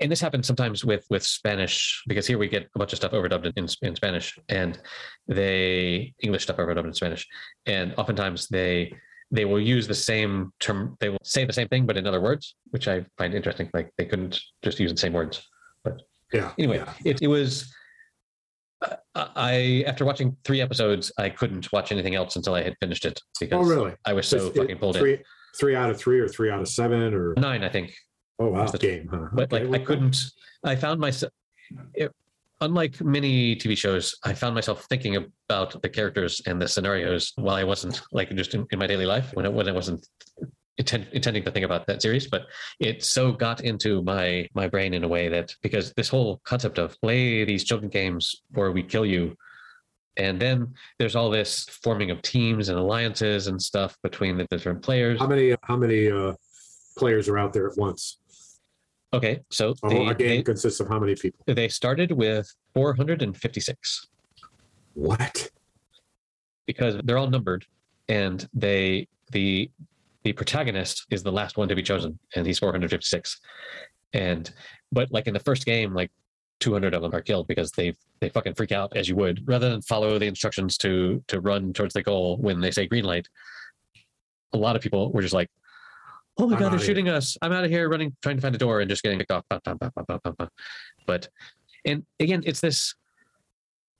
and 0.00 0.10
this 0.10 0.20
happens 0.20 0.46
sometimes 0.46 0.84
with 0.84 1.04
with 1.10 1.22
spanish 1.22 2.02
because 2.08 2.26
here 2.26 2.38
we 2.38 2.48
get 2.48 2.68
a 2.74 2.78
bunch 2.78 2.92
of 2.92 2.96
stuff 2.96 3.12
overdubbed 3.12 3.52
in, 3.56 3.66
in 3.82 3.94
spanish 3.96 4.38
and 4.48 4.78
they 5.28 6.12
english 6.22 6.42
stuff 6.44 6.56
overdubbed 6.56 6.86
in 6.86 6.94
spanish 6.94 7.26
and 7.66 7.94
oftentimes 7.96 8.48
they 8.48 8.92
they 9.30 9.44
will 9.44 9.60
use 9.60 9.86
the 9.86 9.94
same 9.94 10.52
term 10.58 10.96
they 11.00 11.08
will 11.08 11.18
say 11.22 11.44
the 11.44 11.52
same 11.52 11.68
thing 11.68 11.86
but 11.86 11.96
in 11.96 12.06
other 12.06 12.20
words 12.20 12.56
which 12.70 12.88
i 12.88 13.04
find 13.18 13.34
interesting 13.34 13.70
like 13.72 13.90
they 13.96 14.04
couldn't 14.04 14.40
just 14.62 14.80
use 14.80 14.92
the 14.92 14.98
same 14.98 15.12
words 15.12 15.48
but 15.84 16.02
Yeah. 16.32 16.52
anyway 16.58 16.78
yeah. 16.78 16.92
it, 17.04 17.22
it 17.22 17.28
was 17.28 17.72
i 19.14 19.84
after 19.86 20.04
watching 20.04 20.36
three 20.44 20.60
episodes 20.60 21.12
i 21.18 21.28
couldn't 21.28 21.70
watch 21.72 21.92
anything 21.92 22.14
else 22.14 22.36
until 22.36 22.54
i 22.54 22.62
had 22.62 22.74
finished 22.80 23.04
it 23.04 23.20
because 23.38 23.66
Oh, 23.66 23.68
really? 23.68 23.92
i 24.06 24.12
was 24.12 24.26
so 24.26 24.50
fucking 24.50 24.78
pulled 24.78 24.96
in 24.96 25.02
three, 25.02 25.18
three 25.58 25.74
out 25.76 25.90
of 25.90 25.98
three 25.98 26.18
or 26.20 26.28
three 26.28 26.50
out 26.50 26.60
of 26.60 26.68
seven 26.68 27.12
or 27.14 27.34
nine 27.36 27.62
i 27.64 27.68
think 27.68 27.92
oh 28.38 28.48
wow 28.48 28.64
the- 28.66 28.78
game, 28.78 29.08
huh? 29.12 29.26
but 29.32 29.52
Okay, 29.52 29.64
like 29.64 29.70
well, 29.70 29.80
I 29.80 29.84
couldn't. 29.84 30.16
I 30.64 30.76
found 30.76 30.98
myself. 31.00 31.32
It, 31.94 32.10
unlike 32.62 33.00
many 33.02 33.54
TV 33.56 33.76
shows, 33.76 34.14
I 34.24 34.32
found 34.34 34.54
myself 34.54 34.84
thinking 34.90 35.16
about 35.48 35.80
the 35.82 35.88
characters 35.88 36.40
and 36.46 36.60
the 36.60 36.68
scenarios 36.68 37.32
while 37.36 37.54
I 37.56 37.64
wasn't 37.64 38.00
like 38.12 38.34
just 38.34 38.54
in, 38.54 38.66
in 38.70 38.78
my 38.78 38.86
daily 38.86 39.06
life 39.06 39.30
when 39.34 39.44
it, 39.46 39.52
when 39.52 39.68
I 39.68 39.72
wasn't 39.72 40.06
intend, 40.80 41.06
intending 41.12 41.44
to 41.44 41.50
think 41.50 41.64
about 41.64 41.86
that 41.86 42.02
series. 42.02 42.26
But 42.28 42.46
it 42.80 43.04
so 43.04 43.32
got 43.32 43.60
into 43.62 44.02
my 44.02 44.48
my 44.54 44.66
brain 44.66 44.94
in 44.94 45.04
a 45.04 45.08
way 45.08 45.28
that 45.28 45.54
because 45.62 45.92
this 45.94 46.08
whole 46.08 46.40
concept 46.44 46.78
of 46.78 47.00
play 47.00 47.44
these 47.44 47.64
children 47.64 47.90
games 47.90 48.42
or 48.54 48.72
we 48.72 48.82
kill 48.82 49.06
you. 49.06 49.36
And 50.16 50.40
then 50.40 50.74
there's 50.98 51.16
all 51.16 51.30
this 51.30 51.64
forming 51.82 52.10
of 52.10 52.20
teams 52.20 52.68
and 52.68 52.78
alliances 52.78 53.46
and 53.46 53.62
stuff 53.62 53.96
between 54.02 54.36
the 54.36 54.46
different 54.50 54.82
players. 54.82 55.20
How 55.20 55.28
many 55.28 55.54
how 55.62 55.76
many 55.76 56.10
uh, 56.10 56.34
players 56.98 57.28
are 57.28 57.38
out 57.38 57.52
there 57.52 57.68
at 57.70 57.78
once? 57.78 58.18
Okay, 59.12 59.40
so 59.50 59.74
the, 59.82 59.88
whole- 59.88 60.10
a 60.10 60.14
game 60.14 60.28
they, 60.28 60.42
consists 60.42 60.78
of 60.80 60.88
how 60.88 60.98
many 60.98 61.14
people? 61.16 61.44
they 61.46 61.68
started 61.68 62.12
with 62.12 62.52
456. 62.74 64.06
What? 64.94 65.50
because 66.70 66.94
they're 67.02 67.18
all 67.18 67.28
numbered 67.28 67.66
and 68.08 68.48
they 68.54 69.08
the 69.32 69.68
the 70.22 70.32
protagonist 70.32 71.06
is 71.10 71.22
the 71.22 71.32
last 71.32 71.56
one 71.56 71.68
to 71.68 71.74
be 71.74 71.82
chosen 71.82 72.18
and 72.34 72.46
he's 72.46 72.58
456 72.58 73.40
and 74.12 74.52
but 74.92 75.10
like 75.12 75.26
in 75.26 75.34
the 75.34 75.40
first 75.40 75.64
game 75.64 75.94
like 75.94 76.10
200 76.60 76.94
of 76.94 77.02
them 77.02 77.14
are 77.14 77.22
killed 77.22 77.48
because 77.48 77.72
they 77.72 77.94
they 78.20 78.28
fucking 78.28 78.54
freak 78.54 78.70
out 78.70 78.94
as 78.96 79.08
you 79.08 79.16
would 79.16 79.42
rather 79.48 79.70
than 79.70 79.82
follow 79.82 80.18
the 80.18 80.26
instructions 80.26 80.76
to 80.78 81.22
to 81.26 81.40
run 81.40 81.72
towards 81.72 81.94
the 81.94 82.02
goal 82.02 82.36
when 82.36 82.60
they 82.60 82.70
say 82.70 82.86
green 82.86 83.04
light. 83.04 83.26
A 84.52 84.58
lot 84.58 84.76
of 84.76 84.82
people 84.82 85.10
were 85.12 85.22
just 85.22 85.34
like 85.34 85.48
oh 86.38 86.46
my 86.46 86.54
I'm 86.54 86.60
god 86.60 86.72
they're 86.72 86.78
shooting 86.78 87.08
us. 87.08 87.36
I'm 87.42 87.52
out 87.52 87.64
of 87.64 87.70
here 87.70 87.88
running 87.88 88.14
trying 88.22 88.36
to 88.36 88.42
find 88.42 88.54
a 88.54 88.58
door 88.58 88.80
and 88.80 88.88
just 88.88 89.02
getting 89.02 89.18
picked 89.18 89.32
off. 89.32 89.44
But 91.06 91.28
and 91.84 92.04
again 92.20 92.42
it's 92.44 92.60
this 92.60 92.94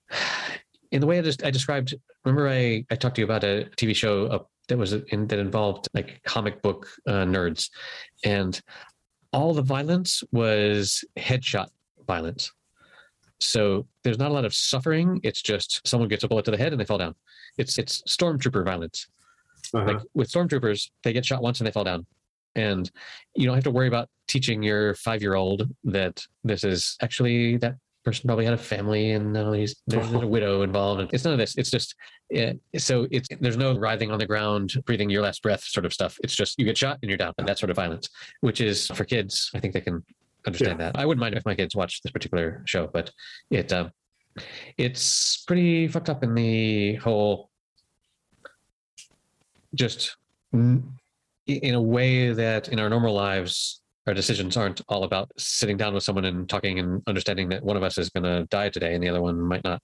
in 0.91 1.01
the 1.01 1.07
way 1.07 1.17
I 1.17 1.21
just 1.21 1.43
I 1.43 1.51
described 1.51 1.95
remember 2.23 2.47
I, 2.47 2.85
I 2.91 2.95
talked 2.95 3.15
to 3.15 3.21
you 3.21 3.25
about 3.25 3.43
a 3.43 3.69
TV 3.75 3.95
show 3.95 4.47
that 4.67 4.77
was 4.77 4.93
in, 4.93 5.27
that 5.27 5.39
involved 5.39 5.87
like 5.93 6.21
comic 6.23 6.61
book 6.61 6.87
uh, 7.07 7.25
nerds, 7.25 7.69
and 8.23 8.59
all 9.33 9.53
the 9.53 9.61
violence 9.61 10.23
was 10.31 11.03
headshot 11.17 11.67
violence. 12.07 12.51
So 13.39 13.87
there's 14.03 14.19
not 14.19 14.29
a 14.31 14.33
lot 14.33 14.45
of 14.45 14.53
suffering. 14.53 15.19
It's 15.23 15.41
just 15.41 15.85
someone 15.85 16.09
gets 16.09 16.23
a 16.23 16.27
bullet 16.27 16.45
to 16.45 16.51
the 16.51 16.57
head 16.57 16.73
and 16.73 16.79
they 16.79 16.85
fall 16.85 16.99
down. 16.99 17.15
It's 17.57 17.77
it's 17.77 18.01
stormtrooper 18.03 18.63
violence. 18.63 19.07
Uh-huh. 19.73 19.85
Like 19.85 20.01
with 20.13 20.31
stormtroopers, 20.31 20.89
they 21.03 21.13
get 21.13 21.25
shot 21.25 21.41
once 21.41 21.59
and 21.59 21.67
they 21.67 21.71
fall 21.71 21.83
down. 21.83 22.05
And 22.55 22.89
you 23.35 23.45
don't 23.45 23.55
have 23.55 23.63
to 23.63 23.71
worry 23.71 23.87
about 23.87 24.09
teaching 24.27 24.61
your 24.61 24.93
five 24.95 25.21
year 25.21 25.35
old 25.35 25.69
that 25.85 26.23
this 26.43 26.63
is 26.63 26.97
actually 27.01 27.57
that 27.57 27.75
person 28.03 28.27
probably 28.27 28.45
had 28.45 28.53
a 28.53 28.57
family 28.57 29.11
and 29.11 29.35
uh, 29.37 29.51
he's, 29.51 29.81
there's, 29.87 30.11
a 30.11 30.27
widow 30.27 30.63
involved. 30.63 31.13
It's 31.13 31.23
none 31.23 31.33
of 31.33 31.39
this. 31.39 31.55
It's 31.55 31.69
just, 31.69 31.95
uh, 32.35 32.53
so 32.77 33.07
it's, 33.11 33.29
there's 33.39 33.57
no 33.57 33.77
writhing 33.77 34.11
on 34.11 34.19
the 34.19 34.25
ground, 34.25 34.73
breathing 34.85 35.09
your 35.09 35.21
last 35.21 35.41
breath 35.43 35.63
sort 35.63 35.85
of 35.85 35.93
stuff. 35.93 36.17
It's 36.23 36.35
just 36.35 36.57
you 36.59 36.65
get 36.65 36.77
shot 36.77 36.97
and 37.01 37.09
you're 37.09 37.17
down. 37.17 37.33
And 37.37 37.47
that 37.47 37.59
sort 37.59 37.69
of 37.69 37.75
violence, 37.75 38.09
which 38.41 38.61
is 38.61 38.87
for 38.87 39.03
kids, 39.03 39.51
I 39.53 39.59
think 39.59 39.73
they 39.73 39.81
can 39.81 40.03
understand 40.45 40.79
that. 40.79 40.97
I 40.97 41.05
wouldn't 41.05 41.21
mind 41.21 41.35
if 41.35 41.45
my 41.45 41.55
kids 41.55 41.75
watched 41.75 42.03
this 42.03 42.11
particular 42.11 42.63
show, 42.65 42.87
but 42.91 43.11
it, 43.49 43.71
um, 43.71 43.91
it's 44.77 45.43
pretty 45.45 45.87
fucked 45.87 46.09
up 46.09 46.23
in 46.23 46.33
the 46.33 46.95
whole 46.95 47.49
just 49.73 50.17
in 50.53 51.73
a 51.73 51.81
way 51.81 52.33
that 52.33 52.69
in 52.69 52.79
our 52.79 52.89
normal 52.89 53.13
lives 53.13 53.80
our 54.07 54.13
decisions 54.13 54.57
aren't 54.57 54.81
all 54.89 55.03
about 55.03 55.31
sitting 55.37 55.77
down 55.77 55.93
with 55.93 56.03
someone 56.03 56.25
and 56.25 56.49
talking 56.49 56.79
and 56.79 57.01
understanding 57.07 57.49
that 57.49 57.63
one 57.63 57.77
of 57.77 57.83
us 57.83 57.97
is 57.97 58.09
going 58.09 58.23
to 58.23 58.45
die 58.49 58.69
today 58.69 58.95
and 58.95 59.03
the 59.03 59.09
other 59.09 59.21
one 59.21 59.39
might 59.39 59.63
not 59.63 59.81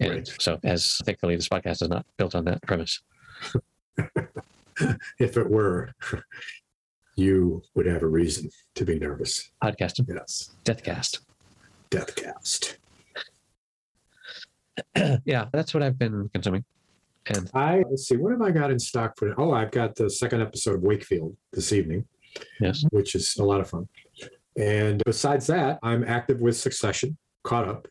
and 0.00 0.10
Right. 0.10 0.32
so 0.40 0.58
as 0.64 0.98
thankfully 1.04 1.36
this 1.36 1.48
podcast 1.48 1.80
is 1.82 1.88
not 1.88 2.04
built 2.18 2.34
on 2.34 2.44
that 2.46 2.60
premise 2.62 3.00
if 5.18 5.36
it 5.36 5.48
were, 5.48 5.92
you 7.16 7.62
would 7.74 7.86
have 7.86 8.02
a 8.02 8.06
reason 8.06 8.50
to 8.74 8.84
be 8.84 8.98
nervous. 8.98 9.50
podcast 9.62 10.04
Yes. 10.08 10.50
deathcast 10.64 11.20
Deathcast. 11.90 12.76
yeah 15.24 15.46
that's 15.52 15.72
what 15.72 15.82
i've 15.82 15.98
been 15.98 16.28
consuming 16.34 16.64
and 17.28 17.50
I 17.54 17.82
let's 17.90 18.06
see, 18.06 18.16
what 18.16 18.30
have 18.30 18.40
I 18.42 18.52
got 18.52 18.70
in 18.70 18.78
stock 18.78 19.18
for? 19.18 19.34
Oh, 19.36 19.50
I've 19.52 19.72
got 19.72 19.96
the 19.96 20.08
second 20.08 20.42
episode 20.42 20.76
of 20.76 20.82
Wakefield 20.82 21.36
this 21.52 21.72
evening, 21.72 22.06
yes 22.60 22.84
which 22.90 23.14
is 23.14 23.36
a 23.36 23.44
lot 23.44 23.60
of 23.60 23.68
fun. 23.68 23.88
And 24.58 25.02
besides 25.04 25.46
that, 25.48 25.78
I'm 25.82 26.02
active 26.04 26.40
with 26.40 26.56
Succession, 26.56 27.18
caught 27.44 27.68
up, 27.68 27.88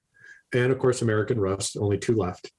and 0.54 0.72
of 0.72 0.80
course 0.80 1.04
American 1.04 1.40
Rust, 1.40 1.78
only 1.80 1.98
two 1.98 2.16
left. 2.16 2.52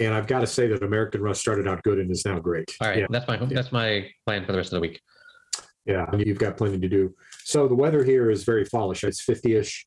And 0.00 0.12
I've 0.12 0.26
got 0.26 0.40
to 0.40 0.46
say 0.46 0.66
that 0.66 0.82
American 0.82 1.22
Rust 1.22 1.40
started 1.40 1.68
out 1.68 1.84
good 1.84 2.00
and 2.00 2.10
is 2.10 2.24
now 2.24 2.40
great. 2.40 2.74
all 2.80 2.88
right 2.88 2.98
Yeah, 2.98 3.06
that's 3.10 3.28
my 3.28 3.36
that's 3.36 3.70
my 3.70 4.10
plan 4.26 4.44
for 4.44 4.52
the 4.52 4.58
rest 4.58 4.72
of 4.72 4.76
the 4.76 4.80
week 4.80 5.00
yeah, 5.86 6.06
you've 6.16 6.38
got 6.38 6.56
plenty 6.56 6.78
to 6.78 6.88
do. 6.88 7.14
So 7.44 7.68
the 7.68 7.74
weather 7.74 8.04
here 8.04 8.30
is 8.30 8.44
very 8.44 8.64
fallish. 8.64 9.04
It's 9.04 9.24
50-ish. 9.24 9.86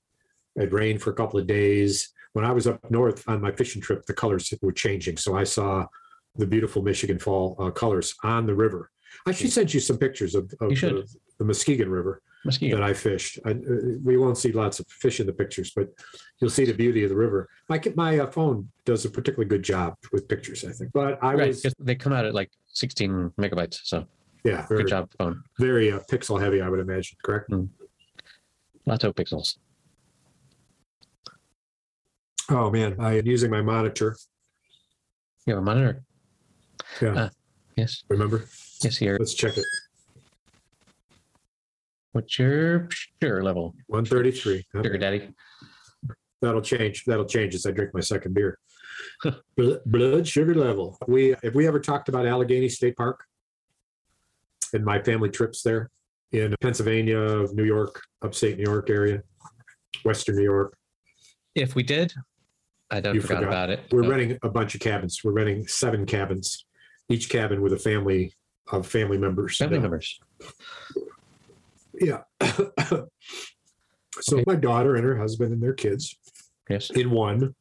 It 0.55 0.73
rained 0.73 1.01
for 1.01 1.11
a 1.11 1.15
couple 1.15 1.39
of 1.39 1.47
days. 1.47 2.09
When 2.33 2.45
I 2.45 2.51
was 2.51 2.67
up 2.67 2.79
north 2.91 3.27
on 3.27 3.41
my 3.41 3.51
fishing 3.51 3.81
trip, 3.81 4.05
the 4.05 4.13
colors 4.13 4.53
were 4.61 4.71
changing. 4.71 5.17
So 5.17 5.35
I 5.35 5.43
saw 5.43 5.85
the 6.35 6.45
beautiful 6.45 6.83
Michigan 6.83 7.17
fall 7.17 7.55
uh, 7.59 7.71
colors 7.71 8.13
on 8.23 8.45
the 8.45 8.53
river. 8.53 8.91
I 9.25 9.31
should 9.31 9.51
send 9.51 9.73
you 9.73 9.79
some 9.79 9.97
pictures 9.97 10.35
of, 10.35 10.53
of 10.61 10.69
You 10.69 10.75
should. 10.75 11.07
The, 11.37 11.45
Muskegon 11.45 11.89
River 11.89 12.21
mosquito 12.45 12.77
that 12.77 12.83
I 12.83 12.93
fished. 12.93 13.39
I, 13.45 13.51
uh, 13.51 13.55
we 14.03 14.17
won't 14.17 14.37
see 14.37 14.51
lots 14.51 14.79
of 14.79 14.87
fish 14.87 15.19
in 15.19 15.27
the 15.27 15.33
pictures, 15.33 15.71
but 15.75 15.89
you'll 16.39 16.49
see 16.49 16.65
the 16.65 16.73
beauty 16.73 17.03
of 17.03 17.09
the 17.09 17.15
river. 17.15 17.49
My 17.69 17.81
my 17.95 18.19
uh, 18.19 18.27
phone 18.27 18.69
does 18.85 19.05
a 19.05 19.09
particularly 19.09 19.49
good 19.49 19.63
job 19.63 19.95
with 20.11 20.27
pictures, 20.27 20.63
I 20.63 20.71
think. 20.71 20.91
But 20.93 21.21
I 21.23 21.33
right 21.33 21.47
was 21.49 21.73
they 21.79 21.95
come 21.95 22.13
out 22.13 22.25
at 22.25 22.33
like 22.33 22.51
16 22.67 23.31
megabytes 23.39 23.79
so 23.83 24.05
yeah, 24.43 24.65
very, 24.67 24.83
good 24.83 24.89
job 24.89 25.11
phone 25.17 25.43
very 25.59 25.91
uh, 25.91 25.99
pixel 26.11 26.39
heavy, 26.39 26.61
I 26.61 26.69
would 26.69 26.79
imagine. 26.79 27.17
Correct. 27.23 27.51
lots 28.85 29.03
of 29.03 29.15
pixels 29.15 29.57
Oh 32.49 32.71
man, 32.71 32.95
I 32.99 33.17
am 33.17 33.25
using 33.25 33.51
my 33.51 33.61
monitor. 33.61 34.15
you 35.45 35.53
have 35.53 35.61
a 35.61 35.65
monitor 35.65 36.03
Yeah. 37.01 37.13
Uh, 37.13 37.29
yes 37.75 38.03
Remember? 38.09 38.45
yes 38.83 38.95
here 38.97 39.17
Let's 39.19 39.33
check 39.33 39.57
it. 39.57 39.65
What's 42.17 42.39
your 42.39 42.89
sugar 43.21 43.43
level 43.43 43.75
133. 43.87 44.65
Okay. 44.75 44.87
sugar 44.87 44.97
daddy 44.97 45.29
That'll 46.41 46.61
change. 46.61 47.03
That'll 47.05 47.25
change 47.25 47.55
as 47.55 47.65
I 47.65 47.71
drink 47.71 47.91
my 47.95 47.99
second 47.99 48.33
beer. 48.35 48.59
Blood 49.85 50.27
sugar 50.27 50.53
level. 50.53 50.97
We 51.07 51.35
have 51.43 51.55
we 51.55 51.67
ever 51.67 51.79
talked 51.79 52.09
about 52.09 52.25
Allegheny 52.27 52.69
State 52.69 52.95
Park 52.95 53.23
and 54.73 54.83
my 54.85 55.01
family 55.01 55.29
trips 55.29 55.61
there 55.63 55.89
in 56.31 56.55
Pennsylvania, 56.61 57.45
New 57.53 57.63
York, 57.63 58.01
upstate 58.23 58.57
New 58.57 58.63
York 58.71 58.89
area, 58.91 59.23
Western 60.03 60.35
New 60.35 60.43
York. 60.43 60.75
If 61.55 61.73
we 61.73 61.81
did, 61.83 62.13
I 62.91 62.99
don't 62.99 63.15
You 63.15 63.21
forgot, 63.21 63.37
forgot. 63.37 63.49
about 63.49 63.69
it. 63.71 63.79
We're 63.91 64.07
renting 64.07 64.37
a 64.43 64.49
bunch 64.49 64.75
of 64.75 64.81
cabins. 64.81 65.21
We're 65.23 65.33
renting 65.33 65.65
seven 65.67 66.05
cabins, 66.05 66.65
each 67.09 67.29
cabin 67.29 67.61
with 67.63 67.73
a 67.73 67.77
family 67.79 68.33
of 68.71 68.85
family 68.85 69.17
members. 69.17 69.57
family 69.57 69.79
members. 69.79 70.19
Yeah. 71.99 72.21
so 74.21 74.37
Okay. 74.37 74.43
my 74.47 74.55
daughter 74.55 74.95
and 74.95 75.03
her 75.05 75.17
husband 75.17 75.53
and 75.53 75.61
their 75.61 75.73
kids 75.73 76.17
Yes. 76.69 76.89
in 76.91 77.11
one. 77.11 77.55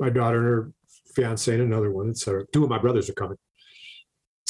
My 0.00 0.10
daughter 0.10 0.38
and 0.38 0.46
her 0.46 0.72
fiance 1.14 1.52
and 1.52 1.62
another 1.62 1.90
one. 1.92 2.14
So 2.14 2.44
two 2.52 2.64
of 2.64 2.70
my 2.70 2.78
brothers 2.78 3.08
are 3.10 3.14
coming 3.14 3.38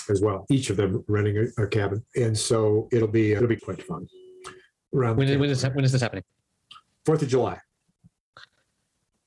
as 0.08 0.20
well. 0.20 0.46
Each 0.50 0.70
of 0.70 0.76
them 0.76 1.04
renting 1.08 1.36
a, 1.58 1.62
a 1.64 1.66
cabin, 1.66 2.04
and 2.16 2.36
so 2.36 2.88
it'll 2.92 3.08
be 3.08 3.32
it'll 3.32 3.48
be 3.48 3.56
quite 3.56 3.82
fun. 3.82 4.06
Around 4.94 5.16
When, 5.16 5.28
is- 5.28 5.38
when, 5.38 5.50
is, 5.50 5.62
when 5.64 5.84
is 5.84 5.92
this 5.92 6.00
happening? 6.02 6.24
Fourth 7.04 7.22
of 7.22 7.28
July, 7.28 7.58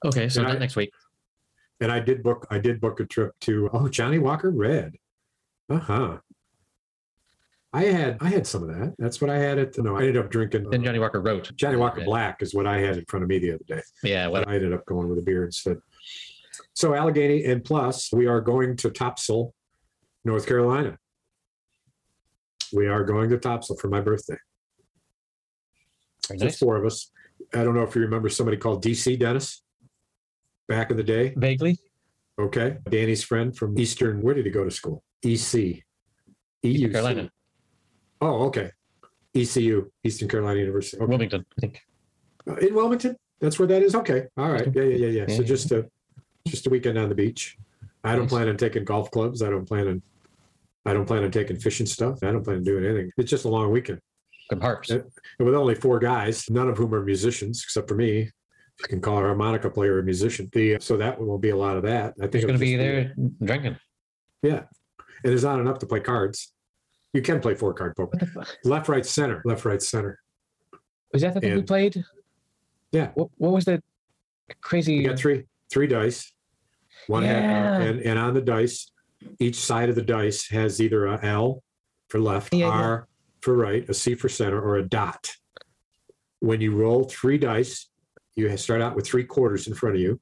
Okay, 0.06 0.30
so 0.30 0.40
And 0.42 0.48
not 0.48 0.56
I- 0.58 0.60
next 0.60 0.76
week. 0.76 0.92
and 1.82 1.92
I 1.92 2.00
did 2.00 2.24
book 2.24 2.48
I 2.50 2.58
did 2.60 2.80
book 2.80 3.00
a 3.00 3.06
trip 3.06 3.32
to 3.42 3.70
oh 3.74 3.88
Johnnie 3.90 4.20
Walker 4.20 4.50
Red. 4.52 4.96
Uh 5.70 5.80
huh. 5.80 6.18
I 7.76 7.84
had 7.84 8.18
I 8.22 8.30
had 8.30 8.48
some 8.48 8.64
of 8.64 8.70
that. 8.70 8.96
That's 8.98 9.20
what 9.20 9.30
I 9.30 9.38
had 9.38 9.58
at 9.60 9.78
no. 9.78 9.98
I 9.98 10.00
ended 10.00 10.16
up 10.18 10.32
drinking. 10.32 10.70
Then 10.70 10.80
uh, 10.80 10.86
Johnnie 10.86 11.00
Walker 11.00 11.20
wrote. 11.20 11.52
Johnnie 11.58 11.76
Walker 11.76 12.00
Yeah. 12.00 12.06
Black 12.06 12.42
is 12.42 12.54
what 12.56 12.66
I 12.66 12.78
had 12.80 12.98
in 12.98 13.04
front 13.06 13.24
of 13.24 13.30
me 13.30 13.38
the 13.38 13.52
other 13.56 13.66
day. 13.68 13.82
Yeah, 14.02 14.28
what 14.28 14.48
I 14.48 14.56
ended 14.56 14.72
up 14.72 14.86
going 14.86 15.10
with 15.10 15.20
a 15.20 15.22
beer 15.22 15.44
instead. 15.44 15.78
So 16.74 16.94
Allegheny 16.94 17.44
and 17.44 17.66
plus 17.66 18.14
we 18.14 18.28
are 18.28 18.40
going 18.40 18.78
to 18.78 18.90
Topsail, 18.90 19.54
North 20.24 20.48
Carolina. 20.48 20.98
We 22.72 22.88
are 22.88 23.04
going 23.04 23.30
to 23.32 23.38
Topsail 23.38 23.76
for 23.76 23.90
my 23.90 24.00
birthday. 24.00 24.38
very 26.30 26.40
Just 26.40 26.44
nice. 26.54 26.58
four 26.58 26.78
of 26.78 26.86
us. 26.86 27.12
I 27.54 27.66
don't 27.66 27.76
know 27.76 27.84
if 27.84 27.94
you 27.94 28.02
remember 28.02 28.30
somebody 28.30 28.56
called 28.56 28.86
DC 28.86 29.20
Dennis 29.20 29.64
back 30.70 30.92
in 30.92 30.98
the 30.98 31.04
day. 31.04 31.34
Vaguely. 31.36 31.78
Okay. 32.40 32.78
Danny's 32.90 33.24
friend 33.24 33.56
from 33.56 33.78
Eastern, 33.78 34.22
where 34.22 34.34
did 34.34 34.46
he 34.46 34.52
go 34.52 34.64
to 34.64 34.72
school? 34.72 35.04
EC. 35.24 35.34
Eastern 35.36 35.84
EUC. 36.64 36.92
Carolina, 36.94 37.30
Oh, 38.26 38.46
okay. 38.46 38.72
ECU, 39.36 39.92
Eastern 40.04 40.28
Carolina 40.28 40.60
University. 40.60 40.98
Okay. 40.98 41.06
Wilmington, 41.06 41.46
I 41.58 41.62
think. 41.62 41.82
Uh, 42.50 42.56
In 42.56 42.74
Wilmington? 42.74 43.16
That's 43.40 43.60
where 43.60 43.68
that 43.68 43.84
is? 43.84 43.94
Okay. 43.94 44.24
All 44.38 44.50
right. 44.52 44.68
Yeah, 44.74 44.84
yeah, 44.84 45.08
yeah, 45.08 45.26
yeah. 45.28 45.36
So 45.38 45.44
just 45.44 45.72
a 45.72 45.88
just 46.48 46.66
a 46.68 46.70
weekend 46.70 46.98
on 46.98 47.10
the 47.10 47.16
beach. 47.16 47.58
I 48.04 48.14
don't 48.14 48.22
Nice. 48.24 48.30
plan 48.30 48.50
on 48.50 48.58
taking 48.58 48.84
golf 48.86 49.12
clubs. 49.12 49.42
I 49.44 49.50
don't 49.50 49.68
plan 49.68 49.88
on 49.88 50.02
I 50.86 50.94
don't 50.94 51.06
plan 51.06 51.24
on 51.24 51.32
taking 51.32 51.58
fishing 51.58 51.86
stuff. 51.86 52.20
I 52.24 52.32
don't 52.32 52.44
plan 52.44 52.58
on 52.58 52.64
doing 52.64 52.86
anything. 52.86 53.12
It's 53.18 53.30
just 53.30 53.46
a 53.46 53.50
long 53.50 53.72
weekend. 53.72 54.00
Good 54.50 54.62
harps. 54.62 54.90
And 54.92 55.04
with 55.40 55.54
only 55.56 55.76
four 55.76 56.00
guys, 56.00 56.50
none 56.50 56.70
of 56.70 56.78
whom 56.78 56.94
are 56.96 57.04
musicians 57.04 57.62
except 57.64 57.88
for 57.90 57.96
me. 57.96 58.32
You 58.80 58.88
can 58.88 59.02
call 59.02 59.18
a 59.18 59.22
harmonica 59.22 59.70
player 59.70 60.00
a 60.00 60.04
musician. 60.04 60.50
The 60.52 60.78
so 60.80 60.98
that 60.98 61.20
will 61.20 61.38
be 61.40 61.50
a 61.50 61.56
lot 61.56 61.78
of 61.78 61.84
that. 61.84 62.14
I 62.20 62.28
think 62.28 62.36
it'll 62.44 62.48
going 62.50 62.60
to 62.60 62.66
be 62.66 62.76
there 62.76 63.14
drinking. 63.44 63.78
Yeah. 64.42 64.64
And 65.24 65.32
there's 65.32 65.44
not 65.44 65.60
enough 65.60 65.80
to 65.80 65.86
play 65.88 66.00
cards. 66.00 66.54
You 67.16 67.22
can 67.22 67.40
play 67.40 67.56
four 67.56 67.74
card 67.74 67.96
poker. 67.96 68.10
What 68.12 68.20
the 68.20 68.26
fuck? 68.26 68.58
Left, 68.66 68.90
right, 68.90 69.06
center. 69.06 69.42
Left, 69.46 69.64
right, 69.64 69.82
center. 69.82 70.20
Was 71.14 71.22
that 71.22 71.34
the 71.34 71.40
thing 71.40 71.56
we 71.56 71.62
played? 71.62 72.04
Yeah. 72.92 73.12
What, 73.14 73.30
what 73.38 73.54
was 73.54 73.64
the 73.64 73.82
crazy? 74.60 74.96
You 74.96 75.08
got 75.08 75.18
three 75.18 75.46
three 75.72 75.88
dice. 75.88 76.34
One 77.08 77.24
Yeah. 77.24 77.80
and, 77.80 78.02
and 78.02 78.20
on 78.20 78.34
the 78.34 78.42
dice, 78.42 78.92
each 79.40 79.56
side 79.56 79.88
of 79.88 79.96
the 79.96 80.02
dice 80.02 80.50
has 80.50 80.82
either 80.82 81.06
a 81.06 81.24
L 81.26 81.64
for 82.10 82.20
left, 82.20 82.54
Yeah, 82.54 82.66
yeah. 82.68 82.72
R 82.74 83.08
for 83.42 83.56
right, 83.56 83.88
a 83.88 83.94
C 83.94 84.14
for 84.14 84.28
center, 84.28 84.60
or 84.62 84.76
a 84.76 84.84
dot. 84.84 85.32
When 86.40 86.60
you 86.60 86.76
roll 86.76 87.06
three 87.06 87.38
dice, 87.38 87.88
you 88.36 88.56
start 88.58 88.82
out 88.82 88.94
with 88.94 89.08
three 89.08 89.24
quarters 89.24 89.68
in 89.68 89.74
front 89.74 89.96
of 89.96 90.02
you, 90.02 90.20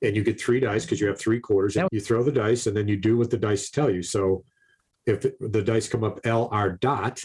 and 0.00 0.16
you 0.16 0.24
get 0.24 0.40
three 0.40 0.60
dice 0.60 0.86
because 0.86 1.02
you 1.02 1.06
have 1.08 1.18
three 1.18 1.38
quarters. 1.40 1.74
That- 1.74 1.88
you 1.92 2.00
throw 2.00 2.22
the 2.22 2.32
dice, 2.32 2.66
and 2.66 2.74
then 2.74 2.88
you 2.88 2.96
do 2.96 3.18
what 3.18 3.30
the 3.30 3.36
dice 3.36 3.68
tell 3.68 3.90
you. 3.90 4.02
So, 4.02 4.42
if 5.06 5.20
the- 5.38 5.62
dice 5.62 5.88
come 5.88 6.04
up 6.04 6.20
L 6.24 6.48
R 6.50 6.70
dot, 6.70 7.20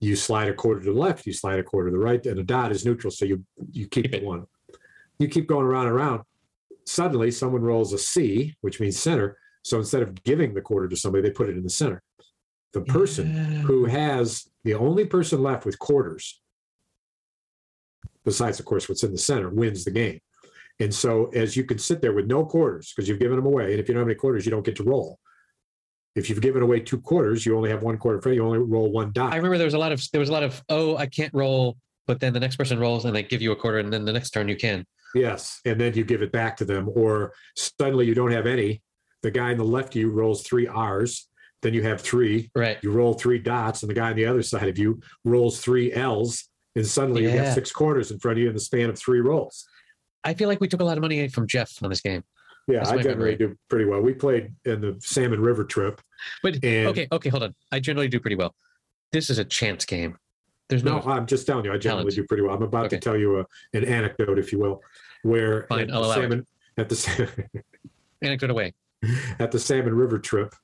you 0.00 0.16
slide 0.16 0.48
a 0.48 0.54
quarter 0.54 0.80
to 0.80 0.92
the 0.92 0.98
left, 0.98 1.26
you 1.26 1.32
slide 1.32 1.58
a 1.58 1.62
quarter 1.62 1.88
to 1.90 1.92
the 1.96 2.02
right, 2.02 2.24
and 2.26 2.38
a 2.38 2.42
dot 2.44 2.72
is 2.72 2.84
neutral, 2.84 3.10
so 3.10 3.24
you 3.24 3.44
you 3.72 3.86
keep, 3.88 4.04
Keep 4.04 4.14
it 4.14 4.22
it. 4.22 4.24
one. 4.24 4.46
You 5.18 5.28
keep 5.28 5.46
going 5.46 5.64
around 5.66 5.86
and 5.86 5.94
around. 5.94 6.22
Suddenly, 6.86 7.30
someone 7.30 7.62
rolls 7.62 7.92
a 7.92 7.98
C, 7.98 8.54
which 8.60 8.80
means 8.80 8.98
center. 8.98 9.38
So 9.62 9.78
instead 9.78 10.02
of 10.02 10.22
giving 10.24 10.52
the 10.52 10.60
quarter 10.60 10.88
to 10.88 10.96
somebody, 10.96 11.22
they 11.22 11.30
put 11.30 11.48
it 11.48 11.56
in 11.56 11.62
the 11.62 11.70
center. 11.70 12.02
The 12.72 12.82
person 12.82 13.28
Yeah. 13.34 13.42
who 13.62 13.86
has 13.86 14.46
the 14.64 14.74
only 14.74 15.06
person 15.06 15.42
left 15.42 15.64
with 15.64 15.78
quarters, 15.78 16.42
besides, 18.24 18.58
of 18.58 18.66
course, 18.66 18.88
what's 18.88 19.04
in 19.04 19.12
the 19.12 19.18
center, 19.18 19.48
wins 19.48 19.84
the 19.84 19.90
game. 19.90 20.20
And 20.80 20.92
so, 20.92 21.26
as 21.28 21.56
you 21.56 21.64
can 21.64 21.78
sit 21.78 22.02
there 22.02 22.12
with 22.12 22.26
no 22.26 22.44
quarters 22.44 22.92
because 22.92 23.08
you've 23.08 23.20
given 23.20 23.36
them 23.36 23.46
away, 23.46 23.70
and 23.70 23.80
if 23.80 23.88
you 23.88 23.94
don't 23.94 24.00
have 24.02 24.08
any 24.08 24.16
quarters, 24.16 24.44
you 24.44 24.50
don't 24.50 24.64
get 24.66 24.76
to 24.76 24.84
roll. 24.84 25.18
If 26.14 26.30
you've 26.30 26.40
given 26.40 26.62
away 26.62 26.80
two 26.80 27.00
quarters, 27.00 27.44
you 27.44 27.56
only 27.56 27.70
have 27.70 27.82
one 27.82 27.98
quarter 27.98 28.20
for 28.20 28.32
you. 28.32 28.44
only 28.44 28.58
roll 28.58 28.92
one 28.92 29.12
die. 29.12 29.32
I 29.32 29.36
remember 29.36 29.58
there 29.58 29.66
was 29.66 29.74
a 29.74 29.78
lot 29.78 29.92
of 29.92 30.02
there 30.12 30.20
was 30.20 30.28
a 30.28 30.32
lot 30.32 30.42
of 30.42 30.62
oh 30.68 30.96
I 30.96 31.06
can't 31.06 31.32
roll, 31.34 31.76
but 32.06 32.20
then 32.20 32.32
the 32.32 32.40
next 32.40 32.56
person 32.56 32.78
rolls 32.78 33.04
and 33.04 33.14
they 33.14 33.22
give 33.22 33.42
you 33.42 33.52
a 33.52 33.56
quarter, 33.56 33.78
and 33.78 33.92
then 33.92 34.04
the 34.04 34.12
next 34.12 34.30
turn 34.30 34.48
you 34.48 34.56
can. 34.56 34.86
Yes, 35.14 35.60
and 35.64 35.80
then 35.80 35.94
you 35.94 36.04
give 36.04 36.22
it 36.22 36.32
back 36.32 36.56
to 36.58 36.64
them, 36.64 36.88
or 36.94 37.32
suddenly 37.56 38.06
you 38.06 38.14
don't 38.14 38.32
have 38.32 38.46
any. 38.46 38.82
The 39.22 39.30
guy 39.30 39.52
on 39.52 39.58
the 39.58 39.64
left 39.64 39.94
of 39.94 40.00
you 40.00 40.10
rolls 40.10 40.42
three 40.42 40.66
R's, 40.66 41.28
then 41.62 41.72
you 41.72 41.82
have 41.82 42.00
three. 42.00 42.50
Right. 42.54 42.78
You 42.82 42.90
roll 42.90 43.14
three 43.14 43.38
dots, 43.38 43.82
and 43.82 43.90
the 43.90 43.94
guy 43.94 44.10
on 44.10 44.16
the 44.16 44.26
other 44.26 44.42
side 44.42 44.68
of 44.68 44.78
you 44.78 45.00
rolls 45.24 45.60
three 45.60 45.92
L's, 45.92 46.48
and 46.76 46.86
suddenly 46.86 47.22
you 47.22 47.30
have 47.30 47.54
six 47.54 47.72
quarters 47.72 48.10
in 48.10 48.18
front 48.18 48.38
of 48.38 48.42
you 48.42 48.48
in 48.48 48.54
the 48.54 48.60
span 48.60 48.90
of 48.90 48.98
three 48.98 49.20
rolls. 49.20 49.66
I 50.24 50.34
feel 50.34 50.48
like 50.48 50.60
we 50.60 50.68
took 50.68 50.80
a 50.80 50.84
lot 50.84 50.96
of 50.96 51.02
money 51.02 51.28
from 51.28 51.46
Jeff 51.46 51.82
on 51.82 51.90
this 51.90 52.00
game. 52.00 52.24
Yeah, 52.66 52.80
I 52.88 52.96
generally 52.96 53.10
memory. 53.32 53.36
do 53.36 53.58
pretty 53.68 53.84
well. 53.84 54.00
We 54.00 54.14
played 54.14 54.54
in 54.64 54.80
the 54.80 54.96
Salmon 55.00 55.40
River 55.40 55.64
trip, 55.64 56.00
But 56.42 56.64
and 56.64 56.88
okay, 56.88 57.06
okay, 57.12 57.28
hold 57.28 57.42
on. 57.42 57.54
I 57.72 57.78
generally 57.80 58.08
do 58.08 58.18
pretty 58.20 58.36
well. 58.36 58.54
This 59.12 59.28
is 59.30 59.38
a 59.38 59.44
chance 59.44 59.84
game. 59.84 60.16
There's 60.70 60.82
no, 60.82 60.98
no. 60.98 61.04
I'm 61.12 61.26
just 61.26 61.46
telling 61.46 61.66
you, 61.66 61.72
I 61.72 61.76
generally 61.76 62.04
Talent. 62.10 62.16
do 62.16 62.24
pretty 62.26 62.42
well. 62.42 62.54
I'm 62.54 62.62
about 62.62 62.88
to 62.90 62.98
tell 62.98 63.16
you 63.18 63.40
a, 63.40 63.46
an 63.74 63.84
anecdote, 63.84 64.38
if 64.38 64.50
you 64.50 64.58
will, 64.58 64.80
where 65.22 65.66
Fine, 65.68 65.80
at 65.82 65.86
the 65.88 65.92
I'll 65.94 66.04
allow 66.04 66.12
it. 66.12 66.20
salmon 66.20 66.46
at 66.78 66.88
the 66.88 67.38
anecdote 68.22 68.50
away. 68.50 68.72
at 69.38 69.50
the 69.52 69.58
Salmon 69.58 69.94
River 69.94 70.18
trip, 70.18 70.54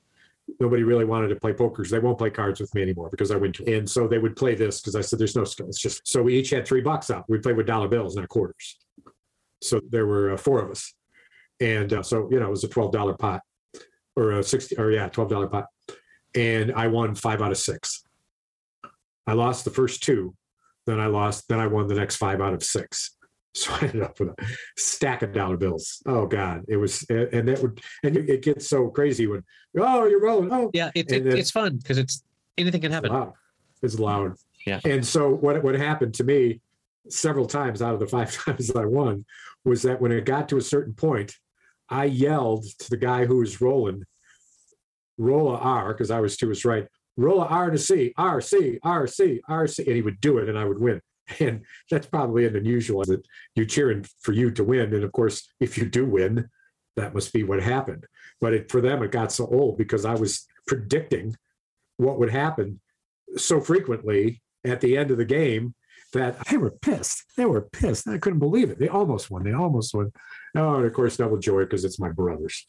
nobody 0.59 0.81
really 0.81 1.05
wanted 1.05 1.27
to 1.27 1.35
play 1.35 1.53
poker 1.53 1.83
'cause 1.83 1.91
they 1.91 1.99
won't 1.99 2.17
play 2.17 2.31
cards 2.31 2.59
with 2.59 2.73
me 2.73 2.81
anymore 2.81 3.09
because 3.11 3.29
I 3.29 3.35
went 3.35 3.55
to. 3.55 3.75
And 3.77 3.87
so 3.87 4.07
they 4.07 4.17
would 4.17 4.35
play 4.35 4.55
this 4.55 4.81
because 4.81 4.95
I 4.95 5.01
said, 5.01 5.19
"There's 5.19 5.35
no 5.35 5.43
skill. 5.43 5.67
It's 5.67 5.79
just." 5.79 6.07
So 6.07 6.23
we 6.23 6.35
each 6.35 6.49
had 6.49 6.65
three 6.65 6.81
bucks 6.81 7.11
out. 7.11 7.25
We 7.29 7.37
played 7.37 7.55
with 7.57 7.67
dollar 7.67 7.87
bills, 7.87 8.15
not 8.15 8.27
quarters. 8.27 8.77
So 9.61 9.79
there 9.91 10.07
were 10.07 10.31
uh, 10.33 10.37
four 10.37 10.59
of 10.63 10.71
us, 10.71 10.95
and 11.61 11.93
uh, 11.93 12.03
so 12.03 12.27
you 12.31 12.39
know 12.39 12.47
it 12.47 12.51
was 12.51 12.63
a 12.63 12.67
twelve 12.67 12.91
dollar 12.91 13.13
pot, 13.13 13.41
or 14.15 14.31
a 14.33 14.43
sixty, 14.43 14.77
or 14.77 14.91
yeah, 14.91 15.07
twelve 15.07 15.29
dollar 15.29 15.47
pot, 15.47 15.67
and 16.35 16.73
I 16.73 16.87
won 16.87 17.15
five 17.15 17.41
out 17.41 17.51
of 17.51 17.57
six. 17.57 18.03
I 19.27 19.33
lost 19.33 19.63
the 19.65 19.71
first 19.71 20.03
two, 20.03 20.35
then 20.87 20.99
I 20.99 21.05
lost, 21.05 21.47
then 21.47 21.59
I 21.59 21.67
won 21.67 21.87
the 21.87 21.93
next 21.95 22.15
five 22.17 22.41
out 22.41 22.53
of 22.53 22.63
six. 22.63 23.15
So 23.53 23.73
I 23.73 23.79
ended 23.81 24.01
up 24.03 24.17
with 24.17 24.29
a 24.29 24.35
stack 24.77 25.23
of 25.23 25.33
dollar 25.33 25.57
bills. 25.57 26.01
Oh 26.05 26.25
God, 26.25 26.61
it 26.69 26.77
was, 26.77 27.03
and 27.09 27.49
that 27.49 27.59
would, 27.61 27.81
and 28.01 28.15
it 28.15 28.43
gets 28.43 28.69
so 28.69 28.87
crazy 28.87 29.27
when, 29.27 29.43
oh, 29.77 30.05
you're 30.05 30.21
rolling. 30.21 30.53
Oh, 30.53 30.71
Yeah, 30.73 30.89
it, 30.95 31.11
it, 31.11 31.25
then- 31.25 31.37
it's 31.37 31.51
fun 31.51 31.75
because 31.75 31.97
it's 31.97 32.23
anything 32.57 32.79
can 32.79 32.93
happen. 32.93 33.11
loud. 33.11 33.33
It's 33.83 33.99
loud. 33.99 34.35
Yeah. 34.65 34.79
And 34.85 35.05
so 35.05 35.29
what 35.33 35.61
what 35.65 35.75
happened 35.75 36.13
to 36.13 36.23
me 36.23 36.61
several 37.09 37.45
times 37.45 37.81
out 37.81 37.93
of 37.93 37.99
the 37.99 38.07
five 38.07 38.31
times 38.45 38.71
I 38.73 38.85
won 38.85 39.25
was 39.65 39.81
that 39.81 39.99
when 39.99 40.13
it 40.13 40.23
got 40.23 40.47
to 40.47 40.55
a 40.57 40.61
certain 40.61 40.93
point, 40.93 41.35
I 41.91 42.05
yelled 42.05 42.65
to 42.79 42.89
the 42.89 42.97
guy 42.97 43.25
who 43.25 43.37
was 43.37 43.61
rolling, 43.61 44.05
roll 45.17 45.53
a 45.53 45.57
R 45.57 45.93
because 45.93 46.09
I 46.09 46.21
was 46.21 46.37
to 46.37 46.49
his 46.49 46.65
right, 46.65 46.87
roll 47.17 47.41
a 47.41 47.45
R 47.45 47.69
to 47.69 47.77
C, 47.77 48.13
R 48.17 48.39
C, 48.41 48.79
R 48.81 49.05
C, 49.07 49.41
R 49.47 49.67
C, 49.67 49.83
and 49.85 49.95
he 49.95 50.01
would 50.01 50.21
do 50.21 50.37
it 50.37 50.49
and 50.49 50.57
I 50.57 50.65
would 50.65 50.79
win. 50.79 51.01
And 51.39 51.61
that's 51.89 52.07
probably 52.07 52.45
an 52.45 52.57
unusual 52.57 53.05
that 53.05 53.25
you're 53.55 53.65
cheering 53.65 54.05
for 54.19 54.33
you 54.33 54.51
to 54.51 54.65
win. 54.65 54.93
And 54.93 55.03
of 55.03 55.13
course, 55.13 55.47
if 55.61 55.77
you 55.77 55.85
do 55.85 56.05
win, 56.05 56.49
that 56.97 57.13
must 57.13 57.31
be 57.31 57.43
what 57.43 57.61
happened. 57.61 58.05
But 58.41 58.53
it, 58.53 58.71
for 58.71 58.81
them, 58.81 59.01
it 59.01 59.11
got 59.11 59.31
so 59.31 59.45
old 59.45 59.77
because 59.77 60.03
I 60.03 60.15
was 60.15 60.45
predicting 60.67 61.37
what 61.95 62.19
would 62.19 62.31
happen 62.31 62.81
so 63.37 63.61
frequently 63.61 64.41
at 64.65 64.81
the 64.81 64.97
end 64.97 65.11
of 65.11 65.17
the 65.17 65.25
game 65.25 65.73
that 66.13 66.37
they 66.47 66.57
were 66.57 66.71
pissed. 66.71 67.23
They 67.37 67.45
were 67.45 67.61
pissed. 67.61 68.07
I 68.07 68.17
couldn't 68.17 68.39
believe 68.39 68.69
it. 68.69 68.79
They 68.79 68.89
almost 68.89 69.31
won. 69.31 69.43
They 69.43 69.53
almost 69.53 69.93
won. 69.93 70.11
Oh, 70.55 70.75
and 70.75 70.85
of 70.85 70.93
course, 70.93 71.17
double 71.17 71.37
joy 71.37 71.61
because 71.63 71.85
it's 71.85 71.99
my 71.99 72.09
brothers. 72.09 72.65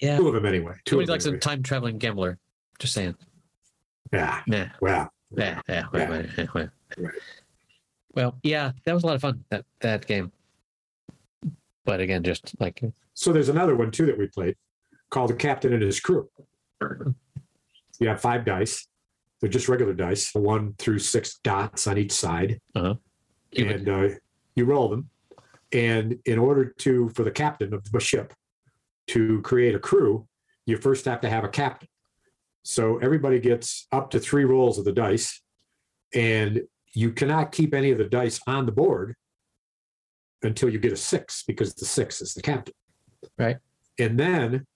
Yeah. 0.00 0.18
Two 0.18 0.28
of 0.28 0.34
them 0.34 0.44
anyway. 0.44 0.74
Two 0.84 0.96
Somebody 0.96 1.02
of 1.18 1.22
them 1.24 1.32
likes 1.34 1.46
a 1.46 1.48
time 1.48 1.62
traveling 1.62 1.98
gambler. 1.98 2.38
Just 2.78 2.92
saying. 2.92 3.14
Yeah. 4.12 4.42
Nah. 4.46 4.66
Wow. 4.80 5.10
Yeah. 5.36 5.60
Yeah. 5.68 5.84
Wait, 5.92 6.00
Yeah. 6.00 6.26
wait, 6.36 6.54
wait. 6.54 6.68
Right. 6.98 7.14
Well, 8.14 8.38
yeah, 8.42 8.72
that 8.84 8.94
was 8.94 9.02
a 9.04 9.06
lot 9.06 9.14
of 9.16 9.20
fun. 9.22 9.44
That 9.50 9.64
that 9.80 10.06
game. 10.06 10.32
But 11.84 12.00
again, 12.00 12.22
just 12.22 12.54
like 12.60 12.82
So 13.14 13.32
there's 13.32 13.48
another 13.48 13.74
one 13.76 13.90
too 13.90 14.06
that 14.06 14.18
we 14.18 14.26
played 14.26 14.56
called 15.10 15.30
the 15.30 15.34
Captain 15.34 15.72
and 15.72 15.82
His 15.82 16.00
Crew. 16.00 16.28
You 18.00 18.08
have 18.08 18.20
five 18.20 18.44
dice. 18.44 18.86
They're 19.40 19.50
just 19.50 19.68
regular 19.68 19.92
dice, 19.94 20.34
one 20.34 20.74
through 20.78 20.98
six 20.98 21.38
dots 21.44 21.86
on 21.86 21.98
each 21.98 22.12
side. 22.12 22.60
Cubic. 22.74 23.76
and 23.76 23.88
uh, 23.88 24.08
you 24.54 24.64
roll 24.64 24.88
them. 24.88 25.08
And 25.72 26.18
in 26.26 26.38
order 26.38 26.66
to, 26.78 27.08
for 27.10 27.24
the 27.24 27.30
captain 27.30 27.74
of 27.74 27.90
the 27.90 28.00
ship 28.00 28.32
to 29.08 29.40
create 29.42 29.74
a 29.74 29.78
crew, 29.78 30.26
you 30.66 30.76
first 30.76 31.04
have 31.04 31.20
to 31.20 31.28
have 31.28 31.44
a 31.44 31.48
captain. 31.48 31.88
So 32.62 32.98
everybody 32.98 33.38
gets 33.38 33.86
up 33.92 34.10
to 34.10 34.18
three 34.18 34.44
rolls 34.44 34.78
of 34.78 34.84
the 34.84 34.92
dice, 34.92 35.40
and 36.14 36.62
you 36.94 37.12
cannot 37.12 37.52
keep 37.52 37.74
any 37.74 37.90
of 37.90 37.98
the 37.98 38.04
dice 38.04 38.40
on 38.46 38.66
the 38.66 38.72
board 38.72 39.14
until 40.42 40.68
you 40.68 40.78
get 40.78 40.92
a 40.92 40.96
six, 40.96 41.44
because 41.46 41.74
the 41.74 41.84
six 41.84 42.20
is 42.20 42.34
the 42.34 42.42
captain. 42.42 42.74
Right. 43.38 43.56
And 43.98 44.18
then 44.18 44.66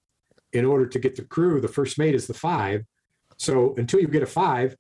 in 0.53 0.64
order 0.64 0.86
to 0.86 0.99
get 0.99 1.16
the 1.16 1.22
crew, 1.22 1.61
the 1.61 1.68
first 1.68 1.99
mate 1.99 2.14
is 2.14 2.26
the 2.26 2.34
five. 2.34 2.84
So 3.38 3.74
until 3.76 4.01
you 4.01 4.09
get 4.09 4.22
a 4.22 4.26
five, 4.26 4.76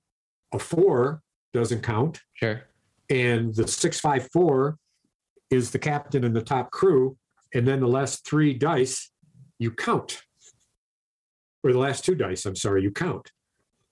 a 0.52 0.58
four 0.58 1.22
doesn't 1.52 1.82
count. 1.82 2.20
Sure. 2.34 2.62
And 3.08 3.54
the 3.54 3.66
six 3.66 3.98
five 3.98 4.28
four 4.32 4.76
is 5.50 5.70
the 5.70 5.78
captain 5.78 6.24
and 6.24 6.34
the 6.34 6.42
top 6.42 6.70
crew. 6.70 7.16
And 7.52 7.66
then 7.66 7.80
the 7.80 7.88
last 7.88 8.26
three 8.26 8.54
dice 8.54 9.10
you 9.58 9.70
count. 9.70 10.22
Or 11.62 11.72
the 11.72 11.78
last 11.78 12.04
two 12.04 12.14
dice, 12.14 12.46
I'm 12.46 12.56
sorry, 12.56 12.82
you 12.82 12.90
count. 12.90 13.30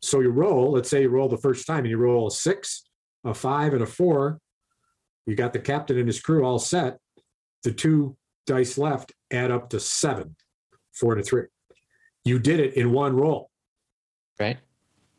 So 0.00 0.20
you 0.20 0.30
roll, 0.30 0.72
let's 0.72 0.88
say 0.88 1.02
you 1.02 1.08
roll 1.08 1.28
the 1.28 1.36
first 1.36 1.66
time 1.66 1.80
and 1.80 1.88
you 1.90 1.98
roll 1.98 2.28
a 2.28 2.30
six, 2.30 2.84
a 3.24 3.34
five, 3.34 3.74
and 3.74 3.82
a 3.82 3.86
four. 3.86 4.38
You 5.26 5.34
got 5.34 5.52
the 5.52 5.58
captain 5.58 5.98
and 5.98 6.06
his 6.06 6.20
crew 6.20 6.44
all 6.44 6.58
set. 6.58 6.98
The 7.64 7.72
two 7.72 8.16
dice 8.46 8.78
left 8.78 9.12
add 9.30 9.50
up 9.50 9.68
to 9.70 9.80
seven, 9.80 10.36
four 10.94 11.18
a 11.18 11.22
three. 11.22 11.44
You 12.24 12.38
did 12.38 12.60
it 12.60 12.74
in 12.74 12.92
one 12.92 13.16
roll. 13.16 13.50
Right. 14.38 14.58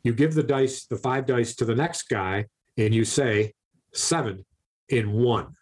You 0.02 0.14
give 0.14 0.34
the 0.34 0.42
dice, 0.42 0.86
the 0.86 0.96
five 0.96 1.26
dice 1.26 1.54
to 1.56 1.64
the 1.64 1.74
next 1.74 2.08
guy, 2.08 2.46
and 2.78 2.94
you 2.94 3.04
say 3.04 3.52
seven 3.92 4.44
in 4.88 5.12
one. 5.12 5.54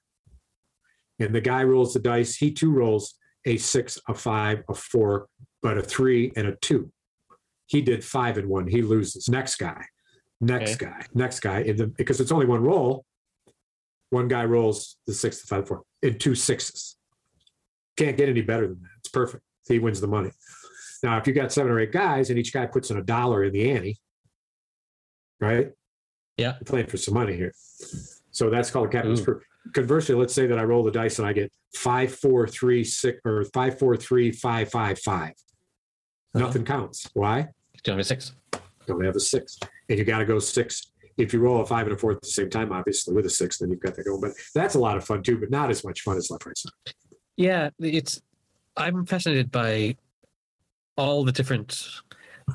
And 1.21 1.35
the 1.35 1.41
guy 1.41 1.65
rolls 1.65 1.95
the 1.95 2.01
dice. 2.01 2.37
He 2.37 2.53
too 2.53 2.71
rolls 2.73 3.15
a 3.45 3.57
six, 3.57 3.99
a 4.09 4.15
five, 4.15 4.63
a 4.69 4.75
four, 4.75 5.29
but 5.63 5.79
a 5.79 5.83
three 5.83 6.33
and 6.37 6.47
a 6.47 6.57
two. 6.57 6.93
He 7.67 7.83
did 7.83 8.05
five 8.05 8.39
and 8.39 8.49
one. 8.49 8.67
He 8.67 8.83
loses. 8.83 9.29
Next 9.29 9.57
guy, 9.57 9.85
next 10.41 10.75
Okay. 10.75 10.87
guy, 10.87 11.07
next 11.15 11.41
guy. 11.41 11.61
In 11.61 11.77
the, 11.77 11.87
because 11.87 12.21
it's 12.21 12.33
only 12.33 12.47
one 12.47 12.63
roll. 12.63 13.05
One 14.11 14.29
guy 14.29 14.45
rolls 14.45 14.97
the 15.07 15.13
six, 15.13 15.41
the 15.43 15.47
five, 15.49 15.65
the 15.65 15.67
four, 15.69 15.83
in 16.03 16.19
two 16.19 16.35
sixes. 16.35 16.97
Can't 17.97 18.17
get 18.17 18.29
any 18.29 18.43
better 18.43 18.67
than 18.69 18.81
that. 18.81 18.89
It's 19.01 19.09
perfect. 19.11 19.43
He 19.69 19.79
wins 19.79 20.01
the 20.01 20.07
money. 20.07 20.31
Now, 21.03 21.19
if 21.19 21.27
you 21.27 21.33
got 21.35 21.53
seven 21.53 21.71
or 21.71 21.79
eight 21.81 21.93
guys 21.93 22.31
and 22.31 22.39
each 22.39 22.53
guy 22.53 22.67
puts 22.67 22.91
in 22.91 22.97
a 22.97 23.03
dollar 23.03 23.45
in 23.45 23.53
the 23.53 23.71
ante, 23.71 23.99
right? 25.41 25.71
Yeah. 26.37 26.53
You're 26.55 26.65
playing 26.65 26.87
for 26.87 26.97
some 26.97 27.15
money 27.15 27.37
here. 27.37 27.53
So 28.31 28.49
that's 28.51 28.71
called 28.71 28.89
a 28.89 28.91
captain's 28.91 29.21
Ooh. 29.21 29.25
Conversely, 29.73 30.15
let's 30.15 30.35
say 30.35 30.47
that 30.47 30.59
I 30.59 30.65
roll 30.65 30.83
the 30.83 30.91
dice 30.91 31.19
and 31.19 31.27
I 31.29 31.33
get 31.33 31.53
five, 31.75 32.15
four, 32.15 32.47
three, 32.47 32.85
six, 32.85 33.21
or 33.25 33.45
five, 33.53 33.79
four, 33.79 33.97
three, 33.97 34.31
five, 34.31 34.71
five, 34.71 34.99
five. 34.99 35.33
Uh-huh. 36.35 36.45
Nothing 36.45 36.65
counts. 36.65 37.09
Why? 37.15 37.49
Don't 37.85 37.97
have 37.97 38.01
a 38.01 38.05
six. 38.05 38.33
Don't 38.87 39.05
have 39.05 39.17
a 39.17 39.21
six. 39.21 39.59
And 39.89 39.99
you 39.99 40.05
got 40.05 40.19
to 40.19 40.25
go 40.25 40.39
six. 40.39 40.93
If 41.17 41.33
you 41.33 41.41
roll 41.41 41.61
a 41.61 41.67
five 41.67 41.87
and 41.87 41.97
a 41.97 41.99
four 41.99 42.13
at 42.13 42.21
the 42.21 42.29
same 42.29 42.49
time, 42.49 42.73
obviously 42.73 43.15
with 43.15 43.27
a 43.27 43.31
six, 43.31 43.59
then 43.59 43.71
you've 43.71 43.81
got 43.81 43.95
that 43.97 44.05
going. 44.05 44.21
But 44.21 44.33
that's 44.55 44.75
a 44.75 44.79
lot 44.79 44.97
of 44.97 45.05
fun 45.05 45.23
too, 45.23 45.39
but 45.39 45.51
not 45.51 45.71
as 45.71 45.85
much 45.85 46.03
fun 46.03 46.17
as 46.17 46.31
left, 46.31 46.47
right. 46.47 46.59
Yeah, 47.37 47.71
it's. 47.81 48.21
I'm 48.77 49.05
fascinated 49.05 49.51
by 49.51 49.97
all 50.97 51.25
the 51.25 51.33
different 51.33 51.89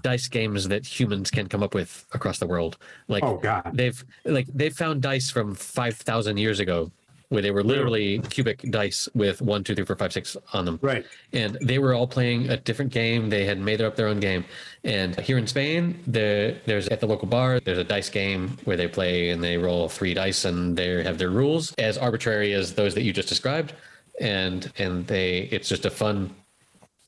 dice 0.01 0.28
games 0.28 0.68
that 0.68 0.86
humans 0.86 1.30
can 1.30 1.47
come 1.47 1.61
up 1.61 1.74
with 1.74 2.05
across 2.14 2.39
the 2.39 2.47
world. 2.47 2.78
Like 3.07 3.24
Oh 3.24 3.38
God. 3.38 3.72
they've 3.74 4.03
like 4.26 4.47
they've 4.47 4.74
found 4.74 5.01
dice 5.01 5.30
from 5.30 5.53
five 5.53 5.95
thousand 5.95 6.38
years 6.38 6.59
ago 6.59 6.91
where 7.34 7.41
they 7.41 7.49
were 7.51 7.63
literally 7.63 8.19
cubic 8.19 8.61
dice 8.69 9.09
with 9.15 9.41
one, 9.41 9.63
two, 9.63 9.73
three, 9.73 9.86
four, 9.86 9.95
five, 9.95 10.13
six 10.13 10.38
on 10.53 10.65
them. 10.65 10.79
Right. 10.81 11.03
and 11.34 11.57
they 11.61 11.79
were 11.79 11.95
all 11.95 12.05
playing 12.05 12.49
a 12.49 12.57
different 12.57 12.91
game. 12.91 13.29
They 13.29 13.43
had 13.43 13.59
made 13.59 13.81
up 13.81 13.95
their 13.95 14.07
own 14.07 14.19
game. 14.19 14.45
And 14.84 15.19
here 15.19 15.39
in 15.39 15.47
Spain, 15.47 15.99
there 16.05 16.59
there's 16.65 16.88
at 16.89 16.99
the 16.99 17.07
local 17.07 17.27
bar, 17.27 17.59
there's 17.59 17.79
a 17.79 17.84
dice 17.84 18.09
game 18.09 18.57
where 18.65 18.77
they 18.77 18.88
play 18.88 19.31
and 19.31 19.43
they 19.43 19.57
roll 19.57 19.89
three 19.89 20.13
dice 20.13 20.45
and 20.45 20.77
they 20.77 21.03
have 21.03 21.17
their 21.17 21.31
rules 21.31 21.73
as 21.79 21.97
arbitrary 21.97 22.53
as 22.53 22.73
those 22.73 22.93
that 22.93 23.01
you 23.01 23.11
just 23.11 23.29
described. 23.29 23.73
And 24.21 24.71
and 24.77 25.07
they 25.07 25.49
it's 25.51 25.67
just 25.67 25.86
a 25.86 25.89
fun 25.89 26.36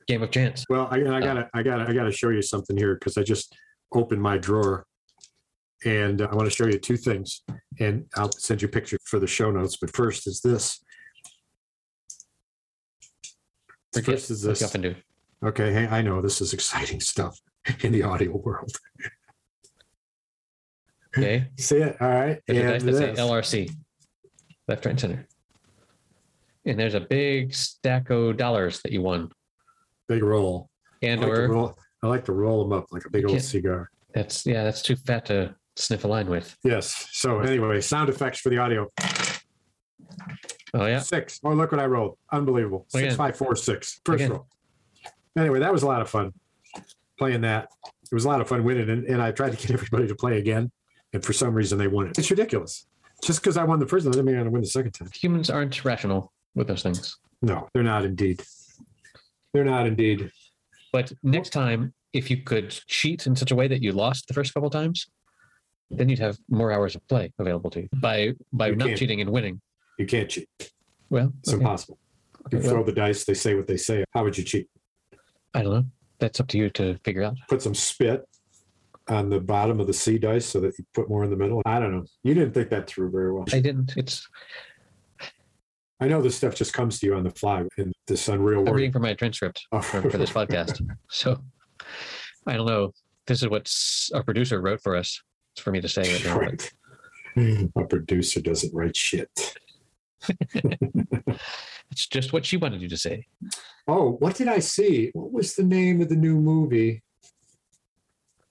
game 0.08 0.22
of 0.22 0.30
chance. 0.30 0.64
Well, 0.68 0.88
I, 0.90 0.96
I 0.96 1.20
gotta, 1.20 1.48
I 1.54 1.62
gotta, 1.62 1.88
I 1.88 1.92
gotta 1.92 2.12
show 2.12 2.30
you 2.30 2.42
something 2.42 2.76
here 2.76 2.94
because 2.94 3.16
I 3.16 3.22
just 3.22 3.54
opened 3.92 4.22
my 4.22 4.38
drawer, 4.38 4.85
and 5.84 6.22
I 6.22 6.34
want 6.34 6.48
to 6.48 6.54
show 6.54 6.66
you 6.66 6.78
two 6.78 6.96
things, 6.96 7.42
and 7.78 8.06
I'll 8.16 8.32
send 8.32 8.62
you 8.62 8.68
a 8.68 8.70
picture 8.70 8.98
for 9.04 9.18
the 9.18 9.26
show 9.26 9.50
notes. 9.50 9.76
But 9.76 9.94
first 9.94 10.26
is 10.26 10.40
this. 10.40 10.80
Forget 13.92 14.14
First 14.16 14.30
is 14.30 14.42
this. 14.42 14.60
you 14.60 14.66
often 14.66 14.80
do. 14.82 14.94
Okay, 15.44 15.72
hey, 15.72 15.86
I 15.86 16.02
know 16.02 16.20
this 16.20 16.40
is 16.40 16.52
exciting 16.52 17.00
stuff 17.00 17.38
in 17.82 17.92
the 17.92 18.02
audio 18.02 18.36
world. 18.36 18.70
Okay. 21.16 21.48
See 21.58 21.76
it? 21.78 21.96
All 22.00 22.08
right. 22.08 22.40
There's 22.46 22.82
And 22.84 22.92
this. 22.94 23.18
LRC. 23.18 23.70
Left, 24.68 24.84
right, 24.84 24.90
and 24.90 25.00
center. 25.00 25.26
And 26.64 26.78
there's 26.78 26.94
a 26.94 27.00
big 27.00 27.54
stack 27.54 28.10
of 28.10 28.36
dollars 28.36 28.80
that 28.82 28.92
you 28.92 29.00
won. 29.00 29.30
Big 30.08 30.22
roll. 30.22 30.68
I 31.02 31.06
And 31.06 31.20
like, 31.20 31.30
to 31.32 31.40
or 31.42 31.48
roll. 31.48 31.78
I 32.02 32.06
like 32.08 32.24
to 32.26 32.32
roll 32.32 32.62
them 32.64 32.72
up 32.76 32.86
like 32.90 33.04
a 33.06 33.10
big 33.10 33.24
old 33.28 33.40
cigar. 33.40 33.90
that's 34.12 34.44
yeah, 34.44 34.62
that's 34.64 34.82
too 34.82 34.96
fat 34.96 35.24
to 35.26 35.54
sniff 35.76 36.04
a 36.04 36.08
line 36.08 36.28
with. 36.28 36.56
Yes. 36.64 37.08
So 37.12 37.40
anyway, 37.40 37.80
sound 37.80 38.08
effects 38.08 38.40
for 38.40 38.50
the 38.50 38.58
audio. 38.58 38.90
Oh 40.74 40.86
yeah. 40.86 41.00
Six. 41.00 41.40
Oh, 41.44 41.52
look 41.52 41.72
what 41.72 41.80
I 41.80 41.86
rolled. 41.86 42.18
Unbelievable. 42.32 42.86
Six, 42.88 43.02
Again. 43.02 43.16
five, 43.16 43.36
four, 43.36 43.54
six. 43.56 44.00
First 44.04 44.16
Again. 44.16 44.30
roll. 44.32 44.46
Anyway, 45.38 45.60
that 45.60 45.72
was 45.72 45.82
a 45.82 45.86
lot 45.86 46.00
of 46.00 46.08
fun 46.08 46.32
playing 47.18 47.42
that. 47.42 47.68
It 48.10 48.14
was 48.14 48.24
a 48.24 48.28
lot 48.28 48.40
of 48.40 48.48
fun 48.48 48.64
winning. 48.64 48.88
And, 48.90 49.04
and 49.04 49.22
I 49.22 49.32
tried 49.32 49.50
to 49.50 49.56
get 49.56 49.70
everybody 49.74 50.06
to 50.08 50.14
play 50.14 50.38
again. 50.38 50.70
And 51.12 51.24
for 51.24 51.32
some 51.32 51.54
reason, 51.54 51.78
they 51.78 51.86
won 51.86 52.08
it. 52.08 52.18
It's 52.18 52.30
ridiculous. 52.30 52.86
Just 53.22 53.40
because 53.40 53.56
I 53.56 53.64
won 53.64 53.78
the 53.78 53.86
first 53.86 54.04
one 54.04 54.12
doesn't 54.12 54.24
mean 54.26 54.34
I'm 54.34 54.42
going 54.42 54.46
to 54.46 54.52
win 54.52 54.62
the 54.62 54.68
second 54.68 54.92
time. 54.92 55.08
Humans 55.14 55.48
aren't 55.48 55.84
rational 55.84 56.32
with 56.54 56.68
those 56.68 56.82
things. 56.82 57.16
No, 57.42 57.68
they're 57.72 57.82
not 57.82 58.04
indeed. 58.04 58.42
They're 59.52 59.64
not 59.64 59.86
indeed. 59.86 60.30
But 60.92 61.12
next 61.22 61.50
time, 61.50 61.94
if 62.12 62.30
you 62.30 62.38
could 62.42 62.70
cheat 62.86 63.26
in 63.26 63.34
such 63.36 63.50
a 63.50 63.54
way 63.54 63.68
that 63.68 63.82
you 63.82 63.92
lost 63.92 64.28
the 64.28 64.34
first 64.34 64.52
couple 64.52 64.68
times, 64.68 65.06
then 65.90 66.08
you'd 66.08 66.18
have 66.18 66.38
more 66.48 66.72
hours 66.72 66.94
of 66.96 67.06
play 67.08 67.32
available 67.38 67.70
to 67.70 67.80
you. 67.82 67.88
Mm-hmm. 67.88 68.00
By 68.00 68.32
by 68.52 68.68
You 68.68 68.76
not 68.76 68.96
cheating 68.96 69.20
and 69.20 69.30
winning. 69.30 69.60
You 69.98 70.06
can't 70.06 70.28
cheat. 70.28 70.48
Well, 71.10 71.32
It's 71.40 71.52
okay. 71.52 71.58
impossible. 71.62 71.98
You 72.52 72.58
Okay, 72.58 72.68
throw 72.68 72.84
the 72.84 72.92
dice, 72.92 73.24
they 73.24 73.34
say 73.34 73.54
what 73.54 73.66
they 73.66 73.76
say. 73.76 74.04
How 74.12 74.22
would 74.24 74.36
you 74.38 74.44
cheat? 74.44 74.68
I 75.54 75.62
don't 75.62 75.72
know. 75.72 75.84
That's 76.18 76.38
up 76.40 76.48
to 76.48 76.58
you 76.58 76.70
to 76.70 76.96
figure 77.04 77.22
out. 77.22 77.36
Put 77.48 77.62
some 77.62 77.74
spit 77.74 78.24
on 79.08 79.28
the 79.30 79.40
bottom 79.40 79.80
of 79.80 79.86
the 79.86 79.92
C 79.92 80.18
dice 80.18 80.46
so 80.46 80.60
that 80.60 80.76
you 80.78 80.84
put 80.94 81.08
more 81.08 81.24
in 81.24 81.30
the 81.30 81.36
middle. 81.36 81.62
I 81.66 81.78
don't 81.78 81.92
know. 81.92 82.04
You 82.24 82.34
didn't 82.34 82.52
think 82.54 82.70
that 82.70 82.86
through 82.88 83.10
very 83.10 83.32
well. 83.32 83.44
I 83.52 83.60
didn't. 83.60 83.94
It's 83.96 84.26
I 86.00 86.08
know 86.08 86.20
this 86.20 86.36
stuff 86.36 86.54
just 86.54 86.74
comes 86.74 86.98
to 87.00 87.06
you 87.06 87.14
on 87.14 87.22
the 87.24 87.30
fly 87.30 87.64
in 87.78 87.92
this 88.06 88.28
unreal 88.28 88.66
I'm 88.68 88.74
reading 88.74 88.92
from 88.92 89.02
my 89.02 89.14
transcript 89.14 89.66
Oh. 89.72 89.80
for, 89.80 90.02
for 90.10 90.18
this 90.18 90.30
podcast. 90.38 90.80
So 91.10 91.38
I 92.46 92.56
don't 92.56 92.66
know. 92.66 92.92
This 93.26 93.42
is 93.42 93.48
what 93.48 93.72
our 94.14 94.22
producer 94.22 94.60
wrote 94.60 94.80
for 94.82 94.94
us. 94.94 95.20
It's 95.56 95.62
for 95.62 95.70
me 95.70 95.80
to 95.80 95.88
say 95.88 96.02
it 96.02 96.22
now. 96.22 96.38
but 96.38 96.72
Right. 97.34 97.70
A 97.76 97.84
producer 97.86 98.42
doesn't 98.42 98.74
write 98.74 98.96
shit. 98.96 99.56
It's 101.92 102.08
just 102.08 102.32
what 102.32 102.44
she 102.44 102.56
wanted 102.56 102.82
you 102.82 102.88
to 102.88 102.96
say. 102.96 103.26
Oh, 103.86 104.16
what 104.18 104.34
did 104.34 104.48
I 104.48 104.58
see? 104.58 105.10
What 105.14 105.32
was 105.32 105.54
the 105.54 105.62
name 105.62 106.02
of 106.02 106.08
the 106.08 106.16
new 106.16 106.36
movie? 106.36 107.02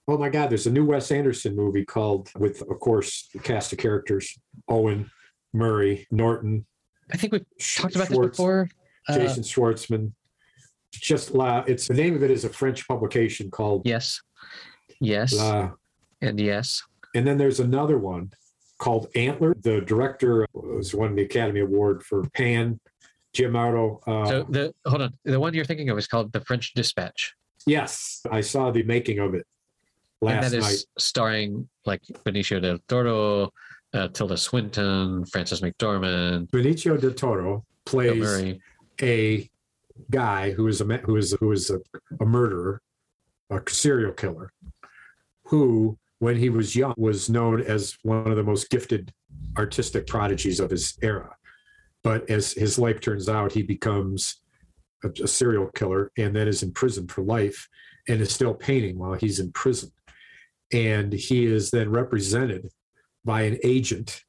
Oh 0.08 0.16
my 0.16 0.30
God, 0.30 0.48
there's 0.48 0.66
a 0.66 0.70
new 0.70 0.86
Wes 0.86 1.12
Anderson 1.12 1.54
movie 1.54 1.84
called, 1.84 2.30
with, 2.36 2.62
of 2.62 2.80
course, 2.80 3.28
the 3.34 3.38
cast 3.38 3.72
of 3.72 3.78
characters 3.78 4.38
Owen, 4.68 5.10
Murray, 5.52 6.06
Norton, 6.10 6.64
I 7.12 7.16
think 7.16 7.32
we've 7.32 7.44
talked 7.76 7.94
about 7.94 8.08
Schwartz, 8.08 8.30
this 8.30 8.36
before. 8.36 8.68
Uh, 9.08 9.18
Jason 9.18 9.42
Schwartzman. 9.42 10.12
Just 10.92 11.34
La, 11.34 11.62
it's 11.66 11.86
the 11.88 11.94
name 11.94 12.16
of 12.16 12.22
it 12.22 12.30
is 12.30 12.44
a 12.44 12.48
French 12.48 12.86
publication 12.88 13.50
called 13.50 13.82
yes. 13.84 14.20
Yes. 15.00 15.34
La, 15.34 15.72
and 16.20 16.40
yes. 16.40 16.82
And 17.16 17.26
then 17.26 17.38
there's 17.38 17.60
another 17.60 17.96
one 17.96 18.30
called 18.78 19.08
Antler. 19.14 19.56
The 19.62 19.80
director 19.80 20.46
was 20.52 20.94
won 20.94 21.14
the 21.16 21.22
Academy 21.22 21.60
Award 21.60 22.02
for 22.02 22.22
Pan, 22.34 22.78
Giamotto. 23.34 24.00
Uh, 24.06 24.26
So 24.26 24.46
the 24.50 24.74
hold 24.84 25.00
on. 25.00 25.14
The 25.24 25.40
one 25.40 25.54
you're 25.54 25.64
thinking 25.64 25.88
of 25.88 25.96
is 25.96 26.06
called 26.06 26.30
The 26.32 26.42
French 26.42 26.74
Dispatch. 26.74 27.34
yes, 27.66 28.20
I 28.30 28.42
saw 28.42 28.70
the 28.70 28.82
making 28.82 29.18
of 29.18 29.34
it 29.34 29.46
and 30.20 30.28
last 30.28 30.50
that 30.50 30.56
is 30.58 30.64
night. 30.64 30.84
starring 30.98 31.66
like 31.86 32.02
Benicio 32.24 32.60
del 32.60 32.78
Toro, 32.86 33.50
uh, 33.94 34.08
Tilda 34.08 34.36
Swinton, 34.36 35.24
Frances 35.24 35.62
McDormand, 35.62 36.50
Benicio 36.50 37.00
del 37.00 37.14
Toro 37.14 37.64
plays 37.86 38.58
a 39.00 39.48
guy 40.10 40.50
who 40.52 40.68
is 40.68 40.82
a 40.82 40.84
who 40.98 41.16
is 41.16 41.34
who 41.40 41.50
is 41.52 41.70
a, 41.70 41.78
a 42.20 42.26
murderer, 42.26 42.82
a 43.50 43.60
serial 43.70 44.12
killer, 44.12 44.52
who 45.44 45.96
when 46.18 46.36
he 46.36 46.48
was 46.50 46.74
young 46.74 46.94
was 46.96 47.28
known 47.28 47.60
as 47.62 47.96
one 48.02 48.26
of 48.30 48.36
the 48.36 48.42
most 48.42 48.70
gifted 48.70 49.12
artistic 49.58 50.06
prodigies 50.06 50.60
of 50.60 50.70
his 50.70 50.96
era. 51.02 51.34
But 52.02 52.30
as 52.30 52.52
his 52.52 52.78
life 52.78 53.00
turns 53.00 53.28
out, 53.28 53.52
he 53.52 53.62
becomes 53.62 54.40
a, 55.04 55.10
a 55.22 55.28
serial 55.28 55.66
killer 55.74 56.10
and 56.16 56.34
then 56.34 56.48
is 56.48 56.62
in 56.62 56.72
prison 56.72 57.06
for 57.08 57.22
life 57.22 57.68
and 58.08 58.20
is 58.20 58.32
still 58.32 58.54
painting 58.54 58.98
while 58.98 59.14
he's 59.14 59.40
in 59.40 59.52
prison. 59.52 59.90
And 60.72 61.12
he 61.12 61.44
is 61.46 61.70
then 61.70 61.90
represented 61.90 62.68
by 63.24 63.42
an 63.42 63.58
agent 63.64 64.22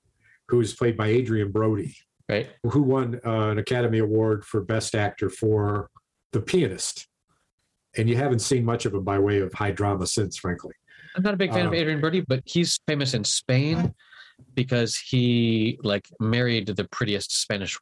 who 0.50 0.60
is 0.62 0.74
played 0.74 0.98
by 0.98 1.08
Adrien 1.08 1.52
Brody 1.52 1.96
Right. 2.30 2.50
who 2.64 2.82
won 2.82 3.22
uh, 3.26 3.50
an 3.52 3.58
Academy 3.58 4.00
Award 4.00 4.44
for 4.44 4.62
Best 4.62 4.96
Actor 4.96 5.30
for 5.30 5.90
The 6.34 6.42
Pianist. 6.42 7.08
and 7.96 8.10
you 8.10 8.18
haven't 8.18 8.40
seen 8.40 8.66
much 8.66 8.86
of 8.86 8.94
him 8.94 9.04
by 9.06 9.18
way 9.18 9.40
of 9.40 9.54
high 9.54 9.72
drama 9.72 10.06
since, 10.06 10.36
frankly. 10.38 10.74
I'm 11.18 11.24
not 11.24 11.34
a 11.34 11.38
big 11.38 11.51
fan 11.51 11.65
of 11.65 11.74
Um, 11.74 11.80
Adrien 11.80 11.99
Brody, 11.99 12.22
but 12.22 12.41
he's 12.45 12.80
famous 12.88 13.15
in 13.15 13.24
Spain 13.24 13.93
because 14.53 14.95
he 14.95 15.80
like 15.84 16.07
married 16.20 16.68
the 16.68 16.84
prettiest 16.86 17.41
Spanish 17.41 17.78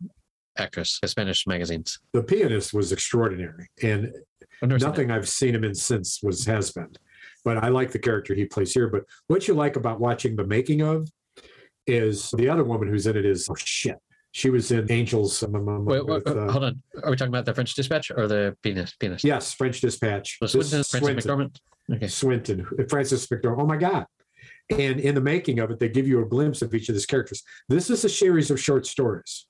actress, 0.57 1.01
Spanish 1.05 1.45
magazines. 1.45 1.99
The 2.13 2.23
pianist 2.23 2.73
was 2.73 2.93
extraordinary, 2.93 3.67
and 3.83 4.13
I've 4.61 4.69
never 4.69 4.79
seen 4.79 4.87
nothing 4.87 5.11
I've 5.11 5.27
seen 5.27 5.53
him 5.53 5.65
in 5.65 5.75
since 5.75 6.23
was 6.23 6.45
has 6.45 6.71
been. 6.71 6.93
But 7.43 7.57
I 7.57 7.67
like 7.67 7.91
the 7.91 7.99
character 7.99 8.33
he 8.33 8.45
plays 8.45 8.73
here. 8.73 8.87
But 8.87 9.03
what 9.27 9.49
you 9.49 9.53
like 9.53 9.75
about 9.75 9.99
watching 9.99 10.37
the 10.37 10.45
making 10.47 10.81
of 10.81 11.09
is 11.85 12.31
the 12.31 12.47
other 12.47 12.63
woman 12.63 12.87
who's 12.87 13.05
in 13.05 13.17
it 13.17 13.25
is 13.25 13.49
oh 13.49 13.55
shit. 13.55 13.97
She 14.35 14.49
was 14.49 14.69
in 14.69 14.91
Angels. 14.91 15.41
um, 15.43 15.85
Wait, 15.85 16.05
wait, 16.05 16.25
with, 16.25 16.27
uh, 16.27 16.51
hold 16.51 16.65
on. 16.65 16.83
Are 17.01 17.09
we 17.09 17.15
talking 17.15 17.29
about 17.29 17.45
the 17.45 17.53
French 17.53 17.73
Dispatch 17.73 18.11
or 18.13 18.27
the 18.27 18.53
Penis? 18.63 18.93
Pianist. 18.99 19.23
yes, 19.23 19.53
French 19.53 19.79
Dispatch. 19.79 20.39
So 20.41 20.47
Swinton, 20.47 20.83
Francis 20.83 21.23
Swinton. 21.23 21.51
McDormand. 21.89 21.95
Okay. 21.95 22.07
Swinton, 22.09 22.67
Frances 22.89 23.25
McDormand. 23.27 23.61
Oh 23.61 23.65
my 23.65 23.77
God. 23.77 24.05
And 24.77 24.99
in 24.99 25.15
the 25.15 25.21
making 25.21 25.59
of 25.59 25.71
it, 25.71 25.79
they 25.79 25.87
give 25.87 26.05
you 26.05 26.21
a 26.21 26.25
glimpse 26.25 26.61
of 26.61 26.75
each 26.75 26.89
of 26.89 26.95
these 26.95 27.05
characters. 27.05 27.43
This 27.69 27.89
is 27.89 28.03
a 28.03 28.09
series 28.09 28.51
of 28.51 28.59
short 28.59 28.85
stories. 28.85 29.47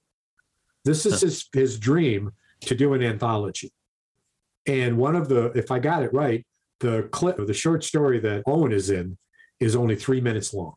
This 0.83 1.07
is 1.07 1.13
Huh. 1.13 1.19
his, 1.29 1.49
his 1.51 1.79
dream 1.79 2.29
to 2.61 2.75
do 2.75 2.93
an 2.93 3.01
anthology. 3.01 3.71
And 4.67 4.99
one 4.99 5.15
of 5.15 5.29
the, 5.29 5.45
if 5.57 5.71
I 5.71 5.79
got 5.79 6.03
it 6.03 6.13
right, 6.13 6.45
the 6.79 7.09
clip 7.11 7.39
of 7.39 7.47
the 7.47 7.55
short 7.55 7.83
story 7.83 8.19
that 8.19 8.43
Owen 8.45 8.71
is 8.71 8.91
in 8.91 9.17
is 9.59 9.75
only 9.75 9.95
three 9.95 10.21
minutes 10.21 10.53
long. 10.53 10.75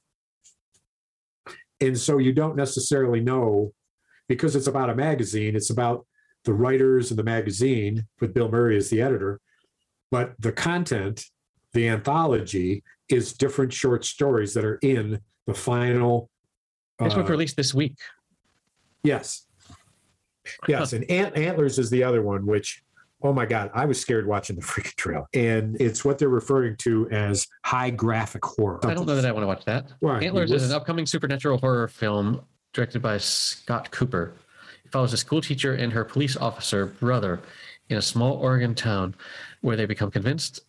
And 1.82 1.98
so 1.98 2.16
you 2.16 2.32
don't 2.32 2.56
necessarily 2.56 3.20
know 3.20 3.74
because 4.28 4.54
it's 4.54 4.66
about 4.66 4.90
a 4.90 4.94
magazine, 4.94 5.56
it's 5.56 5.70
about 5.70 6.06
the 6.44 6.52
writers 6.52 7.10
and 7.10 7.18
the 7.18 7.24
magazine 7.24 8.06
with 8.20 8.34
Bill 8.34 8.50
Murray 8.50 8.76
as 8.76 8.90
the 8.90 9.02
editor. 9.02 9.40
But 10.10 10.34
the 10.38 10.52
content 10.52 11.24
the 11.72 11.88
anthology 11.88 12.82
is 13.08 13.32
different 13.32 13.72
short 13.72 14.04
stories 14.04 14.54
that 14.54 14.64
are 14.64 14.76
in 14.76 15.20
the 15.46 15.54
final. 15.54 16.30
This 16.98 17.14
uh, 17.14 17.20
was 17.20 17.28
released 17.28 17.56
this 17.56 17.74
week. 17.74 17.96
yes, 19.02 19.46
yes, 20.66 20.92
and 20.92 21.08
Ant- 21.10 21.36
Antlers 21.36 21.78
is 21.78 21.90
the 21.90 22.02
other 22.02 22.22
one, 22.22 22.46
which 22.46 22.82
oh 23.22 23.32
my 23.32 23.44
god, 23.44 23.70
I 23.74 23.84
was 23.84 24.00
scared 24.00 24.26
watching 24.26 24.56
the 24.56 24.62
freaking 24.62 24.96
trail, 24.96 25.26
and 25.34 25.76
it's 25.80 26.04
what 26.04 26.18
they're 26.18 26.28
referring 26.28 26.76
to 26.78 27.08
as 27.10 27.46
high 27.64 27.90
graphic 27.90 28.44
horror. 28.44 28.80
I 28.84 28.94
don't 28.94 29.06
know 29.06 29.16
that 29.16 29.26
I 29.26 29.32
want 29.32 29.42
to 29.42 29.48
watch 29.48 29.64
that. 29.66 29.92
Why? 30.00 30.20
Antlers 30.20 30.50
is 30.50 30.70
an 30.70 30.74
upcoming 30.74 31.06
supernatural 31.06 31.58
horror 31.58 31.88
film 31.88 32.40
directed 32.72 33.02
by 33.02 33.18
Scott 33.18 33.90
Cooper. 33.90 34.34
It 34.84 34.92
follows 34.92 35.12
a 35.12 35.16
school 35.16 35.40
teacher 35.40 35.74
and 35.74 35.92
her 35.92 36.04
police 36.04 36.36
officer 36.36 36.86
brother 36.86 37.40
in 37.88 37.96
a 37.96 38.02
small 38.02 38.34
Oregon 38.34 38.74
town 38.74 39.14
where 39.60 39.76
they 39.76 39.86
become 39.86 40.10
convinced 40.10 40.60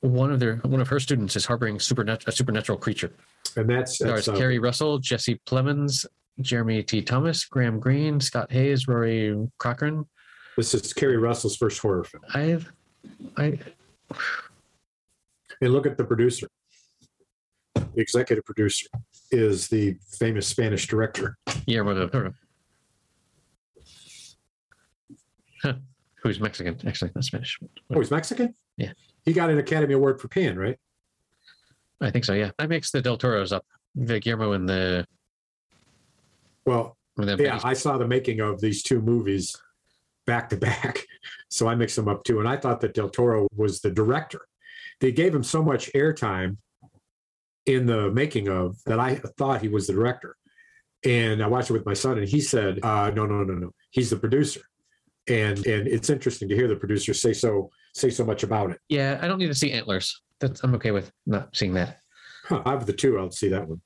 one 0.00 0.32
of 0.32 0.40
their 0.40 0.56
one 0.56 0.80
of 0.80 0.88
her 0.88 0.98
students 0.98 1.36
is 1.36 1.46
harboring 1.46 1.78
supernat- 1.78 2.26
a 2.26 2.32
supernatural 2.32 2.76
creature. 2.76 3.12
and 3.56 3.70
that's, 3.70 3.94
Stars 3.96 4.26
that's 4.26 4.28
uh, 4.28 4.36
Keri 4.36 4.58
Russell, 4.58 4.98
Jesse 4.98 5.40
Plemons, 5.46 6.04
Jeremy 6.40 6.82
T. 6.82 7.02
Thomas, 7.02 7.44
Graham 7.44 7.78
Greene, 7.78 8.18
Scott 8.20 8.50
Haze, 8.50 8.88
Rory 8.88 9.36
Cochran. 9.58 10.04
this 10.56 10.74
is 10.74 10.92
Keri 10.92 11.18
Russell's 11.18 11.56
first 11.56 11.78
horror 11.80 12.02
film. 12.02 12.24
I've, 12.34 12.72
I, 13.36 13.58
And 15.60 15.72
look 15.72 15.86
at 15.86 15.96
the 15.96 16.04
producer. 16.04 16.48
The 17.76 18.00
executive 18.00 18.44
producer 18.44 18.88
is 19.32 19.68
the 19.68 19.96
famous 20.18 20.46
Spanish 20.46 20.86
director. 20.86 21.36
Guillermo 21.66 21.94
del 21.94 22.08
Toro. 22.08 22.34
Huh. 25.62 25.74
Who's 26.22 26.40
Mexican? 26.40 26.78
Actually, 26.86 27.10
not 27.14 27.24
Spanish. 27.24 27.58
Oh, 27.90 27.98
he's 27.98 28.10
Mexican. 28.10 28.54
Yeah. 28.76 28.92
he 29.24 29.32
got 29.32 29.50
an 29.50 29.58
Academy 29.58 29.94
Award 29.94 30.20
for 30.20 30.28
Pan, 30.28 30.58
right? 30.58 30.78
I 32.00 32.10
think 32.10 32.24
so. 32.24 32.32
Yeah, 32.32 32.50
I 32.58 32.66
mix 32.66 32.90
the 32.90 33.00
Del 33.00 33.16
Toros 33.16 33.52
up. 33.52 33.64
The 33.94 34.18
Guillermo 34.18 34.52
and 34.52 34.68
the 34.68 35.06
Well, 36.64 36.96
and 37.16 37.28
the 37.28 37.36
Yeah, 37.42 37.60
I 37.62 37.74
saw 37.74 37.98
the 37.98 38.06
making 38.06 38.40
of 38.40 38.60
these 38.60 38.82
two 38.82 39.00
movies 39.00 39.56
back 40.26 40.48
to 40.50 40.56
back. 40.56 41.04
So 41.48 41.68
I 41.68 41.74
mixed 41.74 41.96
them 41.96 42.08
up 42.08 42.24
too. 42.24 42.40
And 42.40 42.48
I 42.48 42.56
thought 42.56 42.80
that 42.80 42.94
Del 42.94 43.10
Toro 43.10 43.46
was 43.54 43.82
the 43.82 43.90
director. 43.90 44.40
They 45.00 45.12
gave 45.12 45.34
him 45.34 45.42
so 45.42 45.62
much 45.62 45.92
airtime 45.92 46.56
in 47.66 47.86
the 47.86 48.10
making 48.10 48.48
of 48.48 48.76
that 48.86 48.98
I 48.98 49.16
thought 49.38 49.62
he 49.62 49.68
was 49.68 49.86
the 49.86 49.92
director. 49.92 50.36
And 51.04 51.42
I 51.42 51.48
watched 51.48 51.70
it 51.70 51.72
with 51.72 51.86
my 51.86 51.94
son, 51.94 52.18
and 52.18 52.28
he 52.28 52.40
said, 52.40 52.78
uh, 52.84 53.10
"No, 53.10 53.26
no, 53.26 53.42
no, 53.42 53.54
no. 53.54 53.72
He's 53.90 54.10
the 54.10 54.16
producer." 54.16 54.60
And 55.28 55.64
and 55.66 55.88
it's 55.88 56.10
interesting 56.10 56.48
to 56.48 56.54
hear 56.54 56.68
the 56.68 56.76
producer 56.76 57.12
say 57.12 57.32
so 57.32 57.70
say 57.94 58.10
so 58.10 58.24
much 58.24 58.42
about 58.42 58.70
it. 58.70 58.78
yeah. 58.88 59.18
I 59.20 59.26
don't 59.26 59.38
need 59.38 59.48
to 59.48 59.54
see 59.54 59.72
antlers. 59.72 60.22
That's 60.40 60.62
I'm 60.62 60.74
okay 60.76 60.90
with 60.92 61.10
not 61.26 61.54
seeing 61.56 61.74
that. 61.74 61.98
Huh, 62.44 62.62
out 62.66 62.76
of 62.76 62.86
the 62.86 62.92
two, 62.92 63.18
I'll 63.18 63.30
see 63.30 63.48
that 63.48 63.68
one. 63.68 63.80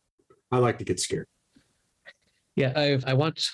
I 0.51 0.59
like 0.59 0.79
to 0.79 0.85
get 0.85 1.01
scared. 1.01 1.27
Yeah, 2.55 2.73
I 2.77 2.99
I 3.07 3.15
want 3.15 3.45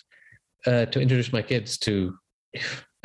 uh, 0.66 0.86
to 0.86 1.00
introduce 1.00 1.32
my 1.32 1.42
kids 1.42 1.78
to 1.78 2.16
I 2.56 2.60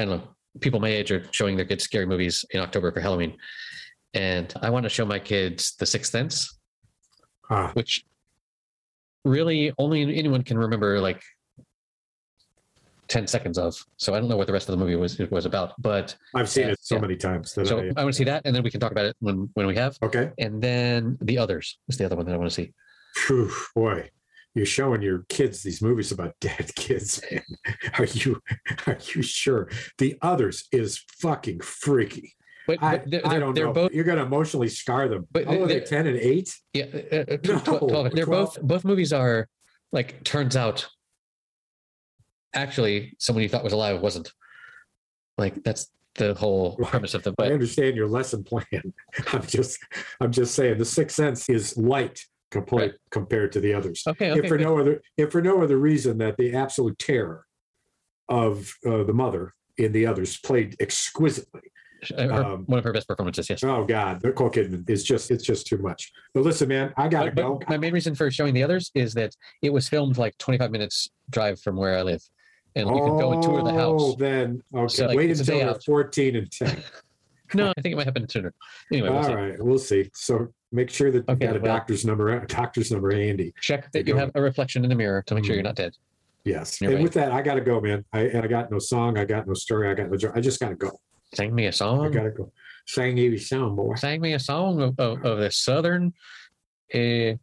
don't 0.05 0.09
know 0.09 0.27
people 0.59 0.79
my 0.79 0.89
age 0.89 1.11
are 1.11 1.23
showing 1.31 1.55
their 1.55 1.65
kids 1.65 1.83
scary 1.83 2.05
movies 2.05 2.45
in 2.51 2.59
October 2.59 2.91
for 2.91 2.99
Halloween, 2.99 3.37
and 4.13 4.53
I 4.61 4.69
want 4.69 4.83
to 4.83 4.89
show 4.89 5.05
my 5.05 5.19
kids 5.19 5.75
The 5.75 5.85
Sixth 5.85 6.11
Sense, 6.11 6.56
Ah, 7.49 7.71
which 7.73 8.03
really 9.25 9.73
only 9.77 10.15
anyone 10.17 10.43
can 10.43 10.57
remember 10.57 10.99
like 10.99 11.21
10 13.07 13.25
seconds 13.27 13.57
of. 13.57 13.75
So 13.97 14.13
I 14.13 14.19
don't 14.19 14.27
know 14.29 14.35
what 14.37 14.47
the 14.47 14.53
rest 14.53 14.67
of 14.69 14.77
the 14.77 14.83
movie 14.83 14.95
was 14.95 15.17
was 15.31 15.45
about, 15.45 15.73
but 15.81 16.15
I've 16.35 16.49
seen 16.49 16.67
Yeah, 16.67 16.73
it 16.73 16.79
so 16.81 16.95
yeah. 16.95 17.01
many 17.01 17.15
times 17.15 17.53
that 17.53 17.67
so 17.67 17.79
I, 17.79 17.91
I 17.95 18.03
want 18.03 18.13
to 18.13 18.17
see 18.17 18.25
that 18.25 18.41
and 18.45 18.55
then 18.55 18.63
we 18.63 18.69
can 18.71 18.79
talk 18.79 18.91
about 18.91 19.05
it 19.05 19.15
when 19.19 19.49
when 19.53 19.65
we 19.67 19.75
have. 19.75 19.97
okay. 20.03 20.31
And 20.39 20.61
then 20.61 21.17
The 21.21 21.37
Others 21.37 21.79
is 21.87 21.97
the 21.97 22.05
other 22.05 22.15
one 22.15 22.25
that 22.25 22.33
I 22.33 22.37
want 22.37 22.49
to 22.49 22.55
see. 22.55 22.73
Phew, 23.15 23.49
boy, 23.75 24.09
you're 24.55 24.65
showing 24.65 25.01
your 25.01 25.23
kids 25.29 25.63
these 25.63 25.81
movies 25.81 26.11
about 26.11 26.35
dead 26.41 26.73
kids. 26.75 27.21
Man. 27.31 27.43
Are 27.97 28.05
you 28.05 28.41
are 28.87 28.97
you 29.13 29.21
sure? 29.21 29.69
The 29.97 30.17
others 30.21 30.67
is 30.71 31.03
fucking 31.21 31.61
freaky. 31.61 32.33
But, 32.67 32.83
I, 32.83 32.97
but 32.97 33.09
they're, 33.11 33.25
I 33.25 33.29
they're, 33.29 33.39
don't 33.39 33.55
they're 33.55 33.65
know. 33.67 33.73
both 33.73 33.93
You're 33.93 34.03
gonna 34.03 34.23
emotionally 34.25 34.67
scar 34.67 35.07
them. 35.07 35.25
But 35.31 35.45
oh, 35.47 35.63
are 35.63 35.67
they 35.67 35.79
they're- 35.79 35.85
ten 35.87 36.05
and 36.07 36.17
eight? 36.17 36.53
yeah, 36.73 36.85
uh, 36.93 37.15
uh, 37.15 37.37
No, 37.45 37.59
12, 37.59 37.63
12. 37.63 38.11
They're 38.13 38.25
12. 38.25 38.27
both 38.27 38.61
both 38.61 38.85
movies 38.85 39.13
are 39.13 39.47
like 39.91 40.23
turns 40.23 40.55
out 40.57 40.87
actually 42.53 43.13
someone 43.19 43.43
you 43.43 43.49
thought 43.49 43.63
was 43.63 43.73
alive 43.73 44.01
wasn't. 44.01 44.31
Like 45.37 45.63
that's 45.63 45.89
the 46.15 46.33
whole 46.33 46.75
premise 46.83 47.13
of 47.13 47.23
the 47.23 47.33
I 47.39 47.45
understand 47.51 47.95
your 47.95 48.07
lesson 48.07 48.43
plan. 48.43 48.65
I'm 49.33 49.45
just 49.45 49.79
I'm 50.19 50.31
just 50.31 50.55
saying 50.55 50.77
the 50.77 50.85
sixth 50.85 51.15
sense 51.15 51.49
is 51.49 51.77
light 51.77 52.19
compared 52.51 52.81
Right. 52.81 52.93
compared 53.11 53.51
to 53.53 53.59
the 53.59 53.73
others. 53.73 54.03
okay, 54.07 54.31
if 54.31 54.47
for 54.47 54.57
good. 54.57 54.63
no 54.63 54.77
other 54.79 55.01
if 55.17 55.31
for 55.31 55.41
no 55.41 55.61
other 55.61 55.77
reason 55.77 56.17
that 56.19 56.37
the 56.37 56.55
absolute 56.55 56.97
terror 56.99 57.45
of 58.29 58.73
uh, 58.85 59.03
the 59.03 59.13
mother 59.13 59.53
in 59.77 59.91
the 59.93 60.05
others 60.05 60.37
played 60.39 60.75
exquisitely. 60.79 61.61
Uh, 62.15 62.23
her- 62.27 62.43
um, 62.43 62.63
one 62.67 62.77
of 62.79 62.83
her 62.85 62.93
best 62.93 63.07
performances, 63.07 63.49
yes. 63.49 63.63
Oh 63.63 63.83
God, 63.85 64.23
Nicole 64.23 64.49
Kidman 64.49 64.89
is 64.89 65.03
just 65.03 65.31
it's 65.31 65.43
just 65.43 65.67
too 65.67 65.77
much. 65.77 66.11
But 66.33 66.43
listen, 66.43 66.67
man, 66.69 66.93
I 66.97 67.07
gotta 67.07 67.31
But- 67.31 67.41
go. 67.41 67.55
but 67.59 67.69
my 67.69 67.77
main 67.77 67.93
reason 67.93 68.13
for 68.15 68.29
showing 68.31 68.53
the 68.53 68.63
others 68.63 68.91
is 68.95 69.13
that 69.15 69.35
it 69.61 69.71
was 69.73 69.89
filmed 69.89 70.17
like 70.17 70.37
25 70.37 70.71
minutes 70.71 71.09
drive 71.29 71.59
from 71.61 71.75
where 71.75 71.97
I 71.97 72.03
live, 72.03 72.21
and 72.75 72.87
you 72.89 72.95
can 72.95 73.17
go 73.17 73.33
and 73.33 73.41
tour 73.41 73.63
the 73.63 73.71
Oh, 73.71 73.97
house. 74.09 74.15
then 74.17 74.61
okay. 74.75 74.87
So, 74.93 75.07
like, 75.07 75.17
Wait 75.17 75.29
a 75.29 75.39
until 75.39 75.59
they're 75.59 75.73
14 75.85 76.35
and 76.35 76.51
10. 76.51 76.83
No, 77.53 77.69
I 77.77 77.81
think 77.81 77.93
it 77.93 77.95
might 77.95 78.03
happen 78.05 78.27
sooner. 78.27 78.53
Anyway, 78.91 79.07
we'll 79.07 79.19
All 79.19 79.23
see. 79.23 79.33
right, 79.33 79.55
we'll 79.63 79.79
see. 79.79 80.09
So 80.13 80.49
make 80.73 80.89
sure 80.89 81.11
that 81.11 81.19
you've 81.19 81.29
Okay, 81.29 81.45
got 81.47 81.55
a 81.55 81.59
well- 81.61 81.75
doctor's 81.77 82.03
number, 82.03 82.37
doctor's 82.45 82.91
number 82.91 83.09
handy. 83.15 83.53
Check 83.61 83.89
that 83.93 84.05
you 84.05 84.13
you 84.15 84.19
have 84.19 84.31
a 84.35 84.41
reflection 84.41 84.83
in 84.83 84.89
the 84.89 84.95
mirror 84.97 85.23
to 85.27 85.33
make 85.33 85.45
sure 85.45 85.55
you're 85.55 85.63
not 85.63 85.75
dead. 85.77 85.93
Yes. 86.43 86.81
You're 86.81 86.91
and 86.91 87.03
with 87.03 87.13
that, 87.13 87.31
I 87.31 87.41
gotta 87.41 87.61
go, 87.61 87.79
man. 87.79 88.03
I 88.11 88.23
and 88.23 88.43
I 88.43 88.47
got 88.47 88.69
no 88.69 88.79
song, 88.79 89.17
I 89.17 89.23
got 89.23 89.47
no 89.47 89.53
story, 89.53 89.89
I 89.89 89.93
got 89.93 90.11
no. 90.11 90.17
I 90.35 90.41
just 90.41 90.59
gotta 90.59 90.75
go. 90.75 90.91
Sing 91.33 91.53
me 91.53 91.67
a 91.67 91.71
song. 91.71 92.11
gotta 92.11 92.31
go. 92.31 92.51
Sang 92.85 93.17
you 93.17 93.33
a 93.33 93.37
song, 93.37 93.75
boy. 93.75 93.95
Sang 93.95 94.21
me 94.21 94.33
a 94.33 94.39
song 94.39 94.81
of, 94.81 94.99
of, 94.99 95.25
of 95.25 95.39
the 95.39 95.51
southern, 95.51 96.13
uh, 96.93 97.35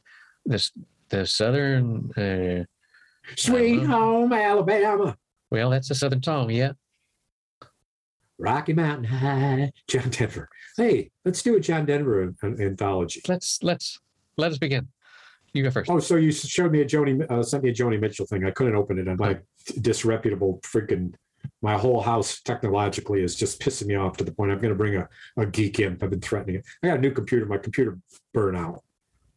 this 0.47 0.73
the 1.11 1.27
southern. 1.27 2.11
Uh, 2.13 2.65
Sweet 3.37 3.85
home 3.85 4.33
Alabama, 4.33 5.17
well, 5.51 5.71
that's 5.71 5.91
a 5.91 5.95
southern 5.95 6.23
song, 6.23 6.51
yeah. 6.51 6.73
Rocky 8.39 8.73
Mountain 8.73 9.05
High, 9.05 9.73
John 9.87 10.11
Denver. 10.11 10.49
Hey, 10.77 11.11
let's 11.25 11.43
do 11.43 11.57
a 11.57 11.61
John 11.61 11.87
Denver 11.87 12.23
an- 12.23 12.37
an- 12.43 12.61
anthology. 12.61 13.23
Let's 13.29 13.63
let's 13.63 14.01
let 14.37 14.51
us 14.51 14.59
begin. 14.59 14.89
You 15.53 15.63
go 15.63 15.71
first. 15.71 15.89
Oh, 15.91 16.01
so 16.01 16.17
you 16.17 16.33
showed 16.33 16.73
me 16.73 16.81
a 16.81 16.85
Joni, 16.85 17.31
uh, 17.31 17.43
sent 17.43 17.63
me 17.63 17.71
a 17.71 17.73
Joni 17.73 18.01
Mitchell 18.01 18.27
thing. 18.27 18.45
I 18.45 18.51
couldn't 18.51 18.75
open 18.75 18.99
it 18.99 19.07
on 19.09 19.17
my 19.19 19.39
disreputable 19.81 20.61
freaking. 20.65 21.15
My 21.63 21.77
whole 21.77 22.01
house 22.01 22.41
technologically 22.43 23.23
is 23.23 23.35
just 23.37 23.61
pissing 23.61 23.87
me 23.87 23.95
off 23.97 24.17
to 24.19 24.25
the 24.25 24.33
point 24.33 24.51
I'm 24.53 24.59
going 24.59 24.71
to 24.73 24.77
bring 24.79 24.97
a, 24.97 25.09
a 25.37 25.47
geek 25.47 25.81
in. 25.81 25.99
I've 26.03 26.11
been 26.11 26.21
threatening 26.21 26.57
it. 26.57 26.67
I 26.83 26.89
got 26.89 26.99
a 26.99 27.01
new 27.01 27.11
computer. 27.13 27.47
My 27.47 27.59
computer 27.59 27.99
burned 28.33 28.57
out. 28.57 28.83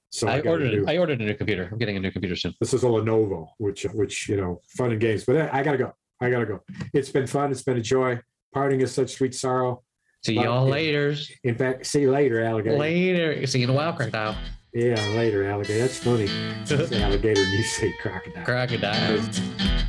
So 0.09 0.27
I, 0.27 0.37
I 0.37 0.41
ordered 0.41 0.71
new, 0.71 0.85
I 0.87 0.97
ordered 0.97 1.21
a 1.21 1.25
new 1.25 1.33
computer. 1.33 1.67
I'm 1.71 1.77
getting 1.77 1.97
a 1.97 1.99
new 1.99 2.11
computer 2.11 2.35
soon. 2.35 2.53
this 2.61 2.73
is 2.73 2.83
a 2.83 2.87
Lenovo, 2.87 3.49
which 3.57 3.83
which 3.93 4.29
you 4.29 4.37
know, 4.37 4.61
fun 4.77 4.91
and 4.91 5.01
games. 5.01 5.25
But 5.25 5.35
I, 5.37 5.59
I 5.59 5.63
gotta 5.63 5.77
go. 5.77 5.93
I 6.21 6.29
gotta 6.29 6.45
go. 6.45 6.63
It's 6.93 7.09
been 7.09 7.27
fun. 7.27 7.51
It's 7.51 7.61
been 7.63 7.77
a 7.77 7.81
joy. 7.81 8.19
Parting 8.53 8.79
is 8.81 8.93
such 8.93 9.11
sweet 9.15 9.35
sorrow. 9.35 9.83
See 10.25 10.33
y'all 10.35 10.65
Yeah. 10.65 10.71
later. 10.71 11.15
In 11.43 11.55
fact, 11.55 11.85
see 11.85 12.01
you 12.01 12.11
later, 12.11 12.41
alligator. 12.41 12.77
Later. 12.77 13.45
See 13.47 13.59
you 13.59 13.65
in 13.65 13.69
a 13.69 13.73
while, 13.73 13.93
crocodile. 13.93 14.35
Yeah, 14.73 14.95
later, 15.15 15.45
alligator. 15.47 15.79
That's 15.79 15.97
funny. 15.97 16.27
Alligator 17.03 17.41
and 17.41 17.51
you 17.51 17.63
say 17.63 17.93
crocodile. 18.01 18.45
Crocodile. 18.45 19.83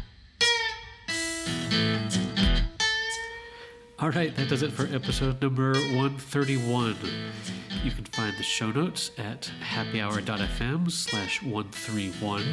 All 4.01 4.11
right, 4.11 4.33
that 4.37 4.49
does 4.49 4.63
it 4.63 4.71
for 4.71 4.85
episode 4.95 5.43
number 5.43 5.73
131. 5.73 6.95
You 7.83 7.91
can 7.91 8.05
find 8.05 8.37
the 8.37 8.45
show 8.45 8.71
notes 8.71 9.11
at 9.19 9.51
happyhour.fm 9.61 10.89
slash 10.89 11.43
131. 11.43 12.45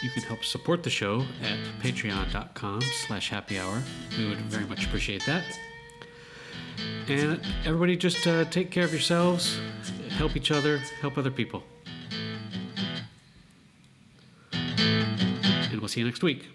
You 0.00 0.10
can 0.10 0.22
help 0.22 0.44
support 0.44 0.84
the 0.84 0.90
show 0.90 1.24
at 1.42 1.58
patreon.com 1.82 2.82
slash 2.82 3.32
happyhour. 3.32 3.82
We 4.16 4.28
would 4.28 4.38
very 4.42 4.64
much 4.66 4.86
appreciate 4.86 5.26
that. 5.26 5.42
And 7.08 7.40
everybody 7.64 7.96
just 7.96 8.24
uh, 8.24 8.44
take 8.44 8.70
care 8.70 8.84
of 8.84 8.92
yourselves, 8.92 9.58
help 10.10 10.36
each 10.36 10.52
other, 10.52 10.78
help 11.00 11.18
other 11.18 11.32
people. 11.32 11.64
And 14.52 15.80
we'll 15.80 15.88
see 15.88 15.98
you 15.98 16.06
next 16.06 16.22
week. 16.22 16.46